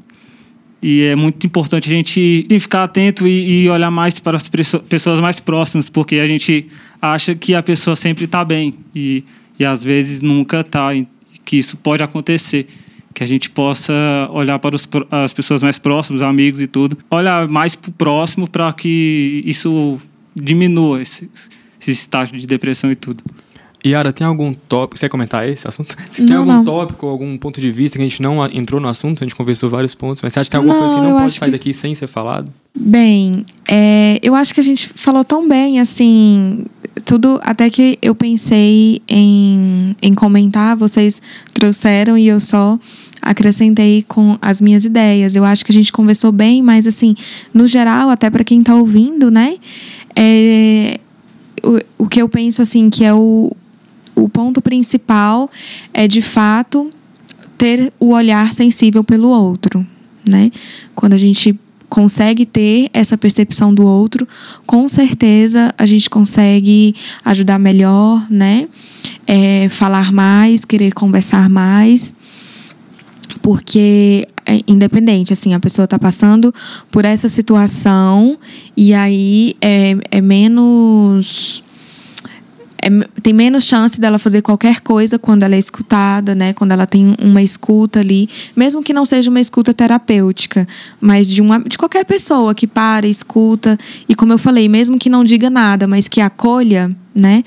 E 0.81 1.03
é 1.03 1.15
muito 1.15 1.47
importante 1.47 1.89
a 1.89 1.93
gente 1.93 2.45
ficar 2.59 2.83
atento 2.83 3.25
e, 3.25 3.63
e 3.63 3.69
olhar 3.69 3.89
mais 3.89 4.19
para 4.19 4.37
as 4.37 4.47
pessoas 4.47 5.19
mais 5.19 5.39
próximas, 5.39 5.89
porque 5.89 6.17
a 6.17 6.27
gente 6.27 6.67
acha 7.01 7.33
que 7.33 7.55
a 7.55 7.63
pessoa 7.63 7.95
sempre 7.95 8.25
está 8.25 8.45
bem. 8.45 8.75
E 8.93 9.23
e 9.59 9.65
às 9.65 9.83
vezes 9.83 10.21
nunca 10.21 10.61
está, 10.61 10.89
que 11.43 11.57
isso 11.57 11.77
pode 11.77 12.03
acontecer. 12.03 12.67
Que 13.17 13.23
a 13.23 13.27
gente 13.27 13.49
possa 13.49 13.91
olhar 14.31 14.59
para 14.59 14.75
os, 14.75 14.87
as 15.09 15.33
pessoas 15.33 15.63
mais 15.63 15.79
próximas, 15.79 16.21
amigos 16.21 16.61
e 16.61 16.67
tudo, 16.67 16.95
olhar 17.09 17.47
mais 17.47 17.75
para 17.75 17.89
o 17.89 17.91
próximo 17.91 18.47
para 18.47 18.71
que 18.71 19.41
isso 19.43 19.97
diminua 20.39 21.01
esse, 21.01 21.27
esse 21.81 21.89
estágio 21.89 22.37
de 22.37 22.45
depressão 22.45 22.91
e 22.91 22.95
tudo. 22.95 23.23
Yara, 23.83 24.13
tem 24.13 24.25
algum 24.27 24.53
tópico? 24.53 24.97
Você 24.99 25.05
quer 25.07 25.09
comentar 25.09 25.49
esse 25.49 25.67
assunto? 25.67 25.95
Se 26.11 26.21
tem 26.27 26.29
Não, 26.31 26.39
algum 26.41 26.53
não. 26.53 26.63
tópico, 26.63 27.07
algum 27.07 27.35
ponto 27.39 27.59
de 27.59 27.71
vista 27.71 27.97
que 27.97 28.03
a 28.03 28.07
gente 28.07 28.21
não 28.21 28.45
entrou 28.53 28.79
no 28.79 28.87
assunto, 28.87 29.23
a 29.23 29.25
gente 29.25 29.35
conversou 29.35 29.67
vários 29.67 29.95
pontos, 29.95 30.21
mas 30.21 30.33
você 30.33 30.39
acha 30.41 30.49
que 30.49 30.51
tem 30.51 30.57
alguma 30.59 30.75
Não, 30.75 30.81
coisa 30.81 30.95
que 30.95 31.01
não 31.01 31.17
pode 31.17 31.33
sair 31.33 31.47
que- 31.47 31.57
daqui 31.57 31.73
sem 31.73 31.95
ser 31.95 32.05
falado? 32.07 32.51
Bem, 32.79 33.43
é, 33.67 34.19
eu 34.21 34.35
acho 34.35 34.53
que 34.53 34.59
a 34.59 34.63
gente 34.63 34.89
falou 34.89 35.23
tão 35.23 35.47
bem, 35.49 35.79
assim, 35.79 36.65
tudo 37.05 37.39
até 37.43 37.67
que 37.71 37.97
eu 37.99 38.13
pensei 38.13 39.01
em, 39.07 39.95
em 40.01 40.13
comentar, 40.13 40.75
vocês 40.77 41.19
trouxeram 41.53 42.15
e 42.17 42.27
eu 42.27 42.39
só 42.39 42.77
acrescentei 43.21 44.03
com 44.07 44.37
as 44.41 44.61
minhas 44.61 44.85
ideias. 44.85 45.35
Eu 45.35 45.43
acho 45.43 45.65
que 45.65 45.71
a 45.71 45.73
gente 45.73 45.91
conversou 45.91 46.31
bem, 46.31 46.61
mas 46.61 46.87
assim, 46.87 47.15
no 47.53 47.67
geral, 47.67 48.09
até 48.09 48.29
para 48.29 48.43
quem 48.43 48.59
está 48.59 48.75
ouvindo, 48.75 49.29
né? 49.31 49.57
É, 50.15 50.99
o, 51.63 52.03
o 52.03 52.07
que 52.07 52.21
eu 52.21 52.29
penso 52.29 52.61
assim 52.61 52.89
que 52.89 53.03
é 53.03 53.13
o, 53.13 53.51
o 54.15 54.29
ponto 54.29 54.61
principal 54.61 55.49
é 55.93 56.07
de 56.07 56.21
fato 56.21 56.89
ter 57.57 57.91
o 57.99 58.11
olhar 58.11 58.53
sensível 58.53 59.03
pelo 59.03 59.29
outro, 59.29 59.85
né? 60.27 60.51
Quando 60.95 61.13
a 61.13 61.17
gente 61.17 61.59
consegue 61.89 62.45
ter 62.45 62.89
essa 62.93 63.17
percepção 63.17 63.73
do 63.73 63.85
outro, 63.85 64.27
com 64.65 64.87
certeza 64.87 65.73
a 65.77 65.85
gente 65.85 66.09
consegue 66.09 66.95
ajudar 67.23 67.57
melhor, 67.57 68.25
né? 68.29 68.67
É, 69.25 69.67
falar 69.69 70.11
mais, 70.11 70.65
querer 70.65 70.93
conversar 70.93 71.49
mais, 71.49 72.13
porque 73.47 74.27
é 74.45 74.59
independente, 74.67 75.31
assim, 75.31 75.53
a 75.53 75.59
pessoa 75.61 75.85
está 75.85 75.97
passando 75.97 76.53
por 76.91 77.05
essa 77.05 77.29
situação 77.29 78.37
e 78.75 78.93
aí 78.93 79.55
é, 79.61 79.95
é 80.11 80.19
menos 80.19 81.63
é, 82.87 83.21
tem 83.21 83.33
menos 83.33 83.65
chance 83.65 83.99
dela 83.99 84.17
fazer 84.17 84.41
qualquer 84.41 84.79
coisa 84.79 85.19
quando 85.19 85.43
ela 85.43 85.55
é 85.55 85.57
escutada, 85.57 86.33
né? 86.33 86.53
Quando 86.53 86.71
ela 86.71 86.87
tem 86.87 87.15
uma 87.21 87.41
escuta 87.41 87.99
ali, 87.99 88.29
mesmo 88.55 88.81
que 88.81 88.93
não 88.93 89.03
seja 89.03 89.29
uma 89.29 89.41
escuta 89.41 89.73
terapêutica, 89.73 90.65
mas 91.01 91.27
de 91.27 91.41
uma 91.41 91.59
de 91.59 91.77
qualquer 91.77 92.05
pessoa 92.05 92.55
que 92.55 92.65
para, 92.65 93.05
escuta 93.07 93.77
e 94.07 94.15
como 94.15 94.31
eu 94.31 94.37
falei, 94.37 94.69
mesmo 94.69 94.97
que 94.97 95.09
não 95.09 95.23
diga 95.23 95.49
nada, 95.49 95.87
mas 95.87 96.07
que 96.07 96.21
acolha, 96.21 96.95
né? 97.13 97.43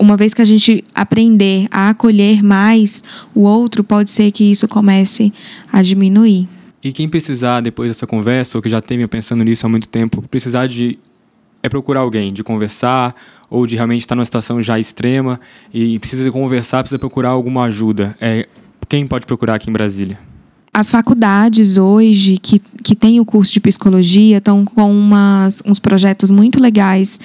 Uma 0.00 0.16
vez 0.16 0.32
que 0.32 0.40
a 0.40 0.46
gente 0.46 0.82
aprender 0.94 1.66
a 1.70 1.90
acolher 1.90 2.42
mais 2.42 3.04
o 3.34 3.42
outro, 3.42 3.84
pode 3.84 4.10
ser 4.10 4.30
que 4.30 4.50
isso 4.50 4.66
comece 4.66 5.32
a 5.70 5.82
diminuir. 5.82 6.48
E 6.82 6.92
quem 6.92 7.06
precisar, 7.06 7.60
depois 7.60 7.90
dessa 7.90 8.06
conversa, 8.06 8.56
ou 8.56 8.62
que 8.62 8.68
já 8.70 8.80
tem 8.80 9.06
pensando 9.06 9.44
nisso 9.44 9.66
há 9.66 9.68
muito 9.68 9.88
tempo, 9.88 10.22
precisar 10.22 10.66
de 10.66 10.98
é 11.62 11.68
procurar 11.68 12.00
alguém, 12.00 12.32
de 12.32 12.42
conversar, 12.42 13.14
ou 13.48 13.66
de 13.66 13.76
realmente 13.76 14.00
estar 14.00 14.14
numa 14.14 14.24
situação 14.24 14.62
já 14.62 14.78
extrema 14.78 15.40
e 15.74 15.98
precisa 15.98 16.30
conversar, 16.30 16.82
precisa 16.82 16.98
procurar 16.98 17.30
alguma 17.30 17.64
ajuda. 17.64 18.16
É, 18.20 18.46
quem 18.88 19.06
pode 19.06 19.26
procurar 19.26 19.56
aqui 19.56 19.68
em 19.68 19.72
Brasília? 19.72 20.29
As 20.72 20.88
faculdades 20.88 21.78
hoje 21.78 22.38
que, 22.38 22.62
que 22.84 22.94
têm 22.94 23.18
o 23.18 23.24
curso 23.24 23.52
de 23.52 23.58
psicologia 23.58 24.38
estão 24.38 24.64
com 24.64 24.88
umas, 24.88 25.60
uns 25.66 25.80
projetos 25.80 26.30
muito 26.30 26.60
legais. 26.60 27.18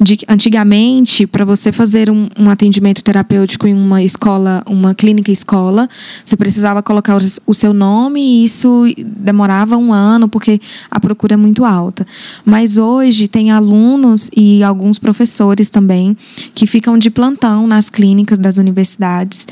De, 0.00 0.20
antigamente, 0.26 1.26
para 1.26 1.44
você 1.44 1.70
fazer 1.70 2.08
um, 2.10 2.26
um 2.38 2.48
atendimento 2.48 3.04
terapêutico 3.04 3.66
em 3.66 3.74
uma 3.74 4.02
escola, 4.02 4.64
uma 4.66 4.94
clínica 4.94 5.30
escola, 5.30 5.90
você 6.24 6.38
precisava 6.38 6.82
colocar 6.82 7.18
o, 7.46 7.52
seu 7.52 7.74
nome 7.74 8.18
e 8.22 8.44
isso 8.44 8.84
demorava 9.04 9.76
um 9.76 9.92
ano, 9.92 10.26
porque 10.26 10.58
a 10.90 10.98
procura 10.98 11.34
é 11.34 11.36
muito 11.36 11.66
alta. 11.66 12.06
Mas 12.46 12.78
hoje 12.78 13.28
tem 13.28 13.50
alunos 13.50 14.30
e 14.34 14.62
alguns 14.62 14.98
professores 14.98 15.68
também 15.68 16.16
que 16.54 16.66
ficam 16.66 16.96
de 16.96 17.10
plantão 17.10 17.66
nas 17.66 17.90
clínicas 17.90 18.38
das 18.38 18.56
universidades. 18.56 19.46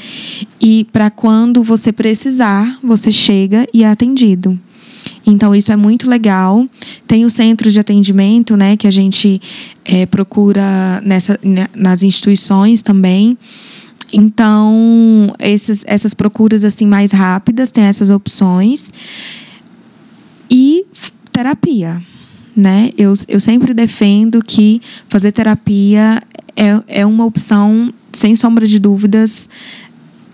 E 0.59 0.87
para 0.91 1.11
quando 1.11 1.63
você 1.63 1.93
precisar, 1.93 2.79
você 2.83 3.11
chega 3.11 3.34
e 3.73 3.83
é 3.83 3.89
atendido. 3.89 4.59
Então, 5.27 5.55
isso 5.55 5.73
é 5.73 5.77
muito 5.77 6.09
legal. 6.09 6.67
Tem 7.07 7.25
os 7.25 7.33
centros 7.33 7.73
de 7.73 7.81
atendimento, 7.81 8.57
né, 8.57 8.77
que 8.77 8.87
a 8.87 8.91
gente 8.91 9.41
é, 9.85 10.07
procura 10.07 11.01
nessa, 11.05 11.39
né, 11.43 11.67
nas 11.75 12.03
instituições 12.03 12.83
também. 12.83 13.39
Então, 14.13 15.35
esses, 15.39 15.85
essas 15.87 16.15
procuras 16.15 16.65
assim 16.65 16.87
mais 16.87 17.11
rápidas, 17.13 17.73
tem 17.73 17.85
essas 17.85 18.11
opções. 18.11 18.93
E 20.51 20.85
terapia, 21.33 22.01
né? 22.55 22.91
Eu, 22.97 23.15
eu 23.27 23.41
sempre 23.41 23.75
defendo 23.75 24.41
que 24.45 24.81
fazer 25.09 25.33
terapia 25.33 26.23
é, 26.55 27.01
é 27.01 27.07
uma 27.07 27.25
opção, 27.25 27.93
sem 28.13 28.37
sombra 28.37 28.67
de 28.67 28.79
dúvidas, 28.79 29.49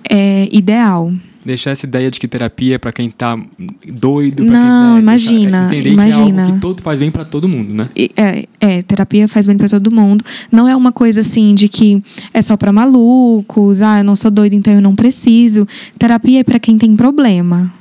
é 0.08 0.48
ideal. 0.52 1.12
Deixar 1.44 1.70
essa 1.70 1.86
ideia 1.86 2.10
de 2.10 2.20
que 2.20 2.28
terapia 2.28 2.74
é 2.74 2.78
para 2.78 2.92
quem 2.92 3.10
tá 3.10 3.38
doido, 3.86 4.44
pra 4.44 4.52
Não, 4.52 4.86
quem, 4.86 4.94
né, 4.94 5.00
imagina, 5.00 5.40
deixar- 5.50 5.66
entender 5.74 5.90
imagina. 5.92 6.16
que 6.18 6.22
é 6.22 6.42
algo 6.44 6.54
que 6.54 6.60
todo 6.60 6.82
faz 6.82 6.98
bem 6.98 7.10
para 7.10 7.24
todo 7.24 7.48
mundo, 7.48 7.72
né? 7.72 7.88
É, 8.16 8.46
é, 8.60 8.82
terapia 8.82 9.26
faz 9.26 9.46
bem 9.46 9.56
para 9.56 9.68
todo 9.68 9.90
mundo. 9.90 10.22
Não 10.52 10.68
é 10.68 10.76
uma 10.76 10.92
coisa 10.92 11.20
assim 11.20 11.54
de 11.54 11.66
que 11.68 12.02
é 12.34 12.42
só 12.42 12.56
para 12.56 12.72
malucos, 12.72 13.80
ah, 13.80 13.98
eu 13.98 14.04
não 14.04 14.16
sou 14.16 14.30
doido, 14.30 14.54
então 14.54 14.72
eu 14.74 14.82
não 14.82 14.94
preciso. 14.94 15.66
Terapia 15.98 16.40
é 16.40 16.44
para 16.44 16.58
quem 16.58 16.76
tem 16.76 16.94
problema. 16.94 17.72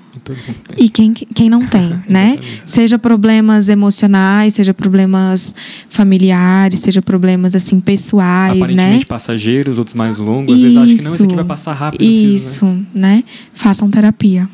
E 0.77 0.89
quem, 0.89 1.13
quem 1.13 1.49
não 1.49 1.65
tem, 1.65 1.99
né? 2.07 2.38
Seja 2.65 2.97
problemas 2.97 3.69
emocionais, 3.69 4.53
seja 4.55 4.73
problemas 4.73 5.53
familiares, 5.89 6.80
seja 6.80 7.01
problemas 7.01 7.55
assim 7.55 7.80
pessoais, 7.80 8.57
né? 8.57 8.63
Aparentemente 8.63 9.05
passageiros, 9.05 9.77
outros 9.77 9.95
mais 9.95 10.17
longos. 10.17 10.53
Às 10.53 10.61
vezes 10.61 10.77
acho 10.77 10.95
que 10.95 11.03
não, 11.03 11.13
isso 11.13 11.23
aqui 11.23 11.36
vai 11.36 11.45
passar 11.45 11.73
rápido. 11.73 12.01
não 12.01 12.07
precisa, 12.07 12.25
né? 12.25 12.36
Isso, 12.36 12.86
né? 12.93 13.23
Façam 13.53 13.89
terapia. 13.89 14.49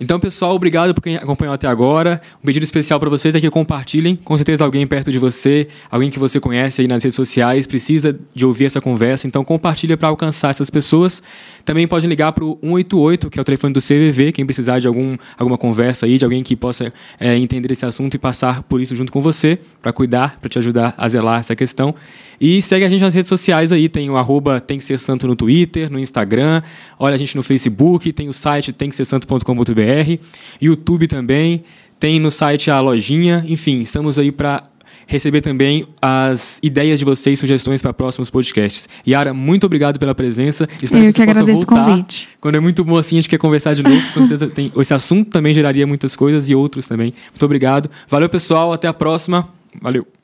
Então, 0.00 0.20
pessoal, 0.20 0.54
obrigado 0.54 0.94
por 0.94 1.02
quem 1.02 1.16
acompanhou 1.16 1.52
até 1.52 1.66
agora. 1.66 2.20
Um 2.40 2.46
pedido 2.46 2.62
especial 2.62 3.00
para 3.00 3.10
vocês 3.10 3.34
é 3.34 3.40
que 3.40 3.50
compartilhem. 3.50 4.14
Com 4.14 4.36
certeza 4.36 4.64
alguém 4.64 4.86
perto 4.86 5.10
de 5.10 5.18
você, 5.18 5.66
alguém 5.90 6.08
que 6.08 6.20
você 6.20 6.38
conhece 6.38 6.82
aí 6.82 6.86
nas 6.86 7.02
redes 7.02 7.16
sociais, 7.16 7.66
precisa 7.66 8.16
de 8.32 8.46
ouvir 8.46 8.66
essa 8.66 8.80
conversa. 8.80 9.26
Então, 9.26 9.42
compartilha 9.44 9.96
para 9.96 10.08
alcançar 10.08 10.50
essas 10.50 10.70
pessoas. 10.70 11.20
Também 11.64 11.88
pode 11.88 12.06
ligar 12.06 12.30
para 12.30 12.44
o 12.44 12.56
188, 12.62 13.28
que 13.28 13.40
é 13.40 13.42
o 13.42 13.44
telefone 13.44 13.74
do 13.74 13.80
CVV, 13.80 14.30
quem 14.30 14.46
precisar 14.46 14.78
de 14.78 14.86
algum, 14.86 15.16
alguma 15.36 15.58
conversa 15.58 16.06
aí, 16.06 16.16
de 16.16 16.24
alguém 16.24 16.44
que 16.44 16.54
possa 16.54 16.92
é, 17.18 17.36
entender 17.36 17.72
esse 17.72 17.84
assunto 17.84 18.14
e 18.14 18.18
passar 18.18 18.62
por 18.62 18.80
isso 18.80 18.94
junto 18.94 19.10
com 19.10 19.20
você, 19.20 19.58
para 19.82 19.92
cuidar, 19.92 20.38
para 20.40 20.48
te 20.48 20.58
ajudar 20.58 20.94
a 20.96 21.08
zelar 21.08 21.40
essa 21.40 21.56
questão. 21.56 21.92
E 22.40 22.62
segue 22.62 22.84
a 22.84 22.88
gente 22.88 23.00
nas 23.00 23.14
redes 23.14 23.28
sociais 23.28 23.72
aí, 23.72 23.88
tem 23.88 24.08
o 24.08 24.16
arroba 24.16 24.60
tem 24.60 24.78
que 24.78 24.84
ser 24.84 24.96
santo 24.96 25.26
no 25.26 25.34
Twitter, 25.34 25.90
no 25.90 25.98
Instagram, 25.98 26.62
olha 26.96 27.16
a 27.16 27.18
gente 27.18 27.34
no 27.34 27.42
Facebook, 27.42 28.12
tem 28.12 28.28
o 28.28 28.32
site 28.32 28.72
tem 28.72 28.88
YouTube 30.60 31.06
também, 31.06 31.64
tem 31.98 32.20
no 32.20 32.30
site 32.30 32.70
a 32.70 32.78
lojinha, 32.78 33.44
enfim, 33.46 33.80
estamos 33.80 34.18
aí 34.18 34.30
para 34.30 34.64
receber 35.06 35.40
também 35.40 35.86
as 36.02 36.60
ideias 36.62 36.98
de 36.98 37.04
vocês, 37.04 37.38
sugestões 37.40 37.80
para 37.80 37.92
próximos 37.94 38.28
podcasts. 38.28 38.88
Yara, 39.06 39.32
muito 39.32 39.64
obrigado 39.64 39.98
pela 39.98 40.14
presença. 40.14 40.68
Espero 40.82 41.02
Eu 41.02 41.08
que 41.08 41.12
você 41.12 41.20
que 41.22 41.26
possa 41.26 41.40
agradeço 41.40 41.62
o 41.62 41.66
voltar. 41.66 41.84
convite. 41.86 42.28
Quando 42.40 42.56
é 42.56 42.60
muito 42.60 42.84
bom 42.84 42.96
assim, 42.98 43.16
a 43.16 43.20
gente 43.20 43.28
quer 43.30 43.38
conversar 43.38 43.74
de 43.74 43.82
novo. 43.82 44.00
Com 44.12 44.20
certeza 44.20 44.46
tem, 44.48 44.70
esse 44.76 44.92
assunto 44.92 45.30
também 45.30 45.54
geraria 45.54 45.86
muitas 45.86 46.14
coisas 46.14 46.50
e 46.50 46.54
outros 46.54 46.86
também. 46.86 47.14
Muito 47.30 47.44
obrigado. 47.44 47.90
Valeu, 48.06 48.28
pessoal. 48.28 48.70
Até 48.70 48.86
a 48.86 48.92
próxima. 48.92 49.48
Valeu. 49.80 50.17